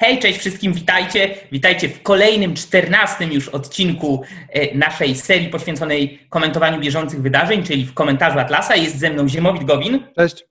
Hej, 0.00 0.18
cześć 0.18 0.38
wszystkim, 0.38 0.72
witajcie. 0.72 1.34
Witajcie 1.52 1.88
w 1.88 2.02
kolejnym, 2.02 2.54
czternastym 2.54 3.32
już 3.32 3.48
odcinku 3.48 4.22
e, 4.48 4.74
naszej 4.74 5.16
serii 5.16 5.48
poświęconej 5.48 6.26
komentowaniu 6.28 6.80
bieżących 6.80 7.22
wydarzeń, 7.22 7.62
czyli 7.62 7.86
w 7.86 7.94
komentarzu 7.94 8.38
Atlasa. 8.38 8.76
Jest 8.76 8.98
ze 8.98 9.10
mną 9.10 9.28
Ziemowit 9.28 9.64
Gowin. 9.64 10.06
Cześć. 10.16 10.44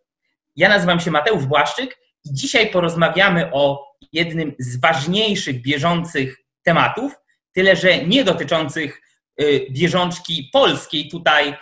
Ja 0.55 0.69
nazywam 0.69 0.99
się 0.99 1.11
Mateusz 1.11 1.45
Błaszczyk 1.45 1.97
i 2.25 2.33
dzisiaj 2.33 2.69
porozmawiamy 2.69 3.51
o 3.53 3.93
jednym 4.13 4.55
z 4.59 4.79
ważniejszych 4.79 5.61
bieżących 5.61 6.37
tematów, 6.63 7.13
tyle 7.51 7.75
że 7.75 8.05
nie 8.05 8.23
dotyczących 8.23 9.01
e, 9.37 9.43
bieżączki 9.71 10.49
polskiej 10.53 11.09
tutaj 11.09 11.49
e, 11.49 11.57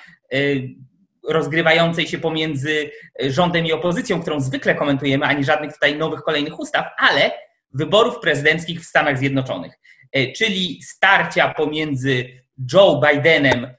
rozgrywającej 1.30 2.08
się 2.08 2.18
pomiędzy 2.18 2.92
rządem 3.20 3.66
i 3.66 3.72
opozycją, 3.72 4.22
którą 4.22 4.40
zwykle 4.40 4.76
komentujemy, 4.76 5.26
ani 5.26 5.44
żadnych 5.44 5.74
tutaj 5.74 5.98
nowych 5.98 6.22
kolejnych 6.22 6.60
ustaw, 6.60 6.86
ale 6.98 7.45
wyborów 7.76 8.20
prezydenckich 8.20 8.82
w 8.82 8.86
Stanach 8.86 9.18
Zjednoczonych, 9.18 9.74
e, 10.12 10.32
czyli 10.32 10.84
starcia 10.84 11.54
pomiędzy 11.54 12.26
Joe 12.74 13.02
Bidenem, 13.02 13.66
e, 13.66 13.74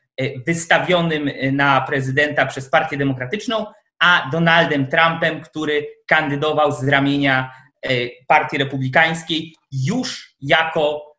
wystawionym 0.47 1.31
na 1.53 1.81
prezydenta 1.81 2.47
przez 2.47 2.71
Partię 2.71 2.97
Demokratyczną, 2.97 3.67
a 3.99 4.29
Donaldem 4.33 4.87
Trumpem, 4.87 5.41
który 5.41 5.87
kandydował 6.07 6.73
z 6.73 6.89
ramienia 6.89 7.53
e, 7.83 7.89
Partii 8.27 8.59
Republikańskiej 8.59 9.55
już 9.73 10.37
jako 10.41 11.17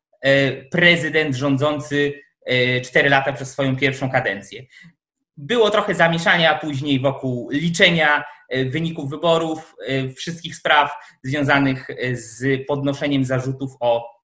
prezydent 0.72 1.36
rządzący 1.36 2.14
4 2.86 3.10
lata 3.10 3.34
przez 3.34 3.52
swoją 3.52 3.76
pierwszą 3.76 4.12
kadencję. 4.12 4.64
Było 5.38 5.70
trochę 5.70 5.96
zamieszania 5.96 6.56
później 6.56 7.00
wokół 7.00 7.50
liczenia 7.52 8.24
E, 8.24 8.37
wyników 8.50 9.10
wyborów, 9.10 9.76
e, 9.88 10.10
wszystkich 10.10 10.56
spraw 10.56 10.92
związanych 11.24 11.90
e, 11.90 12.16
z 12.16 12.68
podnoszeniem 12.68 13.26
zarzutów 13.26 13.72
o 13.80 14.18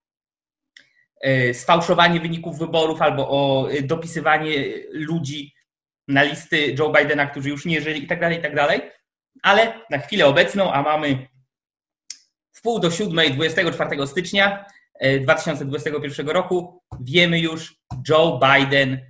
sfałszowanie 1.52 2.20
wyników 2.20 2.58
wyborów 2.58 3.02
albo 3.02 3.28
o 3.28 3.68
dopisywanie 3.82 4.64
ludzi 4.90 5.54
na 6.08 6.22
listy 6.22 6.74
Joe 6.78 6.92
Bidena, 6.92 7.26
którzy 7.26 7.48
już 7.48 7.64
nie 7.64 7.80
żyli 7.80 8.04
i 8.04 8.06
tak 8.06 8.20
dalej, 8.20 8.38
i 8.38 8.42
tak. 8.42 8.52
Ale 9.42 9.80
na 9.90 9.98
chwilę 9.98 10.26
obecną, 10.26 10.72
a 10.72 10.82
mamy 10.82 11.28
w 12.52 12.62
pół 12.62 12.80
do 12.80 12.90
siódmej 12.90 13.34
24 13.34 14.06
stycznia 14.06 14.64
2021 15.20 16.28
roku, 16.28 16.82
wiemy 17.00 17.40
już, 17.40 17.76
Joe 18.08 18.40
Biden, 18.42 19.00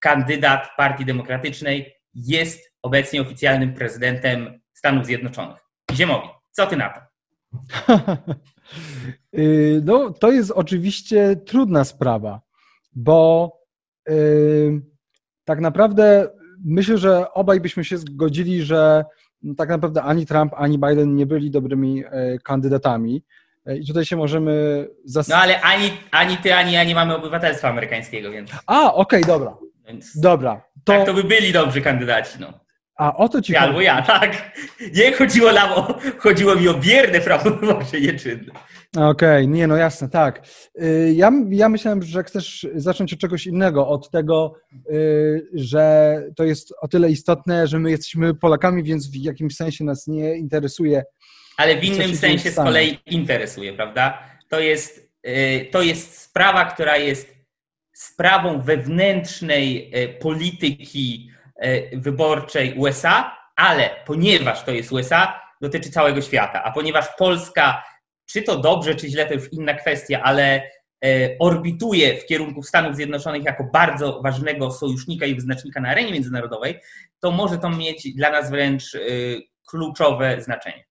kandydat 0.00 0.68
Partii 0.76 1.04
Demokratycznej, 1.04 1.94
jest 2.14 2.69
obecnie 2.82 3.22
oficjalnym 3.22 3.74
prezydentem 3.74 4.60
Stanów 4.72 5.06
Zjednoczonych. 5.06 5.58
Ziemowi, 5.92 6.28
co 6.50 6.66
ty 6.66 6.76
na 6.76 6.90
to? 6.90 7.00
Y, 9.38 9.82
no, 9.84 10.10
to 10.10 10.32
jest 10.32 10.50
oczywiście 10.50 11.36
trudna 11.36 11.84
sprawa, 11.84 12.40
bo 12.92 13.52
yy, 14.08 14.80
tak 15.44 15.60
naprawdę 15.60 16.28
myślę, 16.64 16.98
że 16.98 17.32
obaj 17.32 17.60
byśmy 17.60 17.84
się 17.84 17.98
zgodzili, 17.98 18.62
że 18.62 19.04
tak 19.56 19.68
naprawdę 19.68 20.02
ani 20.02 20.26
Trump, 20.26 20.52
ani 20.56 20.78
Biden 20.78 21.14
nie 21.14 21.26
byli 21.26 21.50
dobrymi 21.50 21.96
yy, 21.96 22.38
kandydatami. 22.44 23.22
Y, 23.68 23.78
I 23.78 23.86
tutaj 23.86 24.04
się 24.04 24.16
możemy 24.16 24.86
zastanowić. 25.04 25.48
No 25.48 25.54
ale 25.54 25.60
ani, 25.60 25.90
ani 26.10 26.36
ty, 26.36 26.54
ani 26.54 26.72
ja 26.72 26.84
nie 26.84 26.94
mamy 26.94 27.16
obywatelstwa 27.16 27.68
amerykańskiego, 27.68 28.30
więc. 28.30 28.50
A, 28.66 28.94
okej, 28.94 29.22
okay, 29.22 29.34
dobra. 29.34 29.56
Więc 29.86 30.20
dobra. 30.20 30.62
To... 30.84 30.92
Tak, 30.92 31.06
to 31.06 31.14
by 31.14 31.24
byli 31.24 31.52
dobrzy 31.52 31.80
kandydaci. 31.80 32.38
No. 32.40 32.52
A 33.00 33.16
o 33.16 33.28
to 33.28 33.42
ci 33.42 33.52
chodzi. 33.54 33.66
Albo 33.66 33.80
ja, 33.80 34.02
tak. 34.02 34.52
Nie 34.94 35.12
chodziło 35.12 35.52
nam 35.52 35.72
o, 35.72 35.98
chodziło 36.18 36.56
mi 36.56 36.68
o 36.68 36.74
bierne 36.74 37.20
prawo 37.20 37.50
wyborcze, 37.56 38.00
nie 38.00 38.12
czynne. 38.12 38.52
Okej, 38.96 39.08
okay, 39.08 39.46
nie, 39.46 39.66
no 39.66 39.76
jasne, 39.76 40.08
tak. 40.08 40.46
Y, 40.82 41.12
ja, 41.16 41.32
ja 41.50 41.68
myślałem, 41.68 42.02
że 42.02 42.24
chcesz 42.24 42.66
zacząć 42.74 43.12
od 43.12 43.18
czegoś 43.18 43.46
innego, 43.46 43.88
od 43.88 44.10
tego, 44.10 44.54
y, 44.90 45.48
że 45.54 46.14
to 46.36 46.44
jest 46.44 46.74
o 46.80 46.88
tyle 46.88 47.10
istotne, 47.10 47.66
że 47.66 47.78
my 47.78 47.90
jesteśmy 47.90 48.34
Polakami, 48.34 48.82
więc 48.82 49.10
w 49.10 49.14
jakimś 49.14 49.56
sensie 49.56 49.84
nas 49.84 50.06
nie 50.06 50.36
interesuje. 50.36 51.04
Ale 51.56 51.80
w 51.80 51.84
innym 51.84 52.16
sensie 52.16 52.50
z 52.50 52.54
kolei 52.54 52.98
interesuje, 53.06 53.72
prawda? 53.72 54.22
To 54.48 54.60
jest, 54.60 55.10
y, 55.26 55.68
to 55.72 55.82
jest 55.82 56.18
sprawa, 56.18 56.64
która 56.64 56.96
jest 56.96 57.34
sprawą 57.92 58.60
wewnętrznej 58.60 59.92
polityki 60.20 61.30
wyborczej 61.92 62.74
USA, 62.74 63.36
ale 63.56 63.90
ponieważ 64.06 64.64
to 64.64 64.70
jest 64.70 64.92
USA, 64.92 65.40
dotyczy 65.60 65.90
całego 65.90 66.22
świata. 66.22 66.62
A 66.64 66.72
ponieważ 66.72 67.06
Polska, 67.18 67.84
czy 68.26 68.42
to 68.42 68.58
dobrze, 68.58 68.94
czy 68.94 69.08
źle, 69.08 69.26
to 69.26 69.34
już 69.34 69.52
inna 69.52 69.74
kwestia, 69.74 70.20
ale 70.22 70.62
e, 71.04 71.38
orbituje 71.38 72.16
w 72.16 72.26
kierunku 72.26 72.62
Stanów 72.62 72.96
Zjednoczonych 72.96 73.44
jako 73.44 73.64
bardzo 73.72 74.22
ważnego 74.22 74.70
sojusznika 74.70 75.26
i 75.26 75.34
wyznacznika 75.34 75.80
na 75.80 75.88
arenie 75.88 76.12
międzynarodowej, 76.12 76.80
to 77.20 77.30
może 77.30 77.58
to 77.58 77.70
mieć 77.70 78.14
dla 78.14 78.30
nas 78.30 78.50
wręcz 78.50 78.94
e, 78.94 78.98
kluczowe 79.68 80.42
znaczenie. 80.42 80.84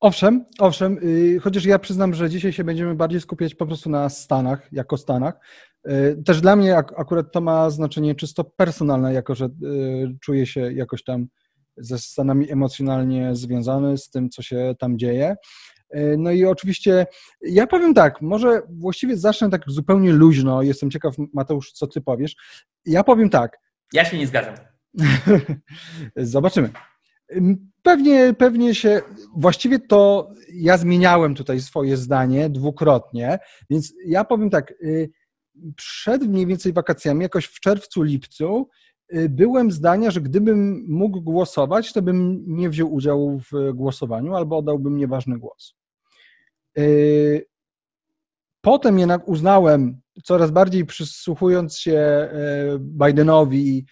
Owszem, 0.00 0.44
owszem, 0.58 0.98
y, 1.02 1.40
chociaż 1.40 1.64
ja 1.64 1.78
przyznam, 1.78 2.14
że 2.14 2.30
dzisiaj 2.30 2.52
się 2.52 2.64
będziemy 2.64 2.94
bardziej 2.94 3.20
skupiać 3.20 3.54
po 3.54 3.66
prostu 3.66 3.90
na 3.90 4.08
Stanach, 4.08 4.68
jako 4.72 4.96
Stanach. 4.96 5.34
Y, 5.90 6.22
też 6.24 6.40
dla 6.40 6.56
mnie 6.56 6.76
akurat 6.76 7.32
to 7.32 7.40
ma 7.40 7.70
znaczenie 7.70 8.14
czysto 8.14 8.44
personalne, 8.44 9.12
jako 9.12 9.34
że 9.34 9.44
y, 9.44 9.50
czuję 10.20 10.46
się 10.46 10.72
jakoś 10.72 11.04
tam 11.04 11.26
ze 11.76 11.98
Stanami 11.98 12.52
emocjonalnie 12.52 13.36
związany 13.36 13.98
z 13.98 14.10
tym, 14.10 14.30
co 14.30 14.42
się 14.42 14.74
tam 14.78 14.98
dzieje. 14.98 15.36
No 16.18 16.30
i 16.30 16.44
oczywiście 16.44 17.06
ja 17.40 17.66
powiem 17.66 17.94
tak, 17.94 18.22
może 18.22 18.62
właściwie 18.70 19.16
zacznę 19.16 19.50
tak 19.50 19.62
zupełnie 19.66 20.12
luźno, 20.12 20.62
jestem 20.62 20.90
ciekaw 20.90 21.14
Mateusz, 21.32 21.72
co 21.72 21.86
ty 21.86 22.00
powiesz. 22.00 22.36
Ja 22.86 23.04
powiem 23.04 23.30
tak. 23.30 23.58
Ja 23.92 24.04
się 24.04 24.18
nie 24.18 24.26
zgadzam. 24.26 24.54
Zobaczymy. 26.16 26.70
Pewnie, 27.82 28.34
pewnie 28.38 28.74
się, 28.74 29.02
właściwie 29.36 29.78
to 29.78 30.30
ja 30.54 30.76
zmieniałem 30.76 31.34
tutaj 31.34 31.60
swoje 31.60 31.96
zdanie 31.96 32.50
dwukrotnie, 32.50 33.38
więc 33.70 33.92
ja 34.06 34.24
powiem 34.24 34.50
tak, 34.50 34.70
y, 34.70 35.10
przed 35.76 36.22
mniej 36.22 36.46
więcej 36.46 36.72
wakacjami, 36.72 37.22
jakoś 37.22 37.44
w 37.44 37.60
czerwcu, 37.60 38.02
lipcu, 38.02 38.68
y, 39.14 39.28
byłem 39.28 39.70
zdania, 39.70 40.10
że 40.10 40.20
gdybym 40.20 40.84
mógł 40.88 41.20
głosować, 41.20 41.92
to 41.92 42.02
bym 42.02 42.44
nie 42.46 42.70
wziął 42.70 42.94
udziału 42.94 43.40
w 43.40 43.72
głosowaniu 43.74 44.34
albo 44.34 44.58
oddałbym 44.58 44.96
nieważny 44.96 45.38
głos. 45.38 45.74
Y, 46.78 47.46
potem 48.60 48.98
jednak 48.98 49.28
uznałem, 49.28 50.00
coraz 50.24 50.50
bardziej 50.50 50.86
przysłuchując 50.86 51.78
się 51.78 52.28
Bidenowi, 52.78 53.86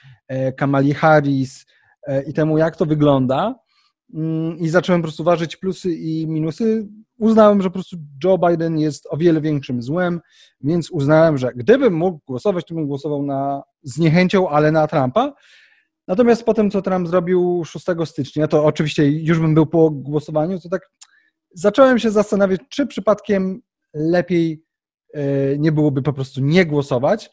Kamali 0.56 0.94
Harris 0.94 1.66
i 2.26 2.32
temu, 2.32 2.58
jak 2.58 2.76
to 2.76 2.86
wygląda, 2.86 3.54
i 4.58 4.68
zacząłem 4.68 5.02
po 5.02 5.06
prostu 5.06 5.24
ważyć 5.24 5.56
plusy 5.56 5.92
i 5.92 6.26
minusy, 6.26 6.88
uznałem, 7.18 7.62
że 7.62 7.68
po 7.68 7.74
prostu 7.74 7.96
Joe 8.24 8.38
Biden 8.38 8.78
jest 8.78 9.06
o 9.10 9.16
wiele 9.16 9.40
większym 9.40 9.82
złem, 9.82 10.20
więc 10.60 10.90
uznałem, 10.90 11.38
że 11.38 11.52
gdybym 11.56 11.94
mógł 11.94 12.20
głosować, 12.26 12.66
to 12.66 12.74
bym 12.74 12.86
głosował 12.86 13.22
na, 13.22 13.62
z 13.82 13.98
niechęcią, 13.98 14.48
ale 14.48 14.72
na 14.72 14.86
Trumpa. 14.86 15.32
Natomiast 16.08 16.44
potem, 16.44 16.70
co 16.70 16.82
Trump 16.82 17.08
zrobił 17.08 17.62
6 17.64 17.86
stycznia, 18.04 18.48
to 18.48 18.64
oczywiście 18.64 19.10
już 19.10 19.38
bym 19.38 19.54
był 19.54 19.66
po 19.66 19.90
głosowaniu, 19.90 20.60
to 20.60 20.68
tak 20.68 20.90
zacząłem 21.54 21.98
się 21.98 22.10
zastanawiać, 22.10 22.60
czy 22.68 22.86
przypadkiem 22.86 23.62
lepiej 23.94 24.64
e, 25.14 25.58
nie 25.58 25.72
byłoby 25.72 26.02
po 26.02 26.12
prostu 26.12 26.40
nie 26.40 26.66
głosować, 26.66 27.30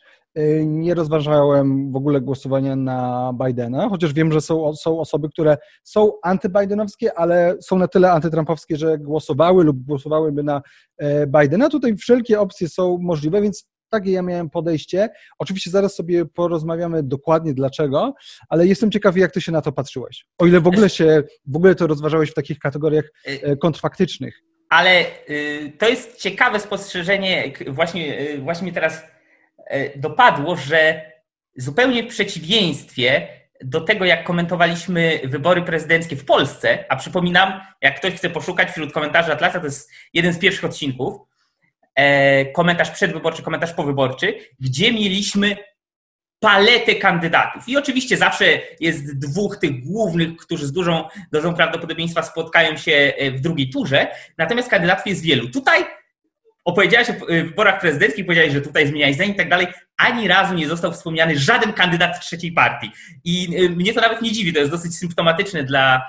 nie 0.66 0.94
rozważałem 0.94 1.92
w 1.92 1.96
ogóle 1.96 2.22
głosowania 2.22 2.76
na 2.76 3.34
Bidena, 3.46 3.90
chociaż 3.90 4.14
wiem, 4.14 4.32
że 4.32 4.42
są, 4.42 4.76
są 4.76 5.00
osoby, 5.00 5.30
które 5.30 5.58
są 5.84 6.12
antybidenowskie, 6.24 7.14
ale 7.14 7.56
są 7.62 7.78
na 7.78 7.88
tyle 7.88 8.12
antytrumpowskie, 8.12 8.78
że 8.78 8.98
głosowały 8.98 9.64
lub 9.64 9.78
głosowałyby 9.78 10.44
na 10.44 10.62
e, 10.98 11.28
Bidena. 11.28 11.70
Tutaj 11.70 11.98
wszelkie 11.98 12.40
opcje 12.40 12.70
są 12.70 12.98
możliwe, 13.02 13.42
więc 13.42 13.68
takie 13.90 14.12
ja 14.12 14.22
miałem 14.22 14.50
podejście. 14.50 15.10
Oczywiście 15.40 15.70
zaraz 15.72 15.96
sobie 15.96 16.26
porozmawiamy 16.26 17.04
dokładnie 17.04 17.54
dlaczego, 17.54 18.14
ale 18.50 18.68
jestem 18.68 18.92
ciekawy, 18.92 19.20
jak 19.20 19.32
ty 19.32 19.42
się 19.42 19.52
na 19.52 19.62
to 19.62 19.72
patrzyłeś. 19.72 20.26
O 20.38 20.46
ile 20.46 20.62
w 20.62 20.68
ogóle 20.68 20.90
się, 20.90 21.24
w 21.46 21.56
ogóle 21.56 21.76
to 21.76 21.88
rozważałeś 21.88 22.32
w 22.32 22.34
takich 22.34 22.60
kategoriach 22.60 23.06
y, 23.06 23.42
e, 23.44 23.58
kontrfaktycznych. 23.58 24.40
Ale 24.70 25.06
y, 25.30 25.74
to 25.78 25.90
jest 25.90 26.18
ciekawe 26.18 26.60
spostrzeżenie, 26.60 27.54
właśnie, 27.68 28.18
właśnie 28.40 28.74
teraz 28.74 29.02
E, 29.02 29.19
dopadło, 29.96 30.56
że 30.56 31.12
zupełnie 31.56 32.04
w 32.04 32.08
przeciwieństwie 32.08 33.28
do 33.64 33.82
tego, 33.82 34.06
jak 34.06 34.24
komentowaliśmy 34.24 35.20
wybory 35.24 35.62
prezydenckie 35.62 36.16
w 36.16 36.26
Polsce, 36.26 36.86
a 36.90 36.96
przypominam, 36.96 37.62
jak 37.82 38.00
ktoś 38.00 38.14
chce 38.14 38.30
poszukać 38.30 38.72
wśród 38.72 38.94
komentarzy 38.94 39.34
Atlasa, 39.34 39.60
to 39.60 39.66
jest 39.66 39.92
jeden 40.14 40.34
z 40.34 40.40
pierwszych 40.40 40.66
odcinków, 40.66 41.22
e, 41.96 42.46
komentarz 42.46 42.92
przedwyborczy, 42.92 43.44
komentarz 43.44 43.74
powyborczy, 43.74 44.36
gdzie 44.60 44.94
mieliśmy 44.94 45.58
paletę 46.40 46.96
kandydatów. 46.96 47.70
I 47.70 47.78
oczywiście 47.78 48.18
zawsze 48.18 48.46
jest 48.80 49.20
dwóch 49.20 49.58
tych 49.58 49.86
głównych, 49.86 50.38
którzy 50.38 50.68
z 50.68 50.72
dużą 50.72 51.08
dozą 51.32 51.54
prawdopodobieństwa 51.54 52.24
spotkają 52.24 52.78
się 52.78 53.14
w 53.36 53.40
drugiej 53.40 53.70
turze, 53.70 54.08
natomiast 54.38 54.70
kandydatów 54.70 55.08
jest 55.08 55.24
wielu. 55.24 55.50
Tutaj 55.50 55.86
opowiedziałeś 56.66 57.10
o 57.10 57.26
wyborach 57.26 57.80
prezydenckich, 57.80 58.26
powiedziałeś, 58.26 58.54
że 58.54 58.62
tutaj 58.62 58.88
zmieniałeś 58.88 59.16
zdanie 59.16 59.32
i 59.32 59.36
tak 59.36 59.50
dalej, 59.50 59.68
ani 59.98 60.28
razu 60.28 60.54
nie 60.54 60.68
został 60.68 60.92
wspomniany 60.92 61.38
żaden 61.38 61.74
kandydat 61.74 62.22
trzeciej 62.22 62.52
partii. 62.52 62.92
I 63.24 63.50
mnie 63.76 63.94
to 63.94 64.02
nawet 64.02 64.22
nie 64.22 64.32
dziwi, 64.32 64.54
to 64.54 64.60
jest 64.60 64.72
dosyć 64.72 64.98
symptomatyczne 64.98 65.64
dla 65.64 66.02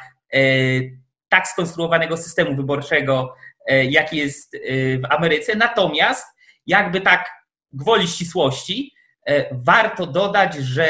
tak 1.30 1.48
skonstruowanego 1.48 2.16
systemu 2.16 2.56
wyborczego, 2.56 3.34
e, 3.66 3.84
jaki 3.84 4.16
jest 4.16 4.54
e, 4.54 4.58
w 4.98 5.04
Ameryce. 5.10 5.56
Natomiast, 5.56 6.26
jakby 6.66 7.00
tak 7.00 7.30
gwoli 7.72 8.08
ścisłości, 8.08 8.92
e, 9.26 9.46
warto 9.52 10.06
dodać, 10.06 10.54
że 10.54 10.88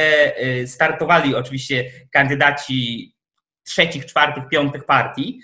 startowali 0.67 1.35
oczywiście 1.35 1.91
kandydaci 2.13 3.13
trzecich, 3.65 4.07
czwartych, 4.07 4.49
piątych 4.49 4.85
partii, 4.85 5.41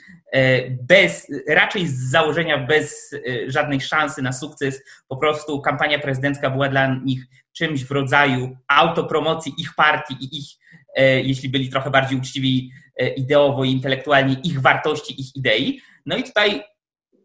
bez, 0.82 1.26
raczej 1.48 1.86
z 1.86 2.10
założenia 2.10 2.58
bez 2.58 3.14
żadnej 3.46 3.80
szansy 3.80 4.22
na 4.22 4.32
sukces. 4.32 4.82
Po 5.08 5.16
prostu 5.16 5.60
kampania 5.60 5.98
prezydencka 5.98 6.50
była 6.50 6.68
dla 6.68 6.94
nich 6.94 7.24
czymś 7.56 7.84
w 7.84 7.90
rodzaju 7.90 8.56
autopromocji 8.68 9.52
ich 9.58 9.74
partii 9.74 10.16
i 10.20 10.38
ich, 10.38 10.48
jeśli 11.24 11.48
byli 11.48 11.68
trochę 11.68 11.90
bardziej 11.90 12.18
uczciwi, 12.18 12.70
E, 12.96 13.08
ideowo 13.08 13.64
i 13.64 13.70
intelektualnie 13.70 14.36
ich 14.44 14.60
wartości, 14.60 15.20
ich 15.20 15.36
idei. 15.36 15.80
No 16.06 16.16
i 16.16 16.24
tutaj 16.24 16.62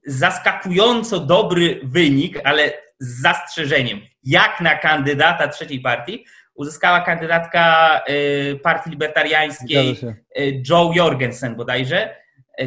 zaskakująco 0.05 1.19
dobry 1.19 1.79
wynik, 1.83 2.39
ale 2.43 2.73
z 2.99 3.21
zastrzeżeniem, 3.21 4.01
jak 4.23 4.61
na 4.61 4.77
kandydata 4.77 5.47
trzeciej 5.47 5.79
partii 5.79 6.25
uzyskała 6.53 7.01
kandydatka 7.01 8.01
e, 8.05 8.55
partii 8.55 8.89
libertariańskiej 8.89 9.97
e, 9.99 10.43
Joe 10.69 10.91
Jorgensen 10.95 11.55
bodajże, 11.55 12.15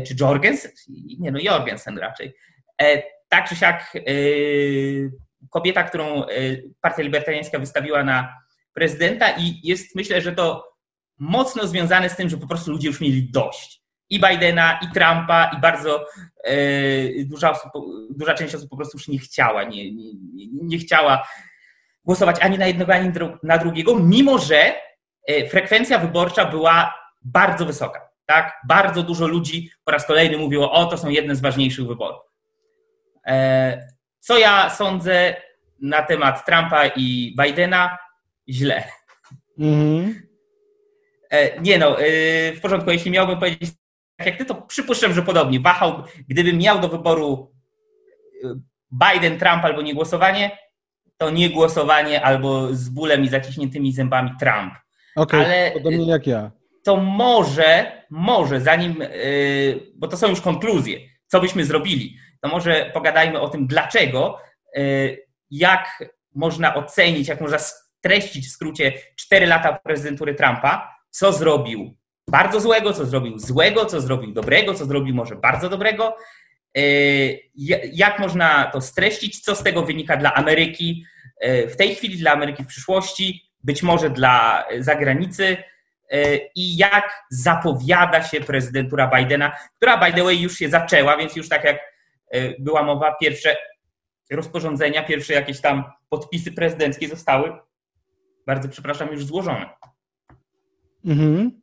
czy 0.03 0.15
Jorgensen? 0.21 0.71
Nie 1.19 1.33
no, 1.33 1.39
Jorgensen 1.43 1.99
raczej. 1.99 2.35
Tak 3.29 3.49
czy 3.49 3.57
siak 3.57 3.93
kobieta, 5.51 5.83
którą 5.83 6.23
partia 6.81 7.03
libertariańska 7.03 7.59
wystawiła 7.59 8.05
na 8.05 8.35
prezydenta 8.75 9.31
i 9.31 9.61
jest 9.63 9.97
myślę, 9.97 10.21
że 10.21 10.33
to 10.33 10.75
mocno 11.19 11.67
związane 11.67 12.11
z 12.11 12.17
tym, 12.17 12.29
że 12.29 12.37
po 12.37 12.47
prostu 12.47 12.71
ludzie 12.71 12.89
już 12.89 13.01
mieli 13.01 13.31
dość. 13.31 13.85
I 14.11 14.21
Bidena, 14.21 14.79
i 14.83 14.93
Trumpa, 14.95 15.51
i 15.57 15.61
bardzo 15.61 16.07
e, 16.45 16.55
duża, 17.25 17.51
osób, 17.51 17.71
duża 18.11 18.35
część 18.35 18.55
osób 18.55 18.71
po 18.71 18.77
prostu 18.77 18.99
już 18.99 19.09
nie 19.09 19.19
chciała, 19.19 19.65
nie, 19.65 19.93
nie, 19.93 20.13
nie 20.63 20.79
chciała 20.79 21.29
głosować 22.05 22.37
ani 22.41 22.59
na 22.59 22.67
jednego, 22.67 22.95
ani 22.95 23.13
na 23.43 23.59
drugiego, 23.59 23.99
mimo 23.99 24.39
że 24.39 24.75
e, 25.29 25.49
frekwencja 25.49 25.99
wyborcza 25.99 26.45
była 26.45 26.95
bardzo 27.23 27.67
wysoka. 27.67 28.09
Tak? 28.27 28.61
Bardzo 28.69 29.03
dużo 29.03 29.27
ludzi 29.27 29.71
po 29.85 29.93
raz 29.93 30.07
kolejny 30.07 30.39
mówiło, 30.39 30.73
o, 30.73 30.87
to 30.87 30.99
są 30.99 31.09
jedne 31.09 31.37
z 31.37 31.41
ważniejszych 31.41 31.87
wyborów. 31.87 32.23
E, 33.27 33.89
co 34.21 34.39
ja 34.39 34.71
sądzę 34.71 35.37
na 35.81 36.03
temat 36.03 36.47
Trumpa 36.47 36.87
i 36.87 37.37
Bidena? 37.43 37.99
Źle. 38.49 38.85
Mhm. 39.59 40.23
E, 41.31 41.61
nie 41.61 41.79
no, 41.79 42.01
e, 42.01 42.05
w 42.53 42.61
porządku, 42.61 42.91
jeśli 42.91 43.11
miałbym 43.11 43.39
powiedzieć 43.39 43.71
tak 44.17 44.27
jak 44.27 44.37
ty, 44.37 44.45
to 44.45 44.55
przypuszczam, 44.55 45.13
że 45.13 45.23
podobnie. 45.23 45.61
Wahał, 45.61 46.03
gdybym 46.29 46.59
miał 46.59 46.81
do 46.81 46.89
wyboru 46.89 47.53
e, 48.45 48.61
Biden, 48.93 49.39
Trump 49.39 49.65
albo 49.65 49.83
nie 49.83 49.95
głosowanie, 49.95 50.59
to 51.17 51.31
nie 51.31 51.51
głosowanie 51.51 52.23
albo 52.23 52.75
z 52.75 52.89
bólem 52.89 53.25
i 53.25 53.29
zaciśniętymi 53.29 53.93
zębami 53.93 54.31
Trump. 54.41 54.75
Okej, 55.17 55.41
okay, 55.41 55.47
Ale 55.47 55.71
podobnie 55.71 56.07
jak 56.07 56.27
ja. 56.27 56.51
To 56.85 56.97
może, 56.97 58.03
może 58.11 58.61
zanim, 58.61 58.97
bo 59.95 60.09
to 60.09 60.17
są 60.17 60.29
już 60.29 60.41
konkluzje, 60.41 60.99
co 61.27 61.41
byśmy 61.41 61.65
zrobili, 61.65 62.17
to 62.41 62.49
może 62.49 62.91
pogadajmy 62.95 63.41
o 63.41 63.49
tym, 63.49 63.67
dlaczego, 63.67 64.39
jak 65.51 66.05
można 66.35 66.75
ocenić, 66.75 67.29
jak 67.29 67.41
można 67.41 67.59
streścić 67.59 68.49
w 68.49 68.51
skrócie 68.51 68.93
4 69.17 69.47
lata 69.47 69.79
prezydentury 69.85 70.35
Trumpa, 70.35 70.97
co 71.11 71.33
zrobił 71.33 71.97
bardzo 72.31 72.61
złego, 72.61 72.93
co 72.93 73.07
zrobił 73.07 73.39
złego, 73.39 73.87
co 73.87 74.01
zrobił 74.01 74.33
dobrego, 74.33 74.75
co 74.75 74.85
zrobił 74.85 75.15
może 75.15 75.37
bardzo 75.37 75.69
dobrego. 75.69 76.17
E, 76.77 76.81
jak 77.93 78.19
można 78.19 78.65
to 78.65 78.81
streścić? 78.81 79.41
Co 79.41 79.55
z 79.55 79.63
tego 79.63 79.83
wynika 79.83 80.17
dla 80.17 80.35
Ameryki 80.35 81.05
w 81.69 81.77
tej 81.77 81.95
chwili, 81.95 82.19
dla 82.19 82.33
Ameryki 82.33 82.65
w 82.65 82.67
przyszłości, 82.67 83.43
być 83.65 83.83
może 83.83 84.11
dla 84.11 84.65
zagranicy? 84.79 85.57
E, 86.11 86.37
I 86.55 86.77
jak 86.77 87.25
zapowiada 87.31 88.23
się 88.23 88.41
prezydentura 88.41 89.11
Bidena, 89.17 89.57
która 89.77 89.99
by 89.99 90.13
the 90.13 90.25
way 90.25 90.41
już 90.41 90.57
się 90.57 90.69
zaczęła, 90.69 91.17
więc 91.17 91.37
już 91.37 91.49
tak 91.49 91.65
jak 91.65 91.95
była 92.59 92.83
mowa, 92.83 93.15
pierwsze 93.21 93.57
rozporządzenia, 94.31 95.03
pierwsze 95.03 95.33
jakieś 95.33 95.61
tam 95.61 95.85
podpisy 96.09 96.53
prezydenckie 96.53 97.09
zostały, 97.09 97.53
bardzo 98.47 98.69
przepraszam, 98.69 99.13
już 99.13 99.27
złożone. 99.27 99.71
Mhm. 101.05 101.61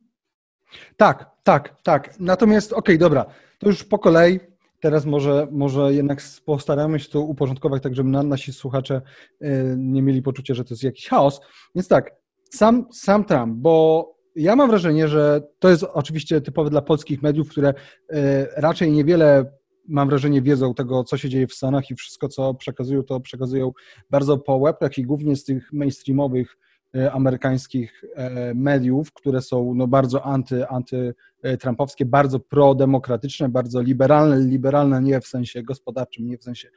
Tak, 0.96 1.30
tak, 1.42 1.76
tak. 1.82 2.20
Natomiast, 2.20 2.72
okej, 2.72 2.78
okay, 2.78 2.98
dobra, 2.98 3.26
to 3.58 3.66
już 3.68 3.84
po 3.84 3.98
kolei. 3.98 4.40
Teraz 4.80 5.04
może, 5.04 5.46
może 5.50 5.94
jednak 5.94 6.18
postaramy 6.44 7.00
się 7.00 7.08
to 7.08 7.20
uporządkować, 7.20 7.82
tak 7.82 7.94
żeby 7.94 8.08
nasi 8.08 8.52
słuchacze 8.52 9.02
y, 9.42 9.74
nie 9.78 10.02
mieli 10.02 10.22
poczucia, 10.22 10.54
że 10.54 10.64
to 10.64 10.74
jest 10.74 10.82
jakiś 10.82 11.08
chaos. 11.08 11.40
Więc 11.74 11.88
tak, 11.88 12.10
sam, 12.50 12.86
sam 12.92 13.24
Trump, 13.24 13.54
bo 13.56 14.06
ja 14.36 14.56
mam 14.56 14.70
wrażenie, 14.70 15.08
że 15.08 15.42
to 15.58 15.70
jest 15.70 15.84
oczywiście 15.92 16.40
typowe 16.40 16.70
dla 16.70 16.82
polskich 16.82 17.22
mediów, 17.22 17.48
które 17.48 17.68
y, 17.68 17.74
raczej 18.56 18.92
niewiele 18.92 19.52
mam 19.88 20.08
wrażenie, 20.08 20.42
wiedzą 20.42 20.74
tego, 20.74 21.04
co 21.04 21.16
się 21.16 21.28
dzieje 21.28 21.46
w 21.46 21.54
Stanach 21.54 21.90
i 21.90 21.94
wszystko, 21.94 22.28
co 22.28 22.54
przekazują, 22.54 23.02
to 23.02 23.20
przekazują 23.20 23.72
bardzo 24.10 24.38
po 24.38 24.56
łebkach 24.56 24.98
i 24.98 25.02
głównie 25.02 25.36
z 25.36 25.44
tych 25.44 25.72
mainstreamowych 25.72 26.56
E, 26.96 27.12
amerykańskich 27.12 28.04
e, 28.14 28.54
mediów, 28.54 29.12
które 29.12 29.42
są 29.42 29.74
no, 29.74 29.86
bardzo 29.86 30.24
anty, 30.24 30.66
antytrumpowskie, 30.68 32.04
bardzo 32.04 32.40
prodemokratyczne, 32.40 33.48
bardzo 33.48 33.82
liberalne, 33.82 34.40
liberalne 34.40 35.02
nie 35.02 35.20
w 35.20 35.26
sensie 35.26 35.62
gospodarczym, 35.62 36.26
nie 36.26 36.38
w 36.38 36.44
sensie 36.44 36.68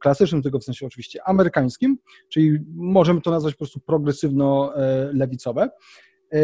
klasycznym, 0.00 0.42
tylko 0.42 0.58
w 0.58 0.64
sensie 0.64 0.86
oczywiście 0.86 1.28
amerykańskim, 1.28 1.98
czyli 2.28 2.58
możemy 2.74 3.20
to 3.20 3.30
nazwać 3.30 3.54
po 3.54 3.58
prostu 3.58 3.80
progresywno-lewicowe. 3.80 5.68
E, 6.32 6.38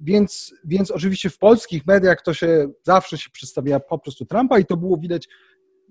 więc, 0.00 0.54
więc 0.64 0.90
oczywiście 0.90 1.30
w 1.30 1.38
polskich 1.38 1.86
mediach 1.86 2.22
to 2.22 2.34
się 2.34 2.68
zawsze 2.82 3.18
się 3.18 3.30
przedstawia 3.30 3.80
po 3.80 3.98
prostu 3.98 4.26
Trumpa 4.26 4.58
i 4.58 4.64
to 4.64 4.76
było 4.76 4.96
widać. 4.96 5.28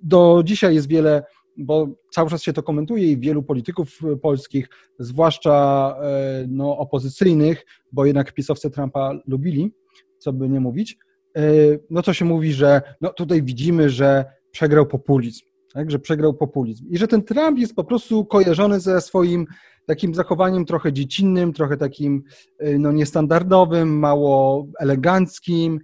Do 0.03 0.41
dzisiaj 0.45 0.75
jest 0.75 0.87
wiele 0.87 1.23
bo 1.57 1.87
cały 2.11 2.29
czas 2.29 2.43
się 2.43 2.53
to 2.53 2.63
komentuje 2.63 3.11
i 3.11 3.17
wielu 3.17 3.43
polityków 3.43 3.99
polskich, 4.21 4.69
zwłaszcza 4.99 5.95
e, 6.01 6.45
no, 6.47 6.77
opozycyjnych, 6.77 7.65
bo 7.91 8.05
jednak 8.05 8.33
pisowcy 8.33 8.71
Trumpa 8.71 9.13
lubili, 9.27 9.73
co 10.17 10.33
by 10.33 10.49
nie 10.49 10.59
mówić, 10.59 10.97
e, 11.37 11.41
no 11.89 12.01
to 12.01 12.13
się 12.13 12.25
mówi, 12.25 12.53
że 12.53 12.81
no 13.01 13.13
tutaj 13.13 13.43
widzimy, 13.43 13.89
że 13.89 14.25
przegrał 14.51 14.85
populizm, 14.85 15.45
tak, 15.73 15.91
że 15.91 15.99
przegrał 15.99 16.33
populizm 16.33 16.85
i 16.89 16.97
że 16.97 17.07
ten 17.07 17.23
Trump 17.23 17.59
jest 17.59 17.75
po 17.75 17.83
prostu 17.83 18.25
kojarzony 18.25 18.79
ze 18.79 19.01
swoim 19.01 19.45
takim 19.85 20.13
zachowaniem 20.13 20.65
trochę 20.65 20.93
dziecinnym, 20.93 21.53
trochę 21.53 21.77
takim 21.77 22.23
e, 22.59 22.77
no, 22.77 22.91
niestandardowym, 22.91 23.99
mało 23.99 24.67
eleganckim 24.79 25.79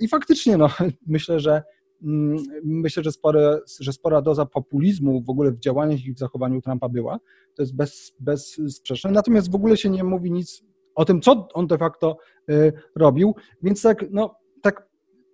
i 0.00 0.08
faktycznie 0.08 0.56
no, 0.56 0.68
myślę, 1.06 1.40
że 1.40 1.62
Mm, 2.02 2.36
myślę, 2.64 3.02
że, 3.02 3.12
spore, 3.12 3.60
że 3.80 3.92
spora 3.92 4.22
doza 4.22 4.46
populizmu 4.46 5.22
w 5.22 5.30
ogóle 5.30 5.50
w 5.50 5.58
działaniach 5.58 6.04
i 6.04 6.14
w 6.14 6.18
zachowaniu 6.18 6.62
Trumpa 6.62 6.88
była. 6.88 7.18
To 7.56 7.62
jest 7.62 7.76
bez, 7.76 8.12
bezsprzeczne. 8.20 9.10
Natomiast 9.10 9.50
w 9.50 9.54
ogóle 9.54 9.76
się 9.76 9.90
nie 9.90 10.04
mówi 10.04 10.32
nic 10.32 10.62
o 10.94 11.04
tym, 11.04 11.20
co 11.20 11.48
on 11.54 11.66
de 11.66 11.78
facto 11.78 12.16
y, 12.50 12.72
robił. 12.96 13.34
Więc 13.62 13.82
tak, 13.82 14.04
no, 14.10 14.34
tak 14.62 14.88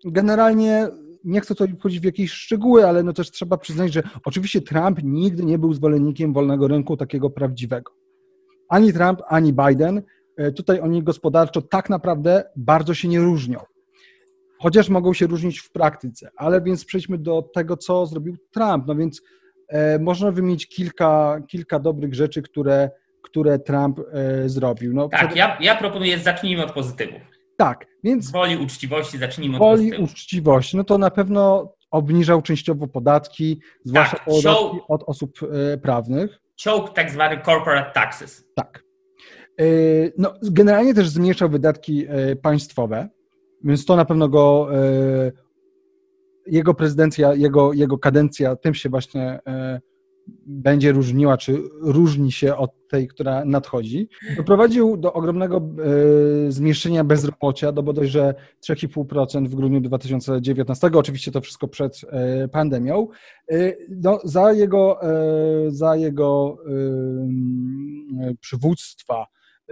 generalnie 0.05 0.89
nie 1.25 1.41
chcę 1.41 1.55
tutaj 1.55 1.77
wchodzić 1.77 2.01
w 2.01 2.05
jakieś 2.05 2.33
szczegóły, 2.33 2.87
ale 2.89 3.03
no 3.03 3.13
też 3.13 3.31
trzeba 3.31 3.57
przyznać, 3.57 3.93
że 3.93 4.03
oczywiście 4.25 4.61
Trump 4.61 4.99
nigdy 5.03 5.45
nie 5.45 5.59
był 5.59 5.73
zwolennikiem 5.73 6.33
wolnego 6.33 6.69
rynku 6.69 6.97
takiego 6.97 7.31
prawdziwego. 7.31 7.93
Ani 8.69 8.93
Trump, 8.93 9.21
ani 9.29 9.53
Biden. 9.53 10.03
Y, 10.41 10.53
tutaj 10.53 10.81
oni 10.81 11.03
gospodarczo 11.03 11.63
tak 11.63 11.91
naprawdę 11.91 12.45
bardzo 12.57 12.95
się 12.95 13.09
nie 13.09 13.21
różnią 13.21 13.59
chociaż 14.65 14.89
mogą 14.89 15.13
się 15.13 15.27
różnić 15.27 15.61
w 15.61 15.71
praktyce. 15.71 16.31
Ale 16.37 16.63
więc 16.63 16.85
przejdźmy 16.85 17.19
do 17.19 17.43
tego, 17.43 17.77
co 17.77 18.07
zrobił 18.07 18.37
Trump. 18.51 18.87
No 18.87 18.95
więc 18.95 19.23
e, 19.69 19.99
można 19.99 20.31
wymienić 20.31 20.69
kilka, 20.69 21.41
kilka 21.49 21.79
dobrych 21.79 22.15
rzeczy, 22.15 22.43
które, 22.43 22.91
które 23.23 23.59
Trump 23.59 24.01
e, 24.13 24.49
zrobił. 24.49 24.95
No, 24.95 25.09
tak, 25.09 25.27
przed... 25.27 25.37
ja, 25.37 25.59
ja 25.61 25.77
proponuję, 25.77 26.19
zacznijmy 26.19 26.65
od 26.65 26.73
pozytywów. 26.73 27.34
Tak, 27.57 27.87
więc. 28.05 28.31
Woli 28.31 28.57
uczciwości, 28.57 29.19
zacznijmy 29.19 29.57
od 29.57 29.63
woli 29.63 29.93
uczciwości, 29.93 30.77
no 30.77 30.85
to 30.85 30.99
na 30.99 31.11
pewno 31.11 31.73
obniżał 31.91 32.43
częściowo 32.43 32.87
podatki, 32.87 33.61
zwłaszcza 33.85 34.17
tak, 34.17 34.27
podatki 34.27 34.79
od 34.89 35.03
osób 35.07 35.39
e, 35.73 35.79
prawnych. 35.79 36.39
Ciąg 36.57 36.91
tak 36.91 37.11
zwany 37.11 37.41
corporate 37.45 37.91
taxes. 37.91 38.45
Tak. 38.55 38.85
No, 40.19 40.35
generalnie 40.43 40.95
też 40.95 41.09
zmniejszał 41.09 41.49
wydatki 41.49 42.07
państwowe, 42.43 43.09
więc 43.65 43.85
to 43.85 43.97
na 43.97 44.05
pewno 44.05 44.29
go, 44.29 44.69
jego 46.47 46.75
prezydencja, 46.75 47.35
jego, 47.35 47.73
jego 47.73 47.99
kadencja 47.99 48.57
tym 48.57 48.75
się 48.75 48.89
właśnie 48.89 49.41
będzie 50.47 50.93
różniła, 50.93 51.37
czy 51.37 51.63
różni 51.81 52.33
się 52.33 52.57
od 52.57 52.89
tej, 52.89 53.09
która 53.09 53.45
nadchodzi, 53.45 54.09
doprowadził 54.37 54.97
do 54.97 55.13
ogromnego 55.13 55.57
e, 55.57 56.53
zmniejszenia 56.53 57.05
bezrobocia 57.05 57.73
do 57.73 57.83
bodajże 57.83 58.35
3,5% 58.65 59.49
w 59.49 59.55
grudniu 59.55 59.81
2019, 59.81 60.91
oczywiście 60.95 61.33
to 61.33 61.41
wszystko 61.41 61.69
przed 61.69 62.01
e, 62.09 62.49
pandemią. 62.49 63.09
E, 63.51 63.73
no, 64.03 64.21
za 64.25 64.53
jego, 64.53 65.01
za 65.69 65.97
jego 65.97 66.59
przywództwa 68.41 69.27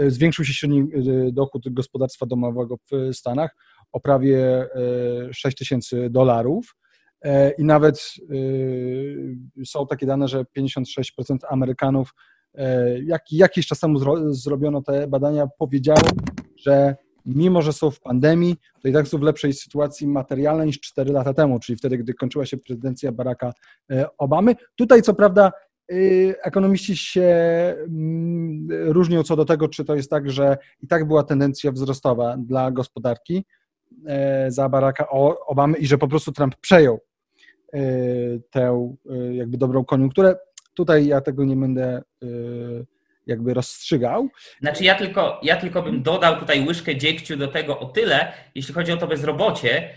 zwiększył 0.06 0.44
się 0.44 0.52
średni 0.52 0.88
dochód 1.32 1.62
gospodarstwa 1.70 2.26
domowego 2.26 2.76
w 2.76 3.14
Stanach 3.16 3.56
o 3.92 4.00
prawie 4.00 4.68
6 5.32 5.56
tysięcy 5.56 6.10
dolarów. 6.10 6.74
E, 7.24 7.50
i 7.50 7.64
nawet 7.64 8.14
y, 8.30 9.36
są 9.64 9.86
takie 9.86 10.06
dane, 10.06 10.28
że 10.28 10.44
56% 10.58 11.36
Amerykanów, 11.48 12.14
e, 12.54 12.98
jak, 13.02 13.22
jakiś 13.32 13.66
czas 13.66 13.80
temu 13.80 13.98
zro, 13.98 14.34
zrobiono 14.34 14.82
te 14.82 15.08
badania, 15.08 15.46
powiedziało, 15.58 16.08
że 16.56 16.96
mimo, 17.26 17.62
że 17.62 17.72
są 17.72 17.90
w 17.90 18.00
pandemii, 18.00 18.56
to 18.82 18.88
i 18.88 18.92
tak 18.92 19.08
są 19.08 19.18
w 19.18 19.22
lepszej 19.22 19.52
sytuacji 19.52 20.08
materialnej 20.08 20.66
niż 20.66 20.80
4 20.80 21.12
lata 21.12 21.34
temu, 21.34 21.60
czyli 21.60 21.76
wtedy, 21.76 21.98
gdy 21.98 22.14
kończyła 22.14 22.46
się 22.46 22.56
prezydencja 22.56 23.12
Baracka 23.12 23.52
e, 23.90 24.06
Obamy. 24.18 24.56
Tutaj 24.76 25.02
co 25.02 25.14
prawda 25.14 25.52
y, 25.92 26.34
ekonomiści 26.42 26.96
się 26.96 27.22
mm, 27.88 28.68
różnią 28.70 29.22
co 29.22 29.36
do 29.36 29.44
tego, 29.44 29.68
czy 29.68 29.84
to 29.84 29.94
jest 29.94 30.10
tak, 30.10 30.30
że 30.30 30.56
i 30.80 30.86
tak 30.86 31.08
była 31.08 31.22
tendencja 31.22 31.72
wzrostowa 31.72 32.36
dla 32.38 32.70
gospodarki 32.70 33.44
za 34.48 34.68
Baracka 34.68 35.08
Obamy 35.46 35.78
i 35.78 35.86
że 35.86 35.98
po 35.98 36.08
prostu 36.08 36.32
Trump 36.32 36.56
przejął 36.56 37.00
tę 38.50 38.94
y, 39.10 39.34
jakby 39.34 39.58
dobrą 39.58 39.84
koniunkturę. 39.84 40.36
Tutaj 40.74 41.06
ja 41.06 41.20
tego 41.20 41.44
nie 41.44 41.56
będę 41.56 42.02
y, 42.22 42.86
jakby 43.26 43.54
rozstrzygał. 43.54 44.28
Znaczy 44.60 44.84
ja 44.84 44.94
tylko, 44.94 45.40
ja 45.42 45.56
tylko 45.56 45.82
bym 45.82 46.02
dodał 46.02 46.36
tutaj 46.36 46.66
łyżkę 46.66 46.96
dziegciu 46.96 47.36
do 47.36 47.48
tego 47.48 47.78
o 47.78 47.86
tyle, 47.86 48.32
jeśli 48.54 48.74
chodzi 48.74 48.92
o 48.92 48.96
to 48.96 49.06
bezrobocie, 49.06 49.90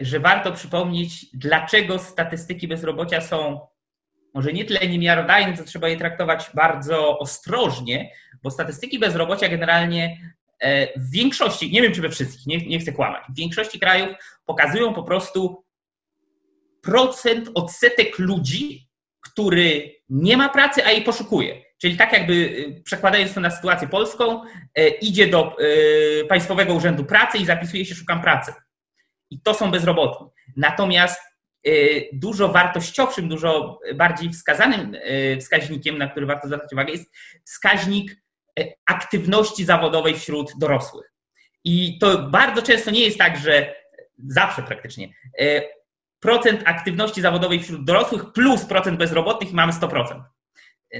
że 0.00 0.20
warto 0.20 0.52
przypomnieć, 0.52 1.26
dlaczego 1.34 1.98
statystyki 1.98 2.68
bezrobocia 2.68 3.20
są 3.20 3.60
może 4.34 4.52
nie 4.52 4.64
tyle 4.64 4.88
niemiarodajne, 4.88 5.56
co 5.56 5.64
trzeba 5.64 5.88
je 5.88 5.96
traktować 5.96 6.50
bardzo 6.54 7.18
ostrożnie, 7.18 8.10
bo 8.42 8.50
statystyki 8.50 8.98
bezrobocia 8.98 9.48
generalnie 9.48 10.18
w 10.96 11.10
większości, 11.10 11.72
nie 11.72 11.82
wiem 11.82 11.92
czy 11.92 12.02
we 12.02 12.08
wszystkich, 12.08 12.46
nie, 12.46 12.58
nie 12.58 12.78
chcę 12.78 12.92
kłamać, 12.92 13.22
w 13.28 13.36
większości 13.36 13.80
krajów 13.80 14.08
pokazują 14.46 14.94
po 14.94 15.02
prostu 15.02 15.63
procent, 16.84 17.50
odsetek 17.54 18.18
ludzi, 18.18 18.88
który 19.20 19.94
nie 20.08 20.36
ma 20.36 20.48
pracy, 20.48 20.86
a 20.86 20.90
jej 20.90 21.02
poszukuje. 21.02 21.64
Czyli 21.80 21.96
tak 21.96 22.12
jakby 22.12 22.32
y, 22.32 22.82
przekładając 22.84 23.34
to 23.34 23.40
na 23.40 23.50
sytuację 23.50 23.88
polską, 23.88 24.42
y, 24.78 24.88
idzie 24.88 25.26
do 25.26 25.56
y, 25.60 26.24
Państwowego 26.28 26.74
Urzędu 26.74 27.04
Pracy 27.04 27.38
i 27.38 27.46
zapisuje 27.46 27.84
się 27.84 27.94
szukam 27.94 28.22
pracy. 28.22 28.52
I 29.30 29.40
to 29.40 29.54
są 29.54 29.70
bezrobotni. 29.70 30.26
Natomiast 30.56 31.20
dużo 32.12 32.48
wartościowszym, 32.48 33.28
dużo 33.28 33.78
bardziej 33.94 34.30
wskazanym 34.30 34.96
wskaźnikiem, 35.40 35.98
na 35.98 36.08
który 36.08 36.26
warto 36.26 36.46
zwracać 36.46 36.72
uwagę, 36.72 36.92
jest 36.92 37.10
wskaźnik 37.44 38.16
aktywności 38.86 39.64
zawodowej 39.64 40.14
wśród 40.14 40.52
dorosłych. 40.58 41.12
I 41.64 41.98
to 41.98 42.18
bardzo 42.18 42.62
często 42.62 42.90
nie 42.90 43.00
jest 43.00 43.18
tak, 43.18 43.36
że 43.36 43.74
zawsze 44.28 44.62
praktycznie 44.62 45.08
procent 46.24 46.62
aktywności 46.64 47.20
zawodowej 47.20 47.60
wśród 47.60 47.84
dorosłych 47.84 48.32
plus 48.32 48.64
procent 48.64 48.98
bezrobotnych 48.98 49.50
i 49.50 49.54
mamy 49.54 49.72
100%. 49.72 50.22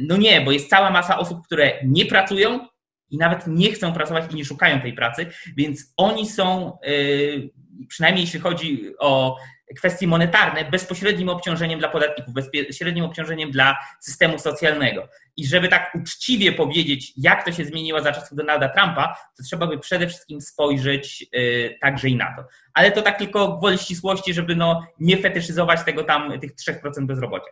No 0.03 0.17
nie, 0.17 0.41
bo 0.41 0.53
jest 0.53 0.71
cała 0.71 0.91
masa 0.91 1.19
osób, 1.19 1.47
które 1.47 1.73
nie 1.85 2.07
pracują 2.07 2.67
i 3.11 3.19
nawet 3.19 3.47
nie 3.47 3.73
chcą 3.73 3.93
pracować 3.93 4.33
i 4.33 4.35
nie 4.35 4.45
szukają 4.45 4.81
tej 4.81 4.93
pracy, 4.93 5.27
więc 5.57 5.95
oni 5.97 6.29
są, 6.29 6.79
y, 6.89 7.51
przynajmniej 7.89 8.25
jeśli 8.25 8.41
chodzi 8.41 8.93
o 8.99 9.37
kwestie 9.77 10.07
monetarne, 10.07 10.65
bezpośrednim 10.71 11.29
obciążeniem 11.29 11.79
dla 11.79 11.89
podatników, 11.89 12.35
bezpośrednim 12.35 13.05
obciążeniem 13.05 13.51
dla 13.51 13.77
systemu 14.01 14.39
socjalnego. 14.39 15.09
I 15.37 15.47
żeby 15.47 15.69
tak 15.69 15.95
uczciwie 15.95 16.53
powiedzieć, 16.53 17.13
jak 17.17 17.45
to 17.45 17.53
się 17.53 17.65
zmieniło 17.65 18.03
za 18.03 18.13
czasów 18.13 18.37
Donalda 18.37 18.69
Trumpa, 18.69 19.17
to 19.37 19.43
trzeba 19.43 19.67
by 19.67 19.79
przede 19.79 20.07
wszystkim 20.07 20.41
spojrzeć 20.41 21.27
y, 21.37 21.79
także 21.81 22.09
i 22.09 22.17
na 22.17 22.37
to. 22.37 22.45
Ale 22.75 22.93
to 22.93 23.03
tak 23.03 23.19
tylko 23.19 23.57
gwoli 23.59 23.79
ścisłości, 23.79 24.35
żeby 24.35 24.57
no 24.57 24.87
nie 25.01 25.17
fetyszyzować 25.17 25.85
tego 25.85 26.05
tam, 26.05 26.41
tych 26.41 26.55
3% 26.55 27.07
bezrobocia. 27.07 27.51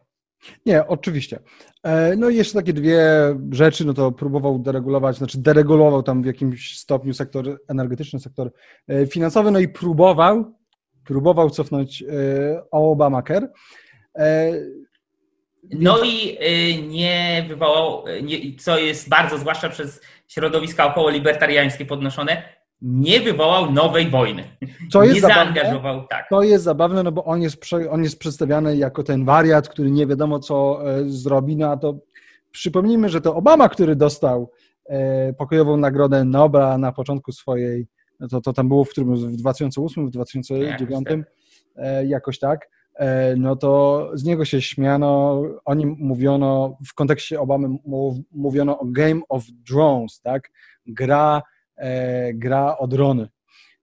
Nie, 0.67 0.87
oczywiście. 0.87 1.39
E, 1.83 2.17
no 2.17 2.29
i 2.29 2.37
jeszcze 2.37 2.55
takie 2.55 2.73
dwie 2.73 3.03
rzeczy, 3.51 3.85
no 3.85 3.95
to 3.95 4.13
próbował 4.13 4.59
deregulować, 4.59 5.17
znaczy 5.17 5.39
deregulował 5.39 6.03
tam 6.03 6.23
w 6.23 6.27
jakimś 6.27 6.79
stopniu 6.79 7.15
sektor 7.15 7.61
energetyczny, 7.69 8.21
sektor 8.21 8.53
e, 8.89 9.07
finansowy, 9.07 9.51
no 9.51 9.59
i 9.59 9.69
próbował, 9.69 10.55
próbował 11.07 11.51
cofnąć 11.51 12.03
e, 12.03 12.71
Obamacare. 12.71 13.49
No 15.71 16.05
i 16.05 16.39
nie 16.89 17.45
wywołał, 17.49 18.05
co 18.59 18.79
jest 18.79 19.09
bardzo, 19.09 19.39
zwłaszcza 19.39 19.69
przez 19.69 20.01
środowiska 20.29 20.87
około 20.87 21.11
libertariańskie 21.11 21.87
podnoszone, 21.87 22.43
nie 22.83 23.21
wywołał 23.21 23.73
nowej 23.73 24.11
wojny. 24.11 24.45
Jest 24.61 25.15
nie 25.15 25.21
zabawne, 25.21 25.45
zaangażował, 25.45 26.07
tak. 26.07 26.29
To 26.31 26.43
jest 26.43 26.65
zabawne, 26.65 27.03
no 27.03 27.13
bo 27.13 27.25
on 27.25 27.43
jest, 27.43 27.65
on 27.91 28.03
jest 28.03 28.19
przedstawiany 28.19 28.77
jako 28.77 29.03
ten 29.03 29.25
wariat, 29.25 29.69
który 29.69 29.91
nie 29.91 30.07
wiadomo 30.07 30.39
co 30.39 30.81
e, 30.91 31.05
zrobi, 31.05 31.57
no 31.57 31.71
a 31.71 31.77
to 31.77 31.99
przypomnijmy, 32.51 33.09
że 33.09 33.21
to 33.21 33.35
Obama, 33.35 33.69
który 33.69 33.97
dostał 33.97 34.51
e, 34.87 35.33
pokojową 35.33 35.77
nagrodę 35.77 36.25
Nobla 36.25 36.79
na 36.79 36.93
początku 36.93 37.33
swojej, 37.33 37.87
to, 38.31 38.41
to 38.41 38.53
tam 38.53 38.69
było 38.69 38.85
w 38.85 38.91
którym, 38.91 39.17
w 39.17 39.37
2008, 39.37 40.07
w 40.07 40.11
2009, 40.11 41.09
tak. 41.09 41.19
E, 41.77 42.07
jakoś 42.07 42.39
tak, 42.39 42.69
no 43.37 43.57
to 43.57 44.11
z 44.15 44.25
niego 44.25 44.45
się 44.45 44.63
śmiano, 44.63 45.43
o 45.65 45.75
nim 45.75 45.97
mówiono, 45.99 46.79
w 46.87 46.95
kontekście 46.95 47.41
Obamy 47.41 47.69
mówiono 48.31 48.79
o 48.79 48.85
Game 48.87 49.21
of 49.29 49.45
Drones, 49.67 50.21
tak, 50.21 50.51
gra 50.87 51.43
E, 51.77 52.35
gra 52.35 52.79
o 52.79 52.87
drony. 52.87 53.29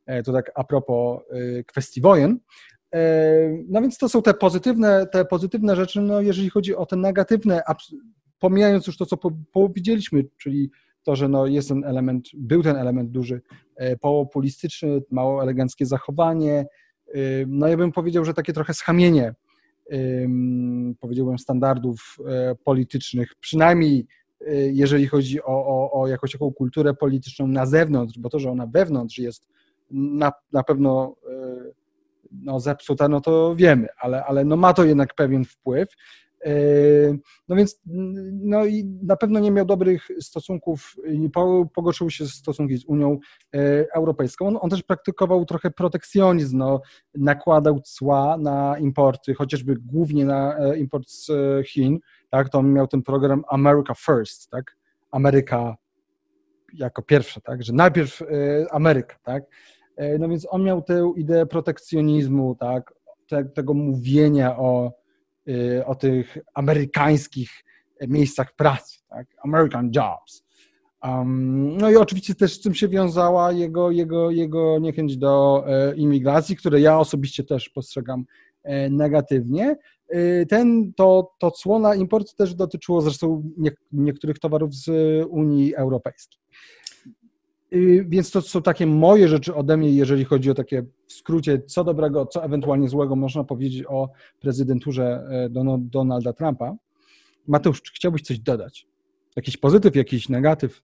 E, 0.05 0.23
to 0.23 0.33
tak 0.33 0.51
a 0.55 0.63
propos 0.63 1.21
e, 1.29 1.63
kwestii 1.63 2.01
wojen. 2.01 2.39
No 3.67 3.81
więc 3.81 3.97
to 3.97 4.09
są 4.09 4.21
te 4.21 4.33
pozytywne, 4.33 5.07
te 5.07 5.25
pozytywne 5.25 5.75
rzeczy, 5.75 6.01
no 6.01 6.21
jeżeli 6.21 6.49
chodzi 6.49 6.75
o 6.75 6.85
te 6.85 6.95
negatywne, 6.95 7.61
pomijając 8.39 8.87
już 8.87 8.97
to, 8.97 9.05
co 9.05 9.17
powiedzieliśmy, 9.53 10.23
czyli 10.37 10.71
to, 11.03 11.15
że 11.15 11.27
no 11.27 11.47
jest 11.47 11.69
ten 11.69 11.83
element, 11.83 12.27
był 12.33 12.63
ten 12.63 12.75
element 12.75 13.11
duży, 13.11 13.41
populistyczny, 14.01 15.01
mało 15.11 15.43
eleganckie 15.43 15.85
zachowanie, 15.85 16.65
no 17.47 17.67
ja 17.67 17.77
bym 17.77 17.91
powiedział, 17.91 18.25
że 18.25 18.33
takie 18.33 18.53
trochę 18.53 18.73
schamienie, 18.73 19.33
powiedziałbym, 20.99 21.39
standardów 21.39 22.17
politycznych, 22.63 23.35
przynajmniej 23.39 24.07
jeżeli 24.71 25.07
chodzi 25.07 25.43
o, 25.43 25.47
o, 25.47 26.01
o 26.01 26.07
jakąś 26.07 26.31
taką 26.31 26.53
kulturę 26.53 26.93
polityczną 26.93 27.47
na 27.47 27.65
zewnątrz, 27.65 28.19
bo 28.19 28.29
to, 28.29 28.39
że 28.39 28.51
ona 28.51 28.67
wewnątrz 28.67 29.17
jest 29.17 29.47
na, 29.91 30.31
na 30.51 30.63
pewno 30.63 31.15
no, 32.31 32.59
zepsuta, 32.59 33.07
no 33.07 33.21
to 33.21 33.55
wiemy, 33.55 33.87
ale, 33.99 34.23
ale 34.23 34.45
no 34.45 34.57
ma 34.57 34.73
to 34.73 34.85
jednak 34.85 35.13
pewien 35.15 35.45
wpływ. 35.45 35.89
Y, 36.47 37.19
no 37.47 37.55
więc 37.55 37.81
no 38.31 38.65
i 38.65 38.85
na 39.03 39.15
pewno 39.15 39.39
nie 39.39 39.51
miał 39.51 39.65
dobrych 39.65 40.07
stosunków, 40.19 40.95
pogorszyły 41.73 42.11
się 42.11 42.25
stosunki 42.25 42.77
z 42.77 42.85
Unią 42.85 43.19
Europejską. 43.95 44.47
On, 44.47 44.57
on, 44.61 44.69
też 44.69 44.83
praktykował 44.83 45.45
trochę 45.45 45.71
protekcjonizm, 45.71 46.57
no, 46.57 46.81
nakładał 47.15 47.79
cła 47.79 48.37
na 48.37 48.77
importy, 48.77 49.33
chociażby 49.33 49.75
głównie 49.75 50.25
na 50.25 50.57
import 50.75 51.09
z 51.09 51.31
Chin, 51.67 51.99
tak, 52.29 52.49
to 52.49 52.59
on 52.59 52.73
miał 52.73 52.87
ten 52.87 53.01
program 53.01 53.43
America 53.49 53.93
First, 53.93 54.49
tak, 54.49 54.77
Ameryka 55.11 55.75
jako 56.73 57.01
pierwsza, 57.01 57.41
tak, 57.41 57.63
że 57.63 57.73
najpierw 57.73 58.23
Ameryka, 58.71 59.15
tak, 59.23 59.43
no 60.19 60.29
więc 60.29 60.47
on 60.49 60.63
miał 60.63 60.81
tę 60.81 61.13
ideę 61.15 61.45
protekcjonizmu, 61.45 62.55
tak, 62.55 62.93
te, 63.27 63.45
tego 63.45 63.73
mówienia 63.73 64.57
o, 64.57 64.98
o 65.85 65.95
tych 65.95 66.37
amerykańskich 66.53 67.49
miejscach 68.07 68.55
pracy, 68.55 68.99
tak, 69.09 69.27
American 69.43 69.91
Jobs. 69.95 70.43
Um, 71.03 71.77
no 71.77 71.91
i 71.91 71.95
oczywiście 71.95 72.35
też 72.35 72.53
z 72.53 72.61
tym 72.61 72.73
się 72.73 72.87
wiązała 72.87 73.51
jego, 73.51 73.91
jego, 73.91 74.31
jego 74.31 74.79
niechęć 74.79 75.17
do 75.17 75.63
e, 75.67 75.95
imigracji, 75.95 76.55
które 76.55 76.81
ja 76.81 76.99
osobiście 76.99 77.43
też 77.43 77.69
postrzegam 77.69 78.25
negatywnie. 78.89 79.75
Ten, 80.49 80.93
to, 80.93 81.31
to 81.39 81.51
cło 81.51 81.79
na 81.79 81.95
import 81.95 82.35
też 82.35 82.55
dotyczyło 82.55 83.01
zresztą 83.01 83.51
nie, 83.57 83.71
niektórych 83.91 84.39
towarów 84.39 84.75
z 84.75 84.89
Unii 85.29 85.75
Europejskiej. 85.75 86.39
Więc 88.05 88.31
to 88.31 88.41
są 88.41 88.61
takie 88.61 88.87
moje 88.87 89.27
rzeczy 89.27 89.55
ode 89.55 89.77
mnie, 89.77 89.89
jeżeli 89.89 90.25
chodzi 90.25 90.51
o 90.51 90.53
takie 90.53 90.83
w 91.07 91.13
skrócie, 91.13 91.61
co 91.61 91.83
dobrego, 91.83 92.25
co 92.25 92.43
ewentualnie 92.43 92.89
złego 92.89 93.15
można 93.15 93.43
powiedzieć 93.43 93.83
o 93.87 94.09
prezydenturze 94.39 95.23
Donalda 95.79 96.33
Trumpa. 96.33 96.75
Mateusz, 97.47 97.81
czy 97.81 97.93
chciałbyś 97.93 98.21
coś 98.21 98.39
dodać? 98.39 98.85
Jakiś 99.35 99.57
pozytyw, 99.57 99.95
jakiś 99.95 100.29
negatyw? 100.29 100.81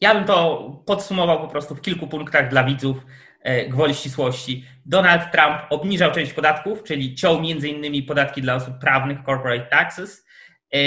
Ja 0.00 0.14
bym 0.14 0.24
to 0.24 0.70
podsumował 0.86 1.40
po 1.40 1.48
prostu 1.48 1.74
w 1.74 1.80
kilku 1.80 2.06
punktach 2.06 2.50
dla 2.50 2.64
widzów 2.64 2.96
e, 3.40 3.68
gwoli 3.68 3.94
ścisłości. 3.94 4.64
Donald 4.86 5.22
Trump 5.32 5.56
obniżał 5.70 6.12
część 6.12 6.32
podatków, 6.32 6.82
czyli 6.82 7.14
ciął 7.14 7.42
innymi 7.42 8.02
podatki 8.02 8.42
dla 8.42 8.54
osób 8.54 8.78
prawnych, 8.78 9.18
corporate 9.26 9.66
taxes. 9.66 10.26
E, 10.74 10.78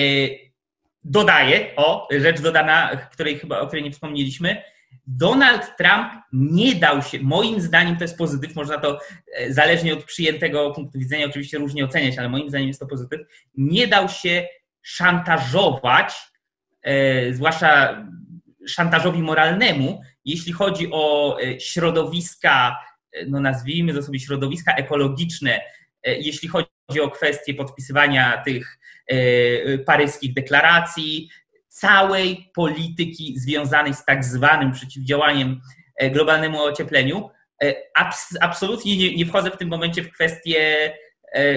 dodaje, 1.03 1.75
o, 1.75 2.07
rzecz 2.11 2.41
dodana, 2.41 2.95
której 3.11 3.39
chyba, 3.39 3.59
o 3.59 3.67
której 3.67 3.83
nie 3.83 3.91
wspomnieliśmy, 3.91 4.61
Donald 5.07 5.77
Trump 5.77 6.13
nie 6.33 6.75
dał 6.75 7.01
się, 7.01 7.19
moim 7.21 7.61
zdaniem 7.61 7.97
to 7.97 8.03
jest 8.03 8.17
pozytyw, 8.17 8.55
można 8.55 8.77
to 8.77 8.99
e, 9.33 9.53
zależnie 9.53 9.93
od 9.93 10.03
przyjętego 10.03 10.71
punktu 10.71 10.99
widzenia 10.99 11.25
oczywiście 11.25 11.57
różnie 11.57 11.85
oceniać, 11.85 12.17
ale 12.17 12.29
moim 12.29 12.49
zdaniem 12.49 12.67
jest 12.67 12.79
to 12.79 12.87
pozytyw, 12.87 13.21
nie 13.57 13.87
dał 13.87 14.09
się 14.09 14.47
szantażować, 14.81 16.13
zwłaszcza 17.31 17.97
szantażowi 18.67 19.21
moralnemu, 19.21 20.01
jeśli 20.25 20.53
chodzi 20.53 20.87
o 20.91 21.37
e, 21.41 21.59
środowiska, 21.59 22.77
e, 23.11 23.25
no 23.25 23.39
nazwijmy 23.39 23.93
to 23.93 24.03
sobie 24.03 24.19
środowiska 24.19 24.75
ekologiczne, 24.75 25.61
e, 26.03 26.15
jeśli 26.17 26.49
chodzi 26.49 27.01
o 27.01 27.11
kwestie 27.11 27.53
podpisywania 27.53 28.41
tych 28.45 28.79
paryskich 29.85 30.33
deklaracji, 30.33 31.29
całej 31.75 32.51
polityki 32.55 33.39
związanej 33.39 33.93
z 33.93 34.05
tak 34.05 34.23
zwanym 34.23 34.71
przeciwdziałaniem 34.71 35.61
globalnemu 36.11 36.63
ociepleniu. 36.63 37.29
absolutnie 38.41 38.97
nie, 38.97 39.15
nie 39.15 39.25
wchodzę 39.25 39.51
w 39.51 39.57
tym 39.57 39.69
momencie 39.69 40.03
w 40.03 40.11
kwestię 40.11 40.91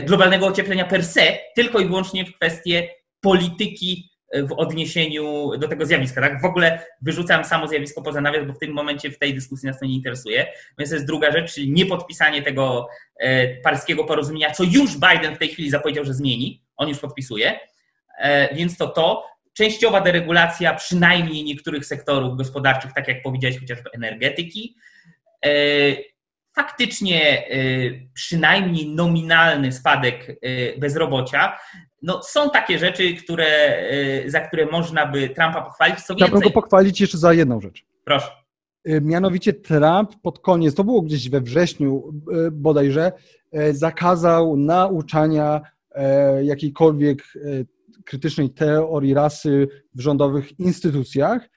globalnego 0.07 0.47
ocieplenia 0.47 0.85
per 0.85 1.05
se, 1.05 1.39
tylko 1.55 1.79
i 1.79 1.87
wyłącznie 1.87 2.25
w 2.25 2.35
kwestię 2.35 2.89
polityki 3.21 4.11
w 4.33 4.53
odniesieniu 4.53 5.51
do 5.59 5.69
tego 5.69 5.87
zjawiska. 5.87 6.21
Tak? 6.21 6.41
W 6.41 6.45
ogóle 6.45 6.87
wyrzucam 7.03 7.45
samo 7.45 7.69
zjawisko 7.69 8.03
poza 8.03 8.21
nawias, 8.21 8.47
bo 8.47 8.53
w 8.53 8.59
tym 8.59 8.73
momencie 8.73 9.11
w 9.11 9.19
tej 9.19 9.35
dyskusji 9.35 9.67
nas 9.67 9.79
to 9.79 9.87
nie 9.87 9.95
interesuje. 9.95 10.47
Więc 10.79 10.91
to 10.91 10.97
jest 10.97 11.07
druga 11.07 11.33
rzecz, 11.33 11.55
czyli 11.55 11.73
niepodpisanie 11.73 12.43
tego 12.43 12.89
e, 13.21 13.49
paryskiego 13.57 14.05
porozumienia, 14.05 14.51
co 14.51 14.65
już 14.65 14.95
Biden 14.95 15.35
w 15.35 15.39
tej 15.39 15.49
chwili 15.49 15.71
zapowiedział, 15.71 16.05
że 16.05 16.15
zmieni. 16.15 16.63
On 16.77 16.89
już 16.89 16.99
podpisuje. 16.99 17.61
E, 18.19 18.55
więc 18.55 18.77
to 18.77 18.89
to. 18.89 19.25
Częściowa 19.59 20.01
deregulacja 20.01 20.75
przynajmniej 20.75 21.45
niektórych 21.45 21.87
sektorów 21.87 22.37
gospodarczych, 22.37 22.93
tak 22.93 23.09
jak 23.09 23.23
powiedziałeś, 23.23 23.61
chociażby 23.61 23.91
energetyki. 23.95 24.77
E, 25.47 25.51
faktycznie 26.57 27.45
przynajmniej 28.15 28.89
nominalny 28.95 29.73
spadek 29.73 30.41
bezrobocia 30.79 31.59
no, 32.03 32.23
są 32.23 32.51
takie 32.51 32.79
rzeczy, 32.79 33.15
które, 33.15 33.83
za 34.27 34.41
które 34.41 34.67
można 34.67 35.07
by 35.07 35.29
Trumpa 35.29 35.63
pochwalić. 35.63 36.01
Co 36.01 36.15
więcej... 36.15 36.29
Chciałbym 36.29 36.49
go 36.49 36.51
pochwalić 36.51 37.01
jeszcze 37.01 37.19
za 37.19 37.33
jedną 37.33 37.61
rzecz. 37.61 37.85
Proszę. 38.05 38.29
Mianowicie 38.85 39.53
Trump 39.53 40.11
pod 40.23 40.39
koniec, 40.39 40.75
to 40.75 40.85
było 40.85 41.03
gdzieś 41.03 41.31
we 41.31 41.41
wrześniu 41.41 42.13
bodajże, 42.53 43.13
zakazał 43.71 44.57
nauczania 44.57 45.61
jakiejkolwiek 46.43 47.23
krytycznej 48.05 48.51
teorii 48.51 49.15
rasy 49.15 49.69
w 49.95 50.01
rządowych 50.01 50.59
instytucjach. 50.61 51.49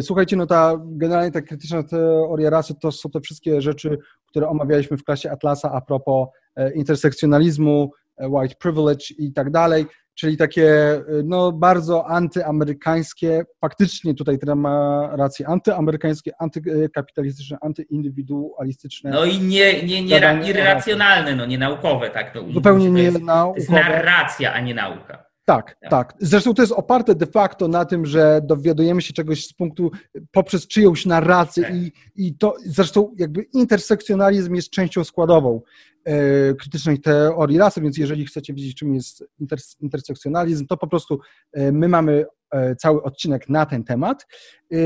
Słuchajcie, 0.00 0.36
no 0.36 0.46
ta 0.46 0.80
generalnie 0.84 1.30
ta 1.30 1.42
krytyczna 1.42 1.82
teoria 1.82 2.50
rasy 2.50 2.74
to 2.82 2.92
są 2.92 3.10
te 3.10 3.20
wszystkie 3.20 3.60
rzeczy, 3.60 3.98
które 4.26 4.48
omawialiśmy 4.48 4.96
w 4.96 5.04
klasie 5.04 5.30
Atlasa 5.30 5.72
a 5.72 5.80
propos 5.80 6.28
intersekcjonalizmu, 6.74 7.90
E, 8.16 8.28
white 8.28 8.54
privilege 8.54 9.14
i 9.18 9.32
tak 9.32 9.50
dalej, 9.50 9.86
czyli 10.14 10.36
takie 10.36 10.92
e, 10.92 11.02
no, 11.24 11.52
bardzo 11.52 12.06
antyamerykańskie, 12.06 13.44
faktycznie 13.60 14.14
tutaj 14.14 14.38
ten 14.38 14.56
ma 14.58 15.08
rację, 15.16 15.48
antyamerykańskie, 15.48 16.32
antykapitalistyczne, 16.38 17.58
antyindywidualistyczne. 17.62 19.10
No 19.10 19.24
i 19.24 19.38
nie, 19.38 19.82
nie, 19.82 20.02
nie 20.02 20.20
irracjonalne, 20.48 21.36
no 21.36 21.46
nie 21.46 21.58
naukowe, 21.58 22.10
tak. 22.10 22.34
No, 22.34 22.52
Zupełnie 22.52 22.90
nie 22.90 23.10
naukowe. 23.10 23.54
To 23.54 23.60
jest 23.60 23.70
narracja, 23.70 24.52
a 24.52 24.60
nie 24.60 24.74
nauka. 24.74 25.23
Tak, 25.44 25.76
tak, 25.80 25.90
tak. 25.90 26.14
Zresztą 26.20 26.54
to 26.54 26.62
jest 26.62 26.72
oparte 26.72 27.14
de 27.14 27.26
facto 27.26 27.68
na 27.68 27.84
tym, 27.84 28.06
że 28.06 28.40
dowiadujemy 28.44 29.02
się 29.02 29.12
czegoś 29.12 29.46
z 29.46 29.52
punktu 29.52 29.90
poprzez 30.32 30.66
czyjąś 30.66 31.06
narrację 31.06 31.62
tak. 31.62 31.74
i, 31.74 31.92
i 32.16 32.34
to 32.34 32.54
zresztą 32.64 33.14
jakby 33.18 33.42
intersekcjonalizm 33.42 34.54
jest 34.54 34.70
częścią 34.70 35.04
składową 35.04 35.60
e, 36.04 36.54
krytycznej 36.54 37.00
teorii 37.00 37.58
rasy, 37.58 37.80
więc 37.80 37.98
jeżeli 37.98 38.26
chcecie 38.26 38.54
wiedzieć, 38.54 38.76
czym 38.76 38.94
jest 38.94 39.24
inter, 39.40 39.58
intersekcjonalizm, 39.80 40.66
to 40.66 40.76
po 40.76 40.86
prostu 40.86 41.20
e, 41.52 41.72
my 41.72 41.88
mamy 41.88 42.26
e, 42.50 42.76
cały 42.76 43.02
odcinek 43.02 43.48
na 43.48 43.66
ten 43.66 43.84
temat. 43.84 44.26
E, 44.72 44.76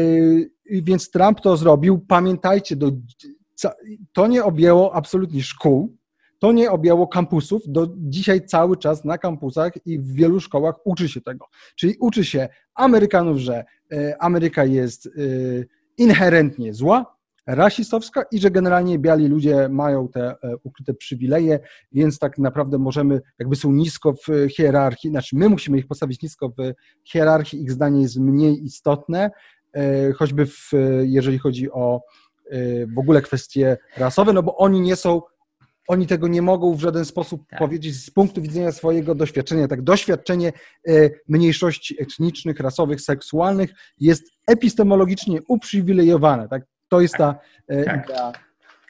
więc 0.70 1.10
Trump 1.10 1.40
to 1.40 1.56
zrobił. 1.56 1.98
Pamiętajcie, 2.08 2.76
do, 2.76 2.92
to 4.12 4.26
nie 4.26 4.44
objęło 4.44 4.94
absolutnie 4.94 5.42
szkół, 5.42 5.97
to 6.38 6.52
nie 6.52 6.70
objęło 6.70 7.08
kampusów. 7.08 7.62
Do 7.66 7.88
dzisiaj 7.96 8.46
cały 8.46 8.76
czas 8.76 9.04
na 9.04 9.18
kampusach 9.18 9.72
i 9.86 9.98
w 9.98 10.12
wielu 10.12 10.40
szkołach 10.40 10.74
uczy 10.84 11.08
się 11.08 11.20
tego. 11.20 11.46
Czyli 11.76 11.94
uczy 12.00 12.24
się 12.24 12.48
Amerykanów, 12.74 13.38
że 13.38 13.64
e, 13.92 14.22
Ameryka 14.22 14.64
jest 14.64 15.06
e, 15.06 15.10
inherentnie 15.96 16.74
zła, 16.74 17.18
rasistowska 17.46 18.22
i 18.32 18.38
że 18.38 18.50
generalnie 18.50 18.98
biali 18.98 19.28
ludzie 19.28 19.68
mają 19.68 20.08
te 20.08 20.30
e, 20.30 20.36
ukryte 20.62 20.94
przywileje, 20.94 21.60
więc 21.92 22.18
tak 22.18 22.38
naprawdę 22.38 22.78
możemy, 22.78 23.20
jakby 23.38 23.56
są 23.56 23.72
nisko 23.72 24.12
w 24.12 24.48
hierarchii, 24.50 25.10
znaczy 25.10 25.36
my 25.36 25.48
musimy 25.48 25.78
ich 25.78 25.86
postawić 25.86 26.22
nisko 26.22 26.48
w 26.48 26.72
hierarchii, 27.04 27.62
ich 27.62 27.72
zdanie 27.72 28.02
jest 28.02 28.18
mniej 28.18 28.64
istotne, 28.64 29.30
choćby 30.16 30.46
w, 30.46 30.70
jeżeli 31.02 31.38
chodzi 31.38 31.70
o 31.70 32.00
w 32.96 32.98
ogóle 32.98 33.22
kwestie 33.22 33.76
rasowe, 33.96 34.32
no 34.32 34.42
bo 34.42 34.56
oni 34.56 34.80
nie 34.80 34.96
są 34.96 35.22
oni 35.88 36.06
tego 36.06 36.28
nie 36.28 36.42
mogą 36.42 36.74
w 36.74 36.80
żaden 36.80 37.04
sposób 37.04 37.48
tak. 37.50 37.58
powiedzieć 37.58 38.04
z 38.04 38.10
punktu 38.10 38.42
widzenia 38.42 38.72
swojego 38.72 39.14
doświadczenia. 39.14 39.68
Tak, 39.68 39.82
doświadczenie 39.82 40.52
e, 40.88 40.92
mniejszości 41.28 42.02
etnicznych, 42.02 42.60
rasowych, 42.60 43.00
seksualnych 43.00 43.70
jest 44.00 44.32
epistemologicznie 44.46 45.38
uprzywilejowane. 45.48 46.48
Tak? 46.48 46.62
To 46.88 47.00
jest 47.00 47.14
ta 47.14 47.34
e, 47.68 47.84
tak. 47.84 48.04
idea. 48.04 48.32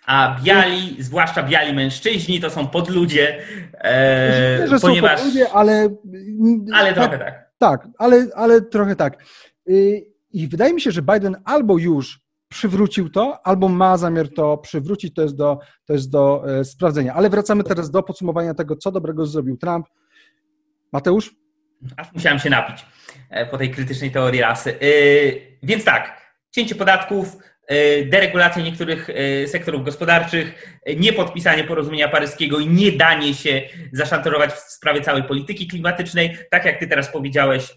A 0.07 0.41
biali, 0.45 0.97
zwłaszcza 1.03 1.43
biali 1.43 1.73
mężczyźni, 1.75 2.41
to 2.41 2.51
są 2.51 2.67
podludzie, 2.67 3.39
e, 3.73 4.59
Myślę, 4.61 4.69
że 4.69 4.81
ponieważ... 4.81 5.19
Są 5.21 5.25
podludzie, 5.25 5.51
ale... 5.53 5.89
Ale 6.73 6.95
tak, 6.95 6.95
trochę 6.95 7.19
tak. 7.19 7.49
Tak, 7.59 7.89
ale, 7.99 8.27
ale 8.35 8.63
trochę 8.63 8.97
tak. 8.97 9.25
Y, 9.69 10.03
I 10.33 10.49
wydaje 10.49 10.75
mi 10.75 10.81
się, 10.81 10.91
że 10.91 11.03
Biden 11.03 11.37
albo 11.45 11.79
już 11.79 12.21
przywrócił 12.49 13.09
to, 13.09 13.41
albo 13.45 13.69
ma 13.69 13.97
zamiar 13.97 14.29
to 14.29 14.59
przywrócić, 14.59 15.15
to 15.15 15.23
jest 15.23 15.37
do, 15.37 15.59
to 15.85 15.93
jest 15.93 16.11
do 16.11 16.45
e, 16.59 16.65
sprawdzenia. 16.65 17.15
Ale 17.15 17.31
wracamy 17.31 17.65
teraz 17.65 17.91
do 17.91 18.03
podsumowania 18.03 18.55
tego, 18.55 18.77
co 18.77 18.93
dobrego 18.93 19.27
zrobił 19.27 19.57
Trump. 19.57 19.87
Mateusz? 20.93 21.35
Aż 21.97 22.13
musiałem 22.13 22.39
się 22.39 22.51
napić 22.51 22.87
e, 23.31 23.47
po 23.47 23.59
tej 23.59 23.71
krytycznej 23.71 24.11
teorii 24.11 24.41
rasy. 24.41 24.75
E, 24.75 24.79
więc 25.63 25.85
tak, 25.85 26.21
cięcie 26.51 26.75
podatków, 26.75 27.37
deregulacja 28.07 28.63
niektórych 28.63 29.09
sektorów 29.47 29.85
gospodarczych, 29.85 30.79
niepodpisanie 30.97 31.65
porozumienia 31.65 32.09
paryskiego 32.09 32.59
i 32.59 32.69
nie 32.69 32.93
danie 32.93 33.35
się 33.35 33.63
zaszantażować 33.93 34.53
w 34.53 34.59
sprawie 34.59 35.01
całej 35.01 35.23
polityki 35.23 35.67
klimatycznej, 35.67 36.39
tak 36.51 36.65
jak 36.65 36.81
ty 36.81 36.87
teraz 36.87 37.13
powiedziałeś, 37.13 37.75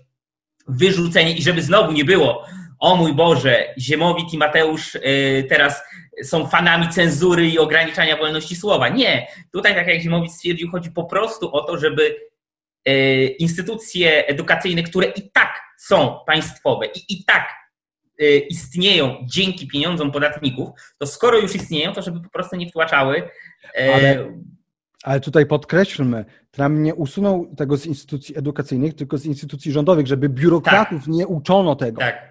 wyrzucenie 0.67 1.33
i 1.37 1.41
żeby 1.41 1.61
znowu 1.61 1.91
nie 1.91 2.05
było, 2.05 2.45
o 2.81 2.95
mój 2.95 3.13
Boże, 3.13 3.73
Ziemowit 3.79 4.33
i 4.33 4.37
Mateusz 4.37 4.95
y, 4.95 5.45
teraz 5.49 5.83
są 6.23 6.47
fanami 6.47 6.89
cenzury 6.89 7.47
i 7.47 7.59
ograniczania 7.59 8.17
wolności 8.17 8.55
słowa. 8.55 8.89
Nie. 8.89 9.27
Tutaj, 9.53 9.75
tak 9.75 9.87
jak 9.87 10.01
Ziemowit 10.01 10.31
stwierdził, 10.31 10.71
chodzi 10.71 10.91
po 10.91 11.03
prostu 11.03 11.51
o 11.55 11.63
to, 11.63 11.77
żeby 11.77 12.15
y, 12.87 13.35
instytucje 13.39 14.27
edukacyjne, 14.27 14.83
które 14.83 15.07
i 15.07 15.31
tak 15.31 15.61
są 15.77 16.19
państwowe 16.27 16.85
i 16.85 17.13
i 17.13 17.25
tak 17.25 17.49
y, 18.21 18.37
istnieją 18.37 19.17
dzięki 19.23 19.67
pieniądzom 19.67 20.11
podatników, 20.11 20.69
to 20.97 21.07
skoro 21.07 21.37
już 21.37 21.55
istnieją, 21.55 21.93
to 21.93 22.01
żeby 22.01 22.21
po 22.21 22.29
prostu 22.29 22.55
nie 22.55 22.69
wtłaczały. 22.69 23.29
Ale, 23.93 24.33
ale 25.03 25.19
tutaj 25.19 25.45
podkreślmy, 25.45 26.25
Trump 26.51 26.79
nie 26.79 26.95
usunął 26.95 27.55
tego 27.57 27.77
z 27.77 27.85
instytucji 27.85 28.37
edukacyjnych, 28.37 28.93
tylko 28.93 29.17
z 29.17 29.25
instytucji 29.25 29.71
rządowych, 29.71 30.07
żeby 30.07 30.29
biurokratów 30.29 30.99
tak. 30.99 31.07
nie 31.07 31.27
uczono 31.27 31.75
tego. 31.75 31.99
Tak. 31.99 32.30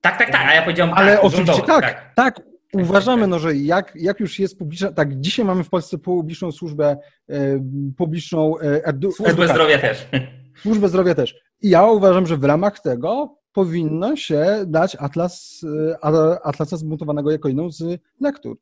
Tak, 0.00 0.18
tak, 0.18 0.30
tak, 0.30 0.46
a 0.48 0.54
ja 0.54 0.62
powiedziałem 0.62 0.94
Ale 0.94 1.12
tak, 1.12 1.24
oczywiście 1.24 1.62
tak, 1.62 1.80
tak, 1.80 2.12
tak, 2.14 2.40
uważamy, 2.72 3.26
no, 3.26 3.38
że 3.38 3.56
jak, 3.56 3.92
jak 3.94 4.20
już 4.20 4.38
jest 4.38 4.58
publiczna, 4.58 4.92
tak, 4.92 5.20
dzisiaj 5.20 5.44
mamy 5.44 5.64
w 5.64 5.70
Polsce 5.70 5.98
publiczną 5.98 6.52
służbę, 6.52 6.96
e, 7.28 7.60
publiczną 7.96 8.58
e, 8.58 8.84
edu, 8.84 9.12
Służbę 9.12 9.32
edukację. 9.32 9.54
zdrowia 9.54 9.78
też. 9.78 10.08
Służbę 10.62 10.88
zdrowia 10.88 11.14
też. 11.14 11.34
I 11.62 11.70
ja 11.70 11.86
uważam, 11.86 12.26
że 12.26 12.36
w 12.36 12.44
ramach 12.44 12.80
tego 12.80 13.36
powinno 13.52 14.16
się 14.16 14.46
dać 14.66 14.96
atlas, 15.00 15.60
e, 16.02 16.04
atlasa 16.44 16.76
zmontowanego 16.76 17.30
jako 17.30 17.48
jedną 17.48 17.70
z 17.70 18.00
lektur. 18.20 18.56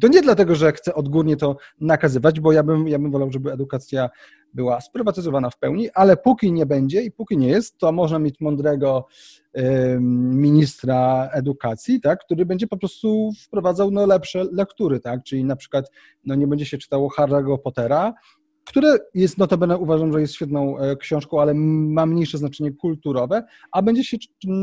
To 0.00 0.08
nie 0.08 0.22
dlatego, 0.22 0.54
że 0.54 0.72
chcę 0.72 0.94
odgórnie 0.94 1.36
to 1.36 1.56
nakazywać, 1.80 2.40
bo 2.40 2.52
ja 2.52 2.62
bym, 2.62 2.88
ja 2.88 2.98
bym 2.98 3.10
wolał, 3.10 3.32
żeby 3.32 3.52
edukacja 3.52 4.08
była 4.54 4.80
sprywatyzowana 4.80 5.50
w 5.50 5.58
pełni, 5.58 5.90
ale 5.94 6.16
póki 6.16 6.52
nie 6.52 6.66
będzie 6.66 7.02
i 7.02 7.10
póki 7.10 7.36
nie 7.36 7.48
jest, 7.48 7.78
to 7.78 7.92
można 7.92 8.18
mieć 8.18 8.40
mądrego 8.40 9.06
ministra 10.30 11.28
edukacji, 11.32 12.00
tak, 12.00 12.24
który 12.24 12.46
będzie 12.46 12.66
po 12.66 12.76
prostu 12.76 13.30
wprowadzał 13.44 13.90
no, 13.90 14.06
lepsze 14.06 14.44
lektury, 14.52 15.00
tak, 15.00 15.22
czyli 15.22 15.44
na 15.44 15.56
przykład 15.56 15.90
no, 16.24 16.34
nie 16.34 16.46
będzie 16.46 16.66
się 16.66 16.78
czytało 16.78 17.10
Harry'ego 17.18 17.58
Pottera, 17.58 18.14
które 18.68 18.98
jest 19.14 19.38
notabene, 19.38 19.78
uważam, 19.78 20.12
że 20.12 20.20
jest 20.20 20.34
świetną 20.34 20.78
e, 20.78 20.96
książką, 20.96 21.40
ale 21.40 21.54
ma 21.54 22.06
mniejsze 22.06 22.38
znaczenie 22.38 22.72
kulturowe, 22.72 23.44
a 23.72 23.82
będzie 23.82 24.04
się 24.04 24.16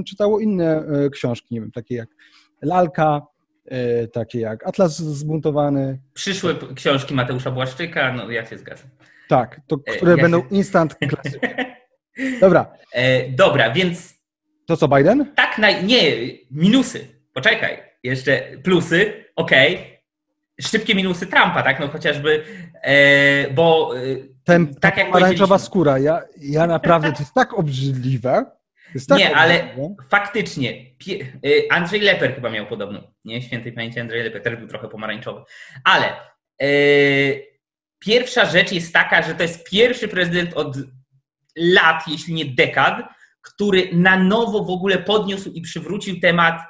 czytało 0.07 0.39
inne 0.39 0.77
e, 0.77 1.09
książki, 1.09 1.47
nie 1.51 1.61
wiem, 1.61 1.71
takie 1.71 1.95
jak 1.95 2.09
Lalka, 2.61 3.21
e, 3.65 4.07
takie 4.07 4.39
jak 4.39 4.67
Atlas 4.67 4.97
Zbuntowany. 4.97 6.01
Przyszłe 6.13 6.55
książki 6.75 7.13
Mateusza 7.13 7.51
Błaszczyka, 7.51 8.13
no 8.13 8.31
ja 8.31 8.45
się 8.45 8.57
zgadzam. 8.57 8.89
Tak, 9.29 9.61
to, 9.67 9.77
które 9.77 10.11
ja 10.11 10.17
będą 10.17 10.41
się... 10.41 10.47
instant 10.51 10.95
klasyki. 11.09 11.47
Dobra. 12.41 12.71
E, 12.93 13.29
dobra, 13.29 13.71
więc... 13.71 14.15
To 14.67 14.77
co, 14.77 14.87
Biden? 14.87 15.33
Tak, 15.35 15.57
na... 15.57 15.71
nie, 15.71 16.01
minusy. 16.51 17.07
Poczekaj, 17.33 17.83
jeszcze 18.03 18.41
plusy, 18.63 19.25
okej. 19.35 19.75
Okay. 19.75 19.95
Szybkie 20.61 20.95
minusy 20.95 21.27
Trumpa, 21.27 21.63
tak, 21.63 21.79
no 21.79 21.87
chociażby, 21.87 22.43
e, 22.83 23.51
bo... 23.51 23.97
E, 23.97 24.01
Ten, 24.43 24.75
tak 24.75 24.97
jak 24.97 25.07
pomarańczowa 25.07 25.57
skóra, 25.57 25.99
ja, 25.99 26.21
ja 26.37 26.67
naprawdę, 26.67 27.11
to 27.11 27.19
jest 27.19 27.33
tak 27.33 27.59
obrzydliwe. 27.59 28.45
Jest 28.93 29.09
tak 29.09 29.19
nie, 29.19 29.35
ale 29.35 29.67
faktycznie, 30.09 30.71
e, 30.71 31.73
Andrzej 31.73 32.01
Leper 32.01 32.35
chyba 32.35 32.49
miał 32.49 32.65
podobną, 32.65 33.11
nie? 33.25 33.41
Świętej 33.41 33.71
pamięci 33.71 33.99
Andrzej 33.99 34.23
Leper 34.23 34.43
też 34.43 34.55
był 34.55 34.67
trochę 34.67 34.87
pomarańczowy. 34.87 35.41
Ale... 35.83 36.05
E, 36.61 36.67
Pierwsza 37.99 38.45
rzecz 38.45 38.71
jest 38.71 38.93
taka, 38.93 39.23
że 39.23 39.35
to 39.35 39.43
jest 39.43 39.69
pierwszy 39.69 40.07
prezydent 40.07 40.53
od 40.53 40.77
lat, 41.55 42.03
jeśli 42.07 42.33
nie 42.33 42.45
dekad, 42.45 43.03
który 43.41 43.89
na 43.93 44.17
nowo 44.17 44.63
w 44.63 44.69
ogóle 44.69 44.97
podniósł 44.97 45.51
i 45.51 45.61
przywrócił 45.61 46.19
temat 46.19 46.61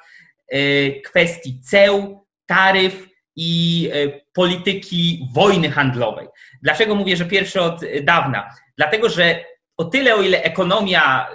e, 0.47 0.91
kwestii 0.91 1.61
ceł, 1.61 2.25
taryf 2.45 3.07
i 3.35 3.89
e, 3.93 4.21
polityki 4.33 5.27
wojny 5.33 5.71
handlowej. 5.71 6.27
Dlaczego 6.61 6.95
mówię, 6.95 7.17
że 7.17 7.25
pierwszy 7.25 7.61
od 7.61 7.81
dawna? 8.03 8.49
Dlatego, 8.77 9.09
że 9.09 9.45
o 9.77 9.85
tyle, 9.85 10.15
o 10.15 10.21
ile 10.21 10.43
ekonomia, 10.43 11.27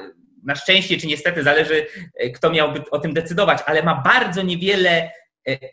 na 0.44 0.54
szczęście 0.54 0.98
czy 0.98 1.06
niestety, 1.06 1.42
zależy 1.42 1.86
e, 2.14 2.30
kto 2.30 2.50
miałby 2.50 2.82
o 2.90 2.98
tym 2.98 3.14
decydować, 3.14 3.58
ale 3.66 3.82
ma 3.82 4.02
bardzo 4.02 4.42
niewiele 4.42 5.10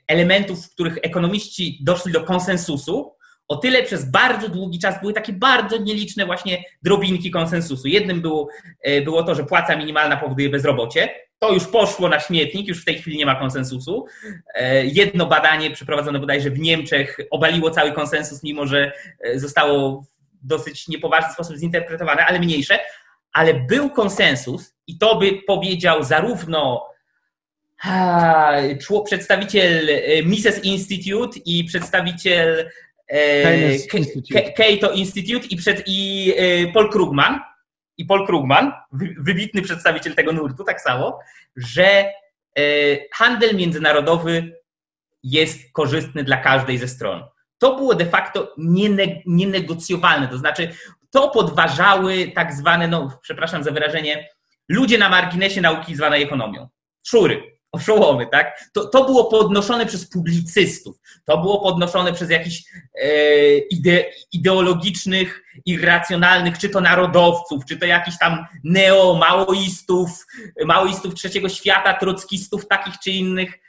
elementów, 0.08 0.65
w 0.65 0.73
których 0.73 0.97
ekonomiści 1.01 1.80
doszli 1.84 2.12
do 2.12 2.23
konsensusu, 2.23 3.16
o 3.47 3.55
tyle 3.55 3.83
przez 3.83 4.12
bardzo 4.12 4.49
długi 4.49 4.79
czas 4.79 5.01
były 5.01 5.13
takie 5.13 5.33
bardzo 5.33 5.77
nieliczne 5.77 6.25
właśnie 6.25 6.63
drobinki 6.81 7.31
konsensusu. 7.31 7.88
Jednym 7.88 8.21
było, 8.21 8.47
e, 8.81 9.01
było 9.01 9.23
to, 9.23 9.36
że 9.36 9.43
płaca 9.43 9.75
minimalna 9.75 10.17
powoduje 10.17 10.49
bezrobocie. 10.49 11.10
To 11.39 11.53
już 11.53 11.67
poszło 11.67 12.10
na 12.10 12.19
śmietnik, 12.19 12.67
już 12.67 12.81
w 12.81 12.86
tej 12.86 12.99
chwili 12.99 13.17
nie 13.17 13.25
ma 13.25 13.36
konsensusu. 13.36 14.05
E, 14.53 14.86
jedno 14.86 15.25
badanie 15.25 15.71
przeprowadzone 15.71 16.19
bodajże 16.19 16.49
w 16.49 16.60
Niemczech 16.60 17.17
obaliło 17.31 17.71
cały 17.71 17.91
konsensus, 17.91 18.43
mimo 18.43 18.67
że 18.67 18.91
e, 19.19 19.39
zostało 19.39 20.01
w 20.01 20.05
dosyć 20.47 20.88
niepoważny 20.88 21.33
sposób 21.33 21.57
zinterpretowane, 21.57 22.25
ale 22.25 22.39
mniejsze. 22.39 22.79
Ale 23.33 23.53
był 23.53 23.89
konsensus 23.89 24.75
i 24.88 24.97
to 24.97 25.15
by 25.15 25.41
powiedział 25.47 26.03
zarówno 26.03 26.88
przedstawiciel 29.05 29.89
Mises 30.25 30.63
Institute 30.63 31.39
i 31.45 31.63
przedstawiciel 31.63 32.69
Cato 34.57 34.91
Institute 34.93 35.47
i, 35.47 35.55
przed, 35.55 35.83
i 35.87 36.33
e, 36.37 36.71
Paul 36.71 36.89
Krugman, 36.89 37.39
i 37.97 38.05
Paul 38.05 38.25
Krugman, 38.25 38.71
wybitny 39.19 39.61
przedstawiciel 39.61 40.15
tego 40.15 40.33
nurtu, 40.33 40.63
tak 40.63 40.81
samo, 40.81 41.19
że 41.55 41.85
e, 41.85 42.11
handel 43.13 43.55
międzynarodowy 43.55 44.61
jest 45.23 45.71
korzystny 45.73 46.23
dla 46.23 46.37
każdej 46.37 46.77
ze 46.77 46.87
stron. 46.87 47.23
To 47.57 47.75
było 47.75 47.95
de 47.95 48.05
facto 48.05 48.53
nienegocjowalne, 49.25 50.27
to 50.27 50.37
znaczy 50.37 50.69
to 51.11 51.29
podważały 51.29 52.31
tak 52.35 52.53
zwane, 52.53 52.87
no 52.87 53.19
przepraszam 53.21 53.63
za 53.63 53.71
wyrażenie, 53.71 54.29
ludzie 54.69 54.97
na 54.97 55.09
marginesie 55.09 55.61
nauki 55.61 55.95
zwanej 55.95 56.23
ekonomią. 56.23 56.67
Szury 57.07 57.56
oszołomy, 57.77 58.27
tak? 58.27 58.69
To, 58.73 58.85
to 58.85 59.05
było 59.05 59.25
podnoszone 59.25 59.85
przez 59.85 60.09
publicystów, 60.09 60.99
to 61.25 61.37
było 61.37 61.61
podnoszone 61.61 62.13
przez 62.13 62.29
jakichś 62.29 62.63
e, 63.01 63.57
ide, 63.57 64.03
ideologicznych, 64.31 65.43
irracjonalnych, 65.65 66.57
czy 66.57 66.69
to 66.69 66.81
narodowców, 66.81 67.65
czy 67.65 67.77
to 67.77 67.85
jakichś 67.85 68.17
tam 68.17 68.45
neo-maoistów, 68.63 70.09
maoistów 70.65 71.15
trzeciego 71.15 71.49
świata, 71.49 71.93
trockistów 71.93 72.67
takich 72.67 72.99
czy 73.03 73.11
innych. 73.11 73.53
E, 73.53 73.59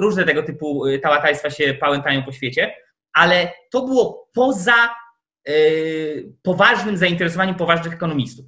różne 0.00 0.24
tego 0.24 0.42
typu 0.42 0.86
e, 0.86 0.98
tałatajstwa 0.98 1.50
się 1.50 1.74
pałętają 1.74 2.22
po 2.22 2.32
świecie, 2.32 2.74
ale 3.12 3.52
to 3.70 3.86
było 3.86 4.28
poza 4.34 4.88
e, 5.48 5.52
poważnym 6.42 6.96
zainteresowaniem 6.96 7.54
poważnych 7.54 7.92
ekonomistów. 7.92 8.46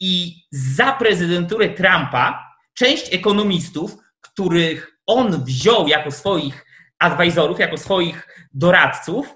I 0.00 0.42
za 0.50 0.92
prezydentury 0.92 1.70
Trumpa 1.70 2.47
część 2.78 3.14
ekonomistów, 3.14 3.96
których 4.20 4.98
on 5.06 5.44
wziął 5.44 5.88
jako 5.88 6.10
swoich 6.10 6.66
advisorów, 6.98 7.58
jako 7.58 7.76
swoich 7.76 8.28
doradców, 8.54 9.34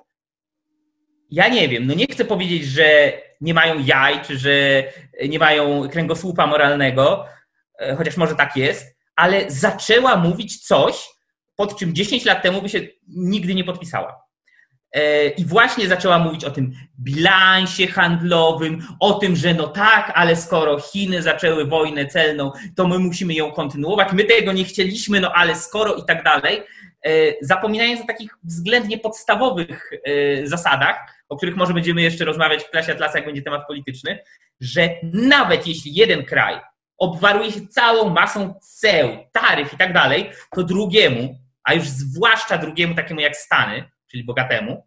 ja 1.31 1.49
nie 1.49 1.69
wiem, 1.69 1.87
no 1.87 1.95
nie 1.95 2.07
chcę 2.07 2.25
powiedzieć, 2.25 2.65
że 2.65 3.13
nie 3.41 3.55
mają 3.55 3.79
jaj, 3.85 4.23
czy 4.23 4.39
że 4.39 4.85
nie 5.29 5.39
mają 5.39 5.89
kręgosłupa 5.89 6.47
moralnego, 6.47 7.27
e, 7.79 7.97
chociaż 7.97 8.17
może 8.17 8.35
tak 8.35 8.57
jest, 8.57 8.97
ale 9.17 9.51
zaczęła 9.51 10.17
mówić 10.17 10.67
coś, 10.67 11.09
pod 11.57 11.79
czym 11.79 11.95
10 11.95 12.25
lat 12.25 12.43
temu 12.43 12.63
by 12.63 12.69
się 12.69 12.81
nigdy 13.09 13.55
nie 13.55 13.65
podpisała. 13.65 14.22
E, 14.93 15.29
I 15.29 15.45
właśnie 15.45 15.89
zaczęła 15.89 16.19
mówić 16.19 16.45
o 16.45 16.51
tym 16.51 16.73
bilansie 17.01 17.87
handlowym, 17.87 18.83
o 19.01 19.15
tym, 19.15 19.37
że 19.37 19.55
no 19.55 19.69
tak, 19.69 20.13
ale 20.15 20.37
skoro 20.37 20.81
Chiny 20.81 21.23
zaczęły 21.23 21.67
wojnę 21.67 22.07
celną, 22.07 22.53
to 22.77 22.89
my 22.89 22.99
musimy 22.99 23.35
ją 23.35 23.53
kontynuować. 23.53 24.13
My 24.13 24.25
tego 24.25 24.53
nie 24.53 24.65
chcieliśmy, 24.65 25.21
no 25.21 25.33
ale 25.33 25.57
skoro 25.57 25.95
i 25.95 26.05
tak 26.05 26.25
dalej. 26.25 26.63
E, 27.07 27.11
zapominając 27.41 28.01
o 28.01 28.07
takich 28.07 28.31
względnie 28.45 28.99
podstawowych 28.99 29.91
e, 30.05 30.47
zasadach, 30.47 30.97
o 31.29 31.37
których 31.37 31.57
może 31.57 31.75
będziemy 31.75 32.03
jeszcze 32.03 32.25
rozmawiać 32.25 32.65
w 32.65 32.71
klasie 32.71 32.93
Atlasa, 32.93 33.19
jak 33.19 33.27
będzie 33.27 33.43
temat 33.43 33.67
polityczny, 33.67 34.19
że 34.61 34.89
nawet 35.13 35.67
jeśli 35.67 35.95
jeden 35.95 36.25
kraj 36.25 36.61
obwaruje 36.99 37.53
się 37.53 37.67
całą 37.67 38.11
masą 38.11 38.55
ceł, 38.61 39.09
taryf 39.33 39.73
i 39.73 39.77
tak 39.77 39.93
dalej, 39.93 40.31
to 40.55 40.63
drugiemu, 40.63 41.39
a 41.65 41.75
już 41.75 41.89
zwłaszcza 41.89 42.59
drugiemu 42.59 42.95
takiemu 42.95 43.21
jak 43.21 43.37
Stany, 43.37 43.85
czyli 44.13 44.25
bogatemu, 44.25 44.87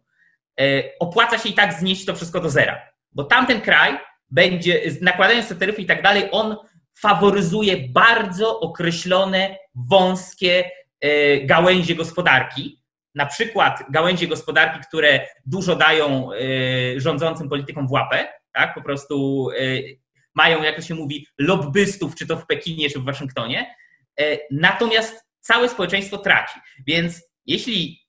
e, 0.60 0.82
opłaca 1.00 1.38
się 1.38 1.48
i 1.48 1.52
tak 1.54 1.72
znieść 1.72 2.04
to 2.04 2.14
wszystko 2.14 2.40
do 2.40 2.50
zera. 2.50 2.80
Bo 3.12 3.24
tamten 3.24 3.60
kraj 3.60 3.98
będzie, 4.30 4.80
nakładając 5.00 5.48
te 5.48 5.54
taryfy 5.54 5.82
i 5.82 5.86
tak 5.86 6.02
dalej, 6.02 6.28
on 6.32 6.56
faworyzuje 6.98 7.88
bardzo 7.88 8.60
określone, 8.60 9.58
wąskie 9.74 10.70
e, 11.00 11.40
gałęzie 11.40 11.94
gospodarki. 11.94 12.82
Na 13.14 13.26
przykład 13.26 13.82
gałęzie 13.90 14.28
gospodarki, 14.28 14.80
które 14.88 15.26
dużo 15.46 15.76
dają 15.76 16.32
e, 16.32 16.38
rządzącym 17.00 17.48
politykom 17.48 17.88
w 17.88 17.90
łapę, 17.90 18.28
tak? 18.52 18.74
po 18.74 18.82
prostu 18.82 19.48
mają, 20.34 20.62
jak 20.62 20.76
to 20.76 20.82
się 20.82 20.94
mówi, 20.94 21.26
lobbystów, 21.38 22.14
czy 22.14 22.26
to 22.26 22.36
w 22.36 22.46
Pekinie, 22.46 22.90
czy 22.90 23.00
w 23.00 23.04
Waszyngtonie. 23.04 23.74
Natomiast 24.50 25.26
całe 25.40 25.68
społeczeństwo 25.68 26.18
traci. 26.18 26.60
Więc 26.86 27.22
jeśli 27.46 28.05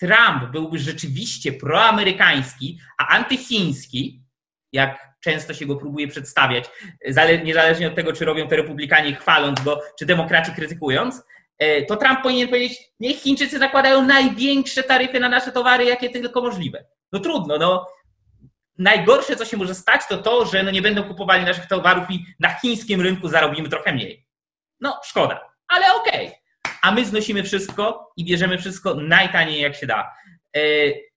Trump 0.00 0.52
byłby 0.52 0.78
rzeczywiście 0.78 1.52
proamerykański, 1.52 2.78
a 2.98 3.08
antychiński, 3.08 4.22
jak 4.72 5.10
często 5.20 5.54
się 5.54 5.66
go 5.66 5.76
próbuje 5.76 6.08
przedstawiać, 6.08 6.64
niezależnie 7.44 7.88
od 7.88 7.94
tego, 7.94 8.12
czy 8.12 8.24
robią 8.24 8.48
to 8.48 8.56
republikanie 8.56 9.14
chwaląc 9.14 9.60
go, 9.60 9.80
czy 9.98 10.06
demokraci 10.06 10.52
krytykując, 10.52 11.22
e, 11.58 11.82
to 11.82 11.96
Trump 11.96 12.22
powinien 12.22 12.48
powiedzieć, 12.48 12.78
niech 13.00 13.16
Chińczycy 13.16 13.58
zakładają 13.58 14.02
największe 14.02 14.82
taryfy 14.82 15.20
na 15.20 15.28
nasze 15.28 15.52
towary, 15.52 15.84
jakie 15.84 16.10
tylko 16.10 16.42
możliwe. 16.42 16.84
No 17.12 17.20
trudno, 17.20 17.58
no. 17.58 17.86
Najgorsze, 18.78 19.36
co 19.36 19.44
się 19.44 19.56
może 19.56 19.74
stać, 19.74 20.00
to 20.08 20.18
to, 20.18 20.46
że 20.46 20.62
no 20.62 20.70
nie 20.70 20.82
będą 20.82 21.04
kupowali 21.04 21.44
naszych 21.44 21.66
towarów 21.66 22.10
i 22.10 22.26
na 22.40 22.54
chińskim 22.54 23.00
rynku 23.00 23.28
zarobimy 23.28 23.68
trochę 23.68 23.92
mniej. 23.92 24.26
No, 24.80 25.00
szkoda, 25.04 25.40
ale 25.68 25.94
okej. 25.94 26.26
Okay. 26.26 26.39
A 26.82 26.92
my 26.92 27.04
znosimy 27.06 27.42
wszystko 27.42 28.12
i 28.16 28.24
bierzemy 28.24 28.58
wszystko 28.58 28.94
najtaniej 28.94 29.60
jak 29.60 29.74
się 29.74 29.86
da. 29.86 30.12
E, 30.56 30.60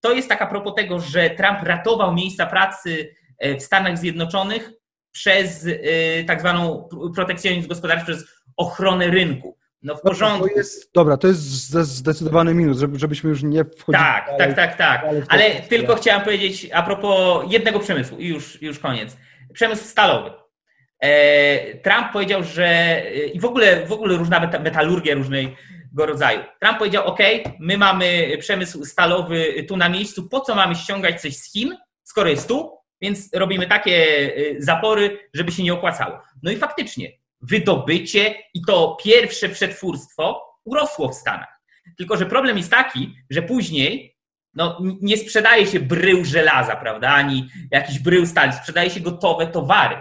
to 0.02 0.12
jest 0.12 0.30
tak 0.30 0.42
a 0.42 0.48
propos 0.48 0.76
tego, 0.76 1.00
że 1.00 1.30
Trump 1.30 1.64
ratował 1.64 2.14
miejsca 2.14 2.46
pracy 2.46 3.16
e, 3.40 3.58
w 3.58 3.64
Stanach 3.64 3.98
Zjednoczonych 3.98 4.72
przez 5.12 5.68
e, 5.68 6.24
tak 6.24 6.40
zwaną 6.40 6.90
protekcjonizm 7.16 7.70
gospodarczy, 7.70 8.06
przez 8.06 8.26
ochronę 8.58 9.08
rynku. 9.08 9.58
No 9.84 9.96
w 9.96 10.02
porządku. 10.02 10.50
To 10.50 10.56
jest, 10.56 10.94
dobra, 10.94 11.18
to 11.18 11.28
jest 11.28 11.42
zdecydowany 11.72 12.54
minus, 12.54 12.78
żebyśmy 12.94 13.30
już 13.30 13.44
nie 13.44 13.66
wchodzili. 13.66 14.04
Tak, 14.04 14.26
dalej, 14.26 14.56
tak, 14.56 14.78
tak, 14.78 14.78
tak. 14.78 15.06
Ale 15.28 15.52
tylko 15.52 15.96
chciałem 15.96 16.22
powiedzieć 16.22 16.70
a 16.74 16.84
propos 16.84 17.46
jednego 17.50 17.80
przemysłu 17.80 18.18
i 18.18 18.28
już, 18.28 18.62
już 18.62 18.80
koniec. 18.80 19.18
Przemysł 19.54 19.84
stalowy. 19.84 20.43
Trump 21.84 22.12
powiedział, 22.14 22.44
że 22.44 23.02
i 23.34 23.40
w 23.40 23.46
ogóle, 23.46 23.86
w 23.86 23.92
ogóle 23.92 24.18
różna 24.18 24.40
metalurgia 24.40 25.16
różnej 25.16 25.56
rodzaju. 25.98 26.40
Trump 26.62 26.78
powiedział: 26.78 27.06
OK, 27.06 27.20
my 27.60 27.78
mamy 27.78 28.38
przemysł 28.40 28.86
stalowy 28.86 29.66
tu 29.68 29.78
na 29.78 29.90
miejscu, 29.90 30.30
po 30.30 30.40
co 30.40 30.56
mamy 30.56 30.76
ściągać 30.76 31.22
coś 31.22 31.38
z 31.38 31.52
Chin, 31.54 31.78
skoro 32.04 32.30
jest 32.30 32.48
tu, 32.48 32.78
więc 33.02 33.30
robimy 33.34 33.68
takie 33.68 33.94
y, 34.38 34.56
zapory, 34.60 35.20
żeby 35.34 35.52
się 35.52 35.64
nie 35.64 35.74
opłacało. 35.74 36.20
No 36.44 36.52
i 36.52 36.56
faktycznie, 36.56 37.12
wydobycie 37.42 38.36
i 38.54 38.62
to 38.62 38.98
pierwsze 39.04 39.50
przetwórstwo 39.50 40.42
urosło 40.66 41.10
w 41.10 41.16
Stanach. 41.16 41.62
Tylko, 41.98 42.18
że 42.18 42.26
problem 42.26 42.58
jest 42.58 42.72
taki, 42.72 43.16
że 43.30 43.42
później 43.42 44.18
no, 44.54 44.80
nie 45.02 45.18
sprzedaje 45.18 45.68
się 45.68 45.80
brył 45.80 46.26
żelaza, 46.26 46.76
prawda, 46.76 47.10
ani 47.10 47.50
jakiś 47.72 48.00
brył 48.00 48.26
stali, 48.26 48.54
sprzedaje 48.54 48.90
się 48.90 49.00
gotowe 49.00 49.48
towary. 49.48 49.98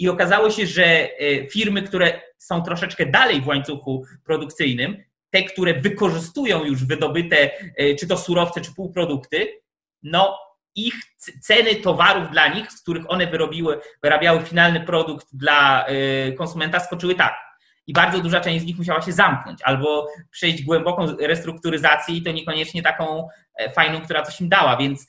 I 0.00 0.08
okazało 0.08 0.50
się, 0.50 0.66
że 0.66 1.08
y, 1.22 1.48
firmy, 1.50 1.82
które 1.82 2.20
są 2.38 2.62
troszeczkę 2.62 3.06
dalej 3.06 3.40
w 3.40 3.46
łańcuchu 3.46 4.04
produkcyjnym, 4.24 4.96
te, 5.30 5.42
które 5.42 5.74
wykorzystują 5.74 6.64
już 6.64 6.84
wydobyte, 6.84 7.50
e, 7.76 7.94
czy 7.94 8.06
to 8.06 8.16
surowce, 8.16 8.60
czy 8.60 8.74
półprodukty, 8.74 9.60
no 10.02 10.38
ich 10.74 10.94
ceny 11.40 11.74
towarów 11.74 12.30
dla 12.30 12.48
nich, 12.48 12.72
z 12.72 12.82
których 12.82 13.10
one 13.10 13.26
wyrobiły, 13.26 13.80
wyrabiały 14.02 14.42
finalny 14.42 14.80
produkt 14.80 15.26
dla 15.32 15.86
e, 15.86 16.32
konsumenta, 16.32 16.80
skoczyły 16.80 17.14
tak. 17.14 17.34
I 17.86 17.92
bardzo 17.92 18.20
duża 18.20 18.40
część 18.40 18.62
z 18.62 18.66
nich 18.66 18.78
musiała 18.78 19.02
się 19.02 19.12
zamknąć 19.12 19.62
albo 19.62 20.08
przejść 20.30 20.62
głęboką 20.62 21.16
restrukturyzację 21.20 22.16
i 22.16 22.22
to 22.22 22.32
niekoniecznie 22.32 22.82
taką 22.82 23.28
e, 23.54 23.70
fajną, 23.70 24.00
która 24.00 24.22
coś 24.22 24.40
im 24.40 24.48
dała. 24.48 24.76
Więc 24.76 25.06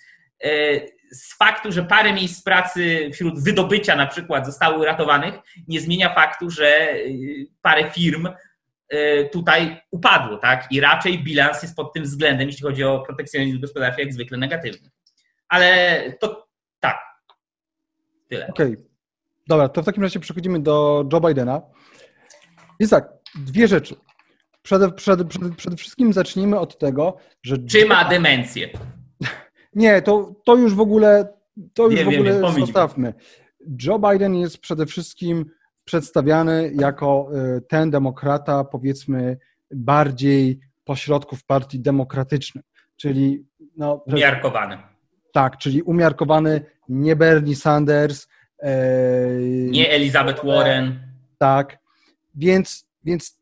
z 1.11 1.37
faktu, 1.37 1.71
że 1.71 1.83
parę 1.83 2.13
miejsc 2.13 2.43
pracy 2.43 3.09
wśród 3.13 3.43
wydobycia 3.43 3.95
na 3.95 4.07
przykład 4.07 4.45
zostały 4.45 4.79
uratowanych, 4.79 5.35
nie 5.67 5.81
zmienia 5.81 6.13
faktu, 6.13 6.49
że 6.49 6.95
parę 7.61 7.91
firm 7.91 8.27
Y, 8.93 9.29
tutaj 9.31 9.81
upadło, 9.91 10.37
tak? 10.37 10.67
I 10.71 10.79
raczej 10.79 11.23
bilans 11.23 11.63
jest 11.63 11.75
pod 11.75 11.93
tym 11.93 12.03
względem, 12.03 12.47
jeśli 12.47 12.63
chodzi 12.63 12.83
o 12.83 12.99
protekcjonizm 12.99 13.59
gospodarczy, 13.59 14.01
jak 14.01 14.13
zwykle 14.13 14.37
negatywny. 14.37 14.89
Ale 15.49 16.03
to 16.19 16.47
tak. 16.79 16.97
Tyle. 18.27 18.47
Okej. 18.47 18.73
Okay. 18.73 18.85
Dobra, 19.47 19.69
to 19.69 19.81
w 19.81 19.85
takim 19.85 20.03
razie 20.03 20.19
przechodzimy 20.19 20.59
do 20.59 21.05
Joe 21.13 21.21
Bidena. 21.21 21.61
Jest 22.79 22.91
tak, 22.91 23.09
dwie 23.35 23.67
rzeczy. 23.67 23.95
Przede, 24.61 24.91
przede, 24.91 25.25
przede, 25.25 25.55
przede 25.55 25.75
wszystkim 25.75 26.13
zacznijmy 26.13 26.59
od 26.59 26.77
tego, 26.77 27.17
że. 27.43 27.57
Czy 27.57 27.85
ma 27.85 28.05
demencję? 28.05 28.69
Nie, 29.73 30.01
to, 30.01 30.35
to 30.45 30.55
już 30.55 30.75
w 30.75 30.79
ogóle. 30.79 31.27
To 31.73 31.87
już 31.87 32.03
w 32.03 32.07
ogóle 32.07 32.41
wiem, 32.41 32.53
zostawmy. 32.59 33.13
Joe 33.83 33.99
Biden 33.99 34.35
jest 34.35 34.57
przede 34.57 34.85
wszystkim 34.85 35.45
przedstawiany 35.83 36.71
jako 36.75 37.29
y, 37.57 37.61
ten 37.61 37.91
demokrata, 37.91 38.63
powiedzmy, 38.63 39.37
bardziej 39.71 40.59
pośrodków 40.83 41.45
partii 41.45 41.79
demokratycznej, 41.79 42.63
czyli 42.95 43.45
no, 43.77 43.93
umiarkowany. 43.93 44.77
Tak, 45.33 45.57
czyli 45.57 45.81
umiarkowany, 45.81 46.65
nie 46.89 47.15
Bernie 47.15 47.55
Sanders. 47.55 48.27
E, 48.59 48.77
nie 49.69 49.91
Elizabeth 49.91 50.45
Warren. 50.45 50.99
Tak, 51.37 51.77
więc, 52.35 52.87
więc 53.03 53.39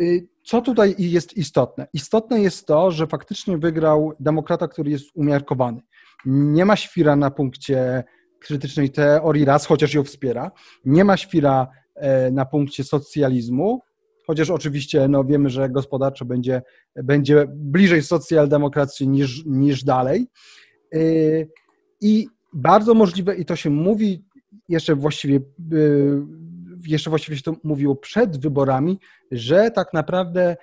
y, 0.00 0.28
co 0.44 0.60
tutaj 0.60 0.94
jest 0.98 1.36
istotne? 1.36 1.86
Istotne 1.92 2.40
jest 2.40 2.66
to, 2.66 2.90
że 2.90 3.06
faktycznie 3.06 3.58
wygrał 3.58 4.12
demokrata, 4.20 4.68
który 4.68 4.90
jest 4.90 5.04
umiarkowany. 5.14 5.80
Nie 6.26 6.64
ma 6.64 6.76
świra 6.76 7.16
na 7.16 7.30
punkcie 7.30 8.04
krytycznej 8.38 8.90
teorii 8.90 9.44
raz, 9.44 9.66
chociaż 9.66 9.94
ją 9.94 10.04
wspiera. 10.04 10.50
Nie 10.84 11.04
ma 11.04 11.16
świra 11.16 11.68
E, 11.94 12.30
na 12.30 12.44
punkcie 12.44 12.84
socjalizmu, 12.84 13.80
chociaż 14.26 14.50
oczywiście 14.50 15.08
no, 15.08 15.24
wiemy, 15.24 15.50
że 15.50 15.70
gospodarczo 15.70 16.24
będzie, 16.24 16.62
będzie 16.96 17.46
bliżej 17.48 18.02
socjaldemokracji 18.02 19.08
niż, 19.08 19.44
niż 19.46 19.84
dalej. 19.84 20.26
E, 20.94 20.98
I 22.00 22.26
bardzo 22.52 22.94
możliwe, 22.94 23.36
i 23.36 23.44
to 23.44 23.56
się 23.56 23.70
mówi 23.70 24.24
jeszcze 24.68 24.94
właściwie, 24.94 25.36
e, 25.36 25.40
jeszcze 26.86 27.10
właściwie 27.10 27.36
się 27.36 27.42
to 27.42 27.56
mówiło 27.64 27.96
przed 27.96 28.40
wyborami, 28.40 28.98
że 29.30 29.70
tak 29.70 29.92
naprawdę 29.92 30.56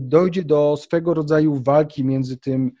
dojdzie 0.00 0.44
do 0.44 0.76
swego 0.76 1.14
rodzaju 1.14 1.62
walki 1.62 2.04
między 2.04 2.36
tym, 2.36 2.72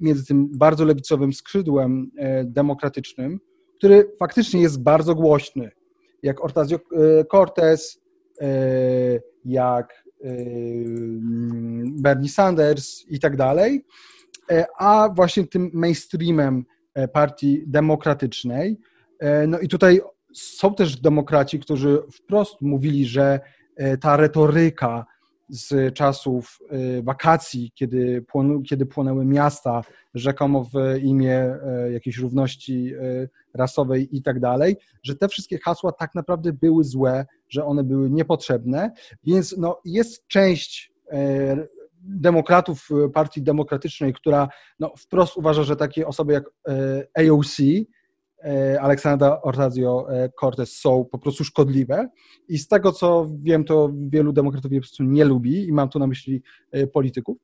między 0.00 0.26
tym 0.26 0.48
bardzo 0.58 0.84
lewicowym 0.84 1.32
skrzydłem 1.32 2.10
demokratycznym, 2.44 3.40
który 3.78 4.12
faktycznie 4.18 4.62
jest 4.62 4.82
bardzo 4.82 5.14
głośny 5.14 5.70
jak 6.22 6.44
Ortazio 6.44 6.76
e, 6.76 7.24
Cortez, 7.24 8.00
jak 9.44 10.04
e, 10.24 10.28
Bernie 11.84 12.28
Sanders 12.28 13.04
i 13.08 13.20
tak 13.20 13.36
dalej, 13.36 13.84
a 14.78 15.08
właśnie 15.16 15.46
tym 15.46 15.70
mainstreamem 15.74 16.64
partii 17.12 17.64
demokratycznej. 17.66 18.78
No 19.48 19.58
i 19.58 19.68
tutaj 19.68 20.00
są 20.40 20.74
też 20.74 21.00
demokraci, 21.00 21.60
którzy 21.60 22.02
wprost 22.12 22.60
mówili, 22.60 23.06
że 23.06 23.40
ta 24.00 24.16
retoryka 24.16 25.06
z 25.48 25.94
czasów 25.94 26.58
y, 26.72 27.02
wakacji, 27.02 27.72
kiedy, 27.74 28.22
płonu, 28.22 28.62
kiedy 28.62 28.86
płonęły 28.86 29.24
miasta, 29.24 29.82
rzekomo 30.14 30.64
w 30.64 30.98
imię 31.02 31.34
e, 31.36 31.92
jakiejś 31.92 32.18
równości 32.18 32.92
e, 32.94 33.28
rasowej 33.54 34.16
i 34.16 34.22
tak 34.22 34.40
dalej, 34.40 34.76
że 35.02 35.14
te 35.14 35.28
wszystkie 35.28 35.58
hasła 35.58 35.92
tak 35.92 36.14
naprawdę 36.14 36.52
były 36.52 36.84
złe, 36.84 37.26
że 37.48 37.64
one 37.64 37.84
były 37.84 38.10
niepotrzebne, 38.10 38.90
więc 39.24 39.56
no, 39.58 39.80
jest 39.84 40.26
część 40.26 40.92
e, 41.12 41.66
demokratów 42.02 42.88
Partii 43.14 43.42
Demokratycznej, 43.42 44.12
która 44.12 44.48
no, 44.80 44.92
wprost 44.98 45.36
uważa, 45.36 45.62
że 45.62 45.76
takie 45.76 46.06
osoby 46.06 46.32
jak 46.32 46.44
AOC, 47.18 47.56
E, 48.44 48.80
Aleksandra 48.80 49.40
Ocasio-Cortez 49.44 50.66
są 50.66 51.04
po 51.04 51.18
prostu 51.18 51.44
szkodliwe 51.44 52.08
i 52.48 52.58
z 52.58 52.68
tego, 52.68 52.92
co 52.92 53.30
wiem, 53.42 53.64
to 53.64 53.92
wielu 54.08 54.32
demokratów 54.32 54.72
je 54.72 54.80
po 54.80 54.82
prostu 54.82 55.04
nie 55.04 55.24
lubi 55.24 55.68
i 55.68 55.72
mam 55.72 55.88
tu 55.88 55.98
na 55.98 56.06
myśli 56.06 56.42
e, 56.72 56.86
polityków. 56.86 57.38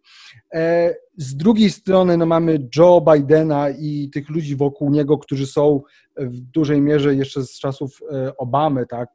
E, 0.54 0.94
z 1.16 1.36
drugiej 1.36 1.70
strony 1.70 2.16
no, 2.16 2.26
mamy 2.26 2.68
Joe 2.76 3.04
Bidena 3.12 3.70
i 3.70 4.10
tych 4.12 4.30
ludzi 4.30 4.56
wokół 4.56 4.90
niego, 4.90 5.18
którzy 5.18 5.46
są 5.46 5.82
w 6.16 6.40
dużej 6.40 6.80
mierze 6.80 7.14
jeszcze 7.14 7.42
z 7.42 7.58
czasów 7.58 8.00
Obamy, 8.38 8.86
tak, 8.86 9.08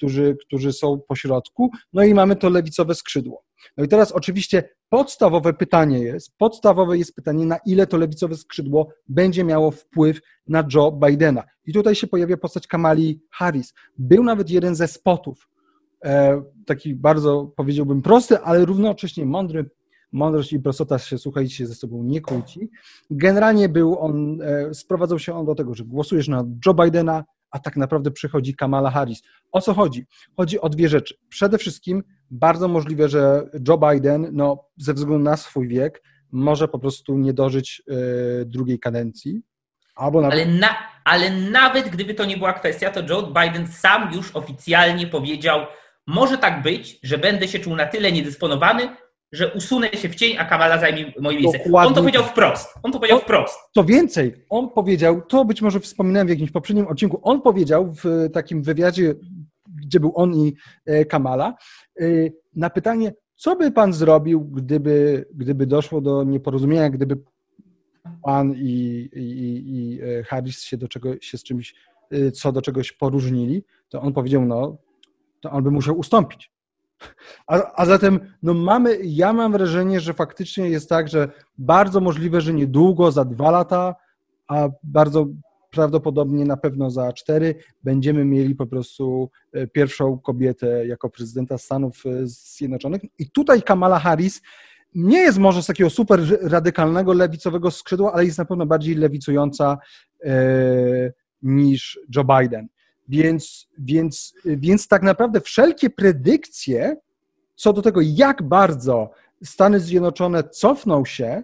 którzy, 0.00 0.36
którzy 0.46 0.72
są 0.72 1.00
po 1.08 1.16
środku, 1.16 1.70
no 1.92 2.02
i 2.02 2.14
mamy 2.14 2.36
to 2.36 2.50
lewicowe 2.50 2.94
skrzydło. 2.94 3.44
No 3.76 3.84
i 3.84 3.88
teraz 3.88 4.12
oczywiście 4.12 4.68
podstawowe 4.88 5.52
pytanie 5.52 5.98
jest, 5.98 6.36
podstawowe 6.38 6.98
jest 6.98 7.14
pytanie, 7.14 7.46
na 7.46 7.58
ile 7.66 7.86
to 7.86 7.96
lewicowe 7.96 8.36
skrzydło 8.36 8.88
będzie 9.08 9.44
miało 9.44 9.70
wpływ 9.70 10.20
na 10.48 10.64
Joe 10.74 10.92
Bidena. 10.92 11.42
I 11.66 11.72
tutaj 11.72 11.94
się 11.94 12.06
pojawia 12.06 12.36
postać 12.36 12.66
Kamali 12.66 13.20
Harris. 13.30 13.74
Był 13.98 14.22
nawet 14.24 14.50
jeden 14.50 14.74
ze 14.74 14.88
spotów, 14.88 15.48
e, 16.04 16.42
taki 16.66 16.94
bardzo 16.94 17.52
powiedziałbym 17.56 18.02
prosty, 18.02 18.38
ale 18.38 18.64
równocześnie 18.64 19.26
mądry. 19.26 19.70
Mądrość 20.12 20.52
i 20.52 20.60
prostota 20.60 20.98
się, 20.98 21.18
słuchajcie, 21.18 21.66
ze 21.66 21.74
sobą 21.74 22.02
nie 22.02 22.20
kłóci. 22.20 22.70
Generalnie 23.10 23.68
był 23.68 23.98
on, 23.98 24.42
e, 24.42 24.74
sprowadzał 24.74 25.18
się 25.18 25.34
on 25.34 25.46
do 25.46 25.54
tego, 25.54 25.74
że 25.74 25.84
głosujesz 25.84 26.28
na 26.28 26.44
Joe 26.66 26.74
Bidena, 26.74 27.24
a 27.50 27.58
tak 27.58 27.76
naprawdę 27.76 28.10
przychodzi 28.10 28.54
Kamala 28.54 28.90
Harris. 28.90 29.22
O 29.52 29.60
co 29.60 29.74
chodzi? 29.74 30.06
Chodzi 30.36 30.60
o 30.60 30.68
dwie 30.68 30.88
rzeczy. 30.88 31.14
Przede 31.28 31.58
wszystkim 31.58 32.02
bardzo 32.30 32.68
możliwe, 32.68 33.08
że 33.08 33.42
Joe 33.68 33.78
Biden, 33.78 34.28
no, 34.32 34.64
ze 34.76 34.94
względu 34.94 35.24
na 35.24 35.36
swój 35.36 35.68
wiek, 35.68 36.02
może 36.32 36.68
po 36.68 36.78
prostu 36.78 37.18
nie 37.18 37.32
dożyć 37.32 37.82
y, 38.42 38.46
drugiej 38.46 38.78
kadencji. 38.78 39.42
Albo 39.96 40.20
nawet... 40.20 40.40
ale, 40.40 40.46
na, 40.46 40.76
ale 41.04 41.30
nawet 41.30 41.88
gdyby 41.88 42.14
to 42.14 42.24
nie 42.24 42.36
była 42.36 42.52
kwestia, 42.52 42.90
to 42.90 43.00
Joe 43.08 43.22
Biden 43.22 43.66
sam 43.66 44.12
już 44.14 44.36
oficjalnie 44.36 45.06
powiedział, 45.06 45.60
może 46.06 46.38
tak 46.38 46.62
być, 46.62 46.98
że 47.02 47.18
będę 47.18 47.48
się 47.48 47.58
czuł 47.58 47.76
na 47.76 47.86
tyle 47.86 48.12
niedysponowany, 48.12 48.88
że 49.32 49.52
usunę 49.54 49.88
się 49.92 50.08
w 50.08 50.14
cień, 50.14 50.36
a 50.38 50.44
Kamala 50.44 50.78
zajmie 50.78 51.12
moje 51.20 51.40
miejsce. 51.40 51.58
Dokładnie. 51.58 51.88
On 51.88 51.94
to 51.94 52.00
powiedział 52.00 52.24
wprost. 52.24 52.68
On 52.82 52.92
to 52.92 52.98
powiedział 52.98 53.18
to, 53.18 53.24
wprost. 53.24 53.58
Co 53.74 53.84
więcej, 53.84 54.44
on 54.50 54.70
powiedział, 54.70 55.22
to 55.22 55.44
być 55.44 55.62
może 55.62 55.80
wspominałem 55.80 56.26
w 56.26 56.30
jakimś 56.30 56.50
poprzednim 56.50 56.86
odcinku, 56.86 57.20
on 57.22 57.42
powiedział 57.42 57.92
w 57.92 58.28
takim 58.32 58.62
wywiadzie, 58.62 59.14
gdzie 59.86 60.00
był 60.00 60.12
on 60.14 60.34
i 60.34 60.54
e, 60.86 61.04
Kamala, 61.04 61.54
e, 62.00 62.04
na 62.56 62.70
pytanie, 62.70 63.12
co 63.36 63.56
by 63.56 63.70
pan 63.70 63.92
zrobił, 63.92 64.40
gdyby, 64.40 65.26
gdyby 65.34 65.66
doszło 65.66 66.00
do 66.00 66.24
nieporozumienia, 66.24 66.90
gdyby 66.90 67.18
pan 68.22 68.54
i, 68.54 69.08
i, 69.16 69.62
i 69.66 70.00
Harris 70.24 70.62
się 70.62 70.76
do 70.76 70.88
czego, 70.88 71.20
się 71.20 71.38
z 71.38 71.42
czymś, 71.42 71.74
co 72.34 72.52
do 72.52 72.62
czegoś 72.62 72.92
poróżnili, 72.92 73.64
to 73.88 74.00
on 74.00 74.12
powiedział, 74.12 74.44
no, 74.44 74.76
to 75.40 75.50
on 75.50 75.64
by 75.64 75.70
musiał 75.70 75.98
ustąpić. 75.98 76.50
A, 77.46 77.72
a 77.74 77.86
zatem 77.86 78.20
no 78.42 78.54
mamy, 78.54 78.98
ja 79.02 79.32
mam 79.32 79.52
wrażenie, 79.52 80.00
że 80.00 80.14
faktycznie 80.14 80.70
jest 80.70 80.88
tak, 80.88 81.08
że 81.08 81.28
bardzo 81.58 82.00
możliwe, 82.00 82.40
że 82.40 82.54
niedługo, 82.54 83.12
za 83.12 83.24
dwa 83.24 83.50
lata, 83.50 83.94
a 84.48 84.68
bardzo 84.82 85.26
prawdopodobnie 85.70 86.44
na 86.44 86.56
pewno 86.56 86.90
za 86.90 87.12
cztery 87.12 87.54
będziemy 87.84 88.24
mieli 88.24 88.54
po 88.54 88.66
prostu 88.66 89.30
e, 89.52 89.66
pierwszą 89.66 90.18
kobietę 90.18 90.86
jako 90.86 91.10
prezydenta 91.10 91.58
Stanów 91.58 92.06
e, 92.06 92.10
Zjednoczonych. 92.24 93.02
I 93.18 93.30
tutaj 93.30 93.62
Kamala 93.62 93.98
Harris 93.98 94.42
nie 94.94 95.18
jest 95.18 95.38
może 95.38 95.62
z 95.62 95.66
takiego 95.66 95.90
super 95.90 96.20
radykalnego, 96.42 97.12
lewicowego 97.12 97.70
skrzydła, 97.70 98.12
ale 98.12 98.24
jest 98.24 98.38
na 98.38 98.44
pewno 98.44 98.66
bardziej 98.66 98.94
lewicująca 98.94 99.78
e, 100.24 100.32
niż 101.42 102.00
Joe 102.16 102.24
Biden. 102.24 102.68
Więc, 103.10 103.68
więc, 103.78 104.34
więc 104.44 104.88
tak 104.88 105.02
naprawdę 105.02 105.40
wszelkie 105.40 105.90
predykcje 105.90 106.96
co 107.60 107.72
do 107.72 107.82
tego, 107.82 108.00
jak 108.00 108.42
bardzo 108.42 109.10
Stany 109.44 109.80
Zjednoczone 109.80 110.44
cofną 110.44 111.04
się, 111.04 111.42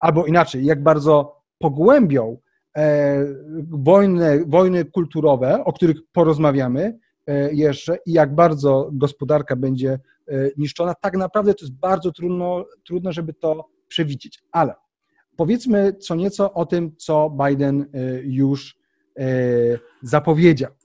albo 0.00 0.26
inaczej, 0.26 0.64
jak 0.64 0.82
bardzo 0.82 1.40
pogłębią 1.58 2.38
e, 2.76 3.24
wojny, 3.70 4.44
wojny 4.46 4.84
kulturowe, 4.84 5.64
o 5.64 5.72
których 5.72 5.96
porozmawiamy 6.12 6.98
e, 7.26 7.54
jeszcze, 7.54 7.98
i 8.06 8.12
jak 8.12 8.34
bardzo 8.34 8.90
gospodarka 8.92 9.56
będzie 9.56 9.90
e, 9.92 10.00
niszczona, 10.56 10.94
tak 10.94 11.16
naprawdę 11.16 11.54
to 11.54 11.64
jest 11.64 11.74
bardzo 11.74 12.12
trudno, 12.12 12.64
trudno 12.84 13.12
żeby 13.12 13.34
to 13.34 13.68
przewidzieć. 13.88 14.42
Ale 14.52 14.74
powiedzmy 15.36 15.92
co 15.92 16.14
nieco 16.14 16.52
o 16.52 16.66
tym, 16.66 16.96
co 16.96 17.36
Biden 17.46 17.86
już 18.24 18.78
zapowiedział. 20.02 20.77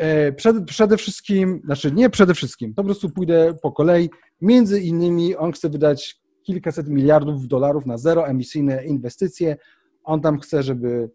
E, 0.00 0.32
przed, 0.32 0.64
przede 0.64 0.96
wszystkim, 0.96 1.60
znaczy 1.64 1.92
nie 1.92 2.10
przede 2.10 2.34
wszystkim, 2.34 2.74
po 2.74 2.84
prostu 2.84 3.10
pójdę 3.10 3.54
po 3.62 3.72
kolei. 3.72 4.10
Między 4.40 4.80
innymi 4.80 5.36
on 5.36 5.52
chce 5.52 5.68
wydać 5.68 6.20
kilkaset 6.42 6.88
miliardów 6.88 7.48
dolarów 7.48 7.86
na 7.86 7.98
zeroemisyjne 7.98 8.84
inwestycje. 8.84 9.56
On 10.04 10.20
tam 10.20 10.40
chce, 10.40 10.62
żeby, 10.62 11.10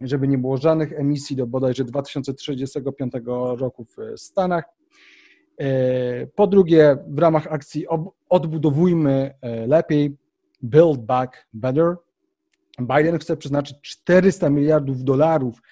żeby 0.00 0.28
nie 0.28 0.38
było 0.38 0.56
żadnych 0.56 0.92
emisji 0.92 1.36
do 1.36 1.46
bodajże 1.46 1.84
2035 1.84 3.12
roku 3.58 3.84
w 3.84 4.20
Stanach. 4.20 4.64
E, 5.58 6.26
po 6.26 6.46
drugie, 6.46 6.96
w 7.08 7.18
ramach 7.18 7.46
akcji 7.46 7.86
Odbudowujmy 8.28 9.34
e, 9.42 9.66
lepiej, 9.66 10.16
Build 10.62 11.00
Back 11.00 11.46
Better, 11.52 11.96
Biden 12.78 13.18
chce 13.18 13.36
przeznaczyć 13.36 13.76
400 13.82 14.50
miliardów 14.50 15.04
dolarów 15.04 15.62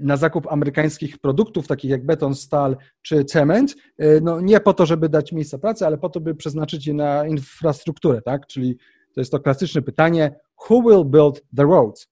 na 0.00 0.16
zakup 0.16 0.52
amerykańskich 0.52 1.18
produktów, 1.18 1.66
takich 1.66 1.90
jak 1.90 2.06
beton, 2.06 2.34
stal 2.34 2.76
czy 3.02 3.24
cement, 3.24 3.76
y, 4.02 4.20
no 4.22 4.40
nie 4.40 4.60
po 4.60 4.74
to, 4.74 4.86
żeby 4.86 5.08
dać 5.08 5.32
miejsca 5.32 5.58
pracy, 5.58 5.86
ale 5.86 5.98
po 5.98 6.08
to, 6.08 6.20
by 6.20 6.34
przeznaczyć 6.34 6.86
je 6.86 6.94
na 6.94 7.26
infrastrukturę, 7.26 8.22
tak? 8.22 8.46
Czyli 8.46 8.76
to 9.14 9.20
jest 9.20 9.30
to 9.30 9.40
klasyczne 9.40 9.82
pytanie, 9.82 10.34
who 10.70 10.82
will 10.82 11.04
build 11.04 11.42
the 11.56 11.62
roads? 11.62 12.08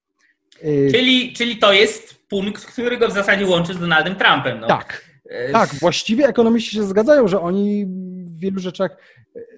Y, 0.63 0.89
czyli, 0.91 1.33
czyli 1.33 1.57
to 1.57 1.73
jest 1.73 2.27
punkt, 2.27 2.65
który 2.65 2.97
go 2.97 3.07
w 3.07 3.13
zasadzie 3.13 3.45
łączy 3.45 3.73
z 3.73 3.79
Donaldem 3.79 4.15
Trumpem. 4.15 4.59
No. 4.59 4.67
Tak, 4.67 5.07
tak, 5.51 5.69
właściwie 5.69 6.27
ekonomiści 6.27 6.75
się 6.75 6.83
zgadzają, 6.83 7.27
że 7.27 7.41
oni 7.41 7.85
w 7.85 8.39
wielu 8.39 8.59
rzeczach, 8.59 8.97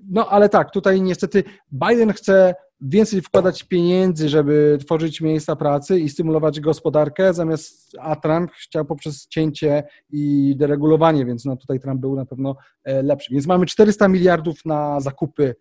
no 0.09 0.29
ale 0.29 0.49
tak, 0.49 0.71
tutaj 0.71 1.01
niestety 1.01 1.43
Biden 1.71 2.13
chce 2.13 2.55
więcej 2.81 3.21
wkładać 3.21 3.63
pieniędzy, 3.63 4.29
żeby 4.29 4.77
tworzyć 4.81 5.21
miejsca 5.21 5.55
pracy 5.55 5.99
i 5.99 6.09
stymulować 6.09 6.59
gospodarkę, 6.59 7.33
zamiast, 7.33 7.97
a 7.99 8.15
Trump 8.15 8.51
chciał 8.51 8.85
poprzez 8.85 9.27
cięcie 9.27 9.83
i 10.09 10.55
deregulowanie, 10.57 11.25
więc 11.25 11.45
no 11.45 11.55
tutaj 11.55 11.79
Trump 11.79 12.01
był 12.01 12.15
na 12.15 12.25
pewno 12.25 12.55
e, 12.83 13.03
lepszy. 13.03 13.33
Więc 13.33 13.47
mamy 13.47 13.65
400 13.65 14.07
miliardów 14.07 14.65
na 14.65 14.99
zakupy 14.99 15.55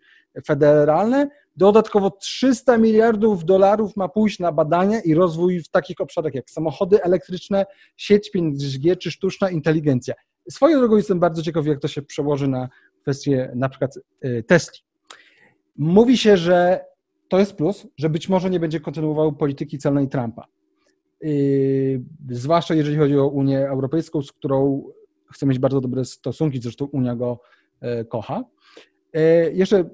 federalne, 0.47 1.29
dodatkowo 1.55 2.11
300 2.11 2.77
miliardów 2.77 3.45
dolarów 3.45 3.95
ma 3.95 4.09
pójść 4.09 4.39
na 4.39 4.51
badania 4.51 5.01
i 5.01 5.13
rozwój 5.13 5.63
w 5.63 5.69
takich 5.69 6.01
obszarach 6.01 6.33
jak 6.33 6.49
samochody 6.49 7.03
elektryczne, 7.03 7.65
sieć 7.97 8.31
5G 8.35 8.97
czy 8.97 9.11
sztuczna 9.11 9.49
inteligencja. 9.49 10.13
Swoją 10.49 10.79
drogą 10.79 10.97
jestem 10.97 11.19
bardzo 11.19 11.41
ciekaw, 11.41 11.65
jak 11.65 11.79
to 11.79 11.87
się 11.87 12.01
przełoży 12.01 12.47
na 12.47 12.69
kwestię 13.01 13.51
na 13.55 13.69
przykład 13.69 13.99
e, 14.21 14.43
Tesli. 14.43 14.79
Mówi 15.77 16.17
się, 16.17 16.37
że 16.37 16.88
to 17.29 17.39
jest 17.39 17.53
plus, 17.53 17.87
że 17.97 18.09
być 18.09 18.29
może 18.29 18.49
nie 18.49 18.59
będzie 18.59 18.79
kontynuował 18.79 19.33
polityki 19.33 19.77
celnej 19.77 20.09
Trumpa. 20.09 20.47
Yy, 21.21 22.03
zwłaszcza 22.29 22.75
jeżeli 22.75 22.97
chodzi 22.97 23.17
o 23.17 23.27
Unię 23.27 23.67
Europejską, 23.67 24.21
z 24.21 24.31
którą 24.31 24.83
chce 25.31 25.45
mieć 25.45 25.59
bardzo 25.59 25.81
dobre 25.81 26.05
stosunki, 26.05 26.61
zresztą 26.61 26.85
Unia 26.85 27.15
go 27.15 27.39
e, 27.81 28.05
kocha. 28.05 28.43
E, 29.13 29.51
jeszcze 29.51 29.77
e, 29.77 29.85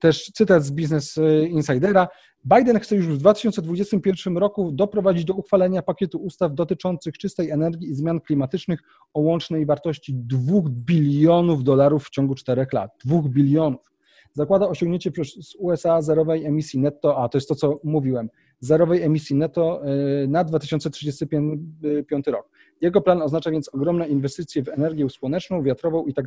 też 0.00 0.30
cytat 0.34 0.64
z 0.64 0.70
Business 0.70 1.18
Insidera. 1.48 2.08
Biden 2.44 2.80
chce 2.80 2.96
już 2.96 3.06
w 3.06 3.16
2021 3.16 4.36
roku 4.36 4.72
doprowadzić 4.72 5.24
do 5.24 5.34
uchwalenia 5.34 5.82
pakietu 5.82 6.18
ustaw 6.18 6.54
dotyczących 6.54 7.18
czystej 7.18 7.50
energii 7.50 7.90
i 7.90 7.94
zmian 7.94 8.20
klimatycznych 8.20 8.80
o 9.14 9.20
łącznej 9.20 9.66
wartości 9.66 10.14
2 10.14 10.60
bilionów 10.66 11.64
dolarów 11.64 12.04
w 12.04 12.10
ciągu 12.10 12.34
4 12.34 12.66
lat. 12.72 12.90
2 13.04 13.22
bilionów 13.22 13.90
zakłada 14.32 14.68
osiągnięcie 14.68 15.10
przez 15.10 15.54
USA 15.58 16.02
zerowej 16.02 16.46
emisji 16.46 16.80
netto, 16.80 17.22
a 17.22 17.28
to 17.28 17.38
jest 17.38 17.48
to, 17.48 17.54
co 17.54 17.80
mówiłem, 17.84 18.30
zerowej 18.60 19.02
emisji 19.02 19.36
netto 19.36 19.82
y, 20.24 20.28
na 20.28 20.44
2035 20.44 22.26
rok. 22.26 22.48
Jego 22.80 23.00
plan 23.00 23.22
oznacza 23.22 23.50
więc 23.50 23.68
ogromne 23.74 24.08
inwestycje 24.08 24.62
w 24.62 24.68
energię 24.68 25.10
słoneczną, 25.10 25.62
wiatrową 25.62 26.06
i 26.06 26.14
tak. 26.14 26.26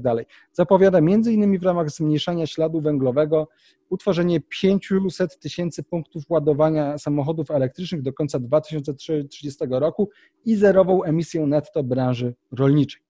Zapowiada 0.51 0.97
m.in. 0.97 1.59
w 1.59 1.63
ramach 1.63 1.89
zmniejszania 1.89 2.47
śladu 2.47 2.81
węglowego 2.81 3.47
utworzenie 3.89 4.39
500 4.41 5.39
tysięcy 5.39 5.83
punktów 5.83 6.23
ładowania 6.29 6.97
samochodów 6.97 7.51
elektrycznych 7.51 8.01
do 8.01 8.13
końca 8.13 8.39
2030 8.39 9.65
roku 9.69 10.09
i 10.45 10.55
zerową 10.55 11.03
emisję 11.03 11.45
netto 11.47 11.83
branży 11.83 12.33
rolniczej. 12.51 13.01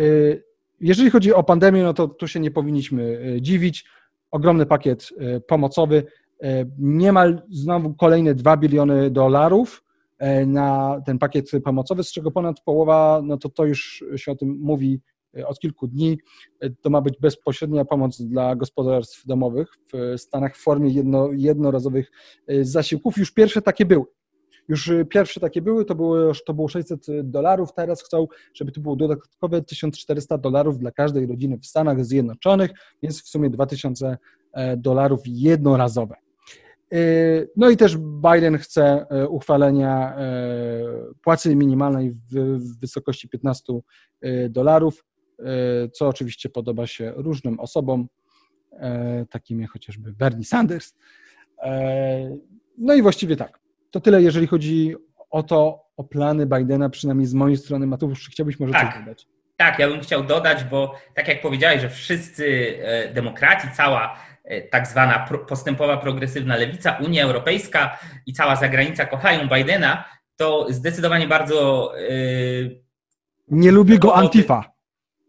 Y, 0.00 0.44
jeżeli 0.80 1.10
chodzi 1.10 1.34
o 1.34 1.42
pandemię, 1.42 1.82
no 1.82 1.94
to 1.94 2.08
tu 2.08 2.28
się 2.28 2.40
nie 2.40 2.50
powinniśmy 2.50 3.02
y, 3.36 3.42
dziwić 3.42 3.84
ogromny 4.30 4.66
pakiet 4.66 5.08
e, 5.18 5.40
pomocowy, 5.40 6.04
e, 6.42 6.64
niemal 6.78 7.42
znowu 7.50 7.94
kolejne 7.94 8.34
2 8.34 8.56
biliony 8.56 9.10
dolarów 9.10 9.84
e, 10.18 10.46
na 10.46 11.00
ten 11.06 11.18
pakiet 11.18 11.50
pomocowy, 11.64 12.04
z 12.04 12.12
czego 12.12 12.30
ponad 12.30 12.60
połowa, 12.60 13.20
no 13.24 13.36
to 13.36 13.48
to 13.48 13.64
już 13.64 14.04
się 14.16 14.32
o 14.32 14.36
tym 14.36 14.58
mówi 14.60 15.00
od 15.46 15.58
kilku 15.58 15.86
dni. 15.86 16.18
To 16.80 16.90
ma 16.90 17.00
być 17.00 17.18
bezpośrednia 17.20 17.84
pomoc 17.84 18.22
dla 18.22 18.56
gospodarstw 18.56 19.26
domowych 19.26 19.68
w 19.92 20.20
Stanach 20.20 20.56
w 20.56 20.62
formie 20.62 20.90
jedno, 20.90 21.28
jednorazowych 21.32 22.10
zasiłków. 22.60 23.18
Już 23.18 23.32
pierwsze 23.32 23.62
takie 23.62 23.86
były. 23.86 24.04
Już 24.68 24.88
y, 24.88 25.04
pierwsze 25.04 25.40
takie 25.40 25.62
były, 25.62 25.84
to 25.84 25.94
było, 25.94 26.32
to 26.46 26.54
było 26.54 26.68
600 26.68 27.06
dolarów, 27.22 27.72
teraz 27.72 28.02
chcą, 28.02 28.26
żeby 28.54 28.72
to 28.72 28.80
było 28.80 28.96
dodatkowe 28.96 29.62
1400 29.62 30.38
dolarów 30.38 30.78
dla 30.78 30.90
każdej 30.90 31.26
rodziny 31.26 31.58
w 31.58 31.66
Stanach 31.66 32.04
Zjednoczonych, 32.04 32.70
więc 33.02 33.22
w 33.22 33.28
sumie 33.28 33.50
2000 33.50 34.18
e, 34.52 34.76
dolarów 34.76 35.20
jednorazowe. 35.24 36.14
Y, 36.94 37.50
no 37.56 37.70
i 37.70 37.76
też 37.76 37.96
Biden 37.96 38.58
chce 38.58 39.06
e, 39.10 39.28
uchwalenia 39.28 40.16
e, 40.16 40.22
płacy 41.22 41.56
minimalnej 41.56 42.12
w 42.32 42.58
wysokości 42.80 43.28
15 43.28 43.72
dolarów, 44.50 45.04
co 45.92 46.08
oczywiście 46.08 46.48
podoba 46.48 46.86
się 46.86 47.12
różnym 47.16 47.60
osobom, 47.60 48.08
takim 49.30 49.60
jak 49.60 49.70
chociażby 49.70 50.12
Bernie 50.12 50.44
Sanders. 50.44 50.94
No 52.78 52.94
i 52.94 53.02
właściwie 53.02 53.36
tak. 53.36 53.60
To 53.90 54.00
tyle, 54.00 54.22
jeżeli 54.22 54.46
chodzi 54.46 54.94
o 55.30 55.42
to, 55.42 55.84
o 55.96 56.04
plany 56.04 56.46
Bidena, 56.46 56.90
przynajmniej 56.90 57.26
z 57.26 57.34
mojej 57.34 57.56
strony. 57.56 57.86
Mateusz, 57.86 58.28
chciałbyś 58.30 58.60
może 58.60 58.72
tak. 58.72 58.94
coś 58.94 59.00
dodać? 59.00 59.26
Tak, 59.56 59.78
ja 59.78 59.88
bym 59.88 60.00
chciał 60.00 60.24
dodać, 60.24 60.64
bo 60.64 60.94
tak 61.14 61.28
jak 61.28 61.40
powiedziałeś, 61.40 61.80
że 61.80 61.90
wszyscy 61.90 62.76
e, 62.82 63.14
demokraci, 63.14 63.68
cała 63.76 64.18
e, 64.44 64.62
tak 64.62 64.86
zwana 64.86 65.28
postępowa 65.48 65.96
progresywna 65.96 66.56
lewica, 66.56 66.98
Unia 67.06 67.24
Europejska 67.24 67.98
i 68.26 68.32
cała 68.32 68.56
zagranica 68.56 69.06
kochają 69.06 69.48
Bidena, 69.48 70.04
to 70.36 70.66
zdecydowanie 70.70 71.28
bardzo. 71.28 71.92
Yy, 71.96 72.82
Nie 73.48 73.72
lubi 73.72 73.98
go 73.98 74.16
Antifa. 74.16 74.72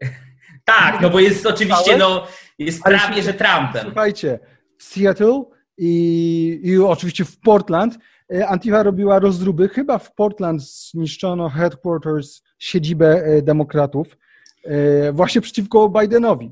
tak, 0.66 1.02
no 1.02 1.10
bo 1.10 1.20
jest 1.20 1.46
oczywiście, 1.46 1.98
no, 1.98 2.28
jest 2.60 2.84
prawie, 2.84 3.24
że 3.24 3.34
Trumpem. 3.34 3.84
Słuchajcie, 3.84 4.40
w 4.78 4.84
Seattle 4.84 5.44
i, 5.78 6.62
i 6.64 6.80
oczywiście 6.80 7.26
w 7.26 7.40
Portland 7.40 7.98
E, 7.98 8.19
Antifa 8.48 8.84
robiła 8.84 9.20
rozdruby. 9.20 9.70
Chyba 9.70 9.98
w 9.98 10.14
Portland 10.16 10.62
zniszczono 10.62 11.50
headquarters, 11.50 12.42
siedzibę 12.60 13.24
e, 13.26 13.42
demokratów, 13.42 14.18
e, 14.64 15.12
właśnie 15.12 15.42
przeciwko 15.42 15.90
Bidenowi. 15.90 16.52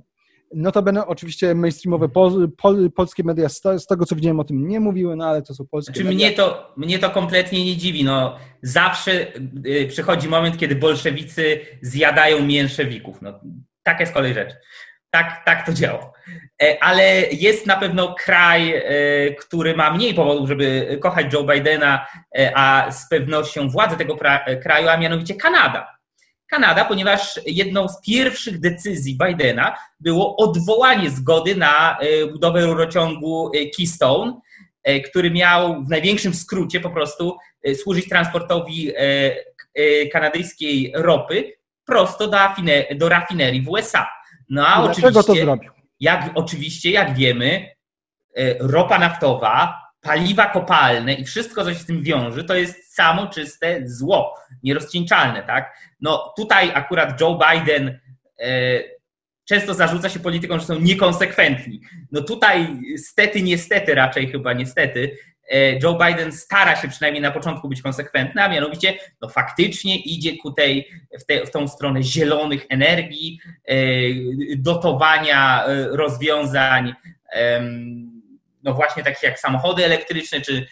Notabene 0.54 1.08
oczywiście 1.08 1.56
mainstreamowe 1.56 2.10
pol, 2.10 2.52
pol, 2.58 2.92
polskie 2.92 3.24
media 3.24 3.50
z, 3.50 3.62
tego, 3.90 4.06
co 4.06 4.16
widziałem 4.16 4.40
o 4.40 4.44
tym 4.44 4.68
nie 4.68 4.80
mówiły, 4.80 5.16
no 5.16 5.26
ale 5.26 5.42
to 5.42 5.54
są 5.54 5.68
polskie 5.68 5.94
znaczy, 5.94 6.04
media. 6.04 6.28
Mnie 6.28 6.36
to, 6.36 6.74
mnie 6.78 7.00
to 7.00 7.10
kompletnie 7.10 7.66
nie 7.66 7.78
dziwi. 7.78 8.04
No, 8.04 8.36
zawsze 8.62 9.28
przychodzi 9.88 10.30
moment, 10.30 10.58
kiedy 10.58 10.76
bolszewicy 10.76 11.60
zjadają 11.82 12.46
mięszewików. 12.46 13.22
No, 13.22 13.40
taka 13.84 14.00
jest 14.00 14.14
kolej 14.14 14.34
rzeczy. 14.34 14.56
Tak, 15.18 15.46
tak 15.46 15.66
to 15.66 15.74
działa. 15.74 16.12
E, 16.62 16.84
ale 16.84 17.22
jest 17.32 17.66
na 17.66 17.76
pewno 17.76 18.16
kraj, 18.16 18.74
e, 18.76 18.84
który 19.34 19.76
ma 19.76 19.92
mniej 19.92 20.14
powodów, 20.14 20.50
żeby 20.50 20.98
kochać 21.02 21.34
Joe 21.34 21.44
Bidena, 21.44 22.08
e, 22.38 22.52
a 22.56 22.92
z 22.92 23.10
pewnością 23.10 23.70
władze 23.70 23.96
tego 23.98 24.18
kraju, 24.64 24.90
a 24.90 24.98
mianowicie 24.98 25.36
Kanada. 25.36 25.98
Kanada, 26.48 26.86
ponieważ 26.86 27.40
jedną 27.46 27.88
z 27.88 28.02
pierwszych 28.02 28.60
decyzji 28.60 29.18
Bidena 29.18 29.76
było 30.00 30.36
odwołanie 30.36 31.10
zgody 31.10 31.56
na 31.56 31.98
budowę 32.32 32.66
rurociągu 32.66 33.52
Keystone, 33.78 34.34
który 35.10 35.32
miał 35.32 35.84
w 35.84 35.90
największym 35.90 36.34
skrócie 36.34 36.80
po 36.80 36.90
prostu 36.90 37.38
służyć 37.76 38.10
transportowi 38.10 38.92
kanadyjskiej 40.14 40.92
ropy 40.96 41.54
prosto 41.86 42.28
do 42.96 43.10
rafinerii 43.10 43.62
w 43.62 43.70
USA. 43.70 44.17
No 44.50 44.68
a 44.68 44.84
Dlaczego 44.84 45.24
to 45.24 45.36
zrobił? 45.36 45.72
Jak, 46.00 46.30
oczywiście, 46.36 46.92
jak 46.92 47.16
wiemy, 47.16 47.70
ropa 48.60 49.00
naftowa, 49.00 49.82
paliwa 50.02 50.46
kopalne 50.46 51.14
i 51.14 51.26
wszystko, 51.26 51.64
co 51.64 51.74
się 51.74 51.80
z 51.80 51.86
tym 51.86 52.04
wiąże, 52.04 52.44
to 52.44 52.56
jest 52.56 52.96
samo 52.96 53.28
czyste 53.28 53.82
zło, 53.86 54.36
nierozcieńczalne, 54.64 55.44
tak? 55.44 55.78
No 56.02 56.34
tutaj 56.38 56.72
akurat 56.74 57.22
Joe 57.22 57.40
Biden 57.40 58.00
e, 58.40 58.80
często 59.46 59.74
zarzuca 59.74 60.10
się 60.10 60.20
polityką, 60.20 60.60
że 60.60 60.66
są 60.66 60.80
niekonsekwentni. 60.80 61.82
No 62.12 62.22
tutaj 62.22 62.78
stety, 62.98 63.42
niestety, 63.42 63.96
raczej 63.96 64.28
chyba 64.28 64.54
niestety, 64.54 65.12
e, 65.12 65.37
Joe 65.84 65.98
Biden 66.06 66.32
stara 66.32 66.76
się 66.76 66.88
przynajmniej 66.88 67.22
na 67.22 67.32
początku 67.32 67.70
być 67.70 67.82
konsekwentny, 67.82 68.44
a 68.44 68.50
mianowicie 68.50 68.98
no 69.22 69.30
faktycznie 69.30 69.98
idzie 69.98 70.38
ku 70.38 70.52
tej, 70.52 70.90
w, 71.20 71.26
te, 71.26 71.46
w 71.46 71.52
tą 71.52 71.68
stronę 71.68 72.04
zielonych 72.04 72.66
energii, 72.70 73.40
e, 73.66 73.76
dotowania 74.58 75.66
rozwiązań 75.92 76.94
no 78.64 78.74
właśnie 78.74 79.04
takich 79.04 79.24
jak 79.24 79.40
samochody 79.40 79.86
elektryczne 79.86 80.42
czy 80.42 80.68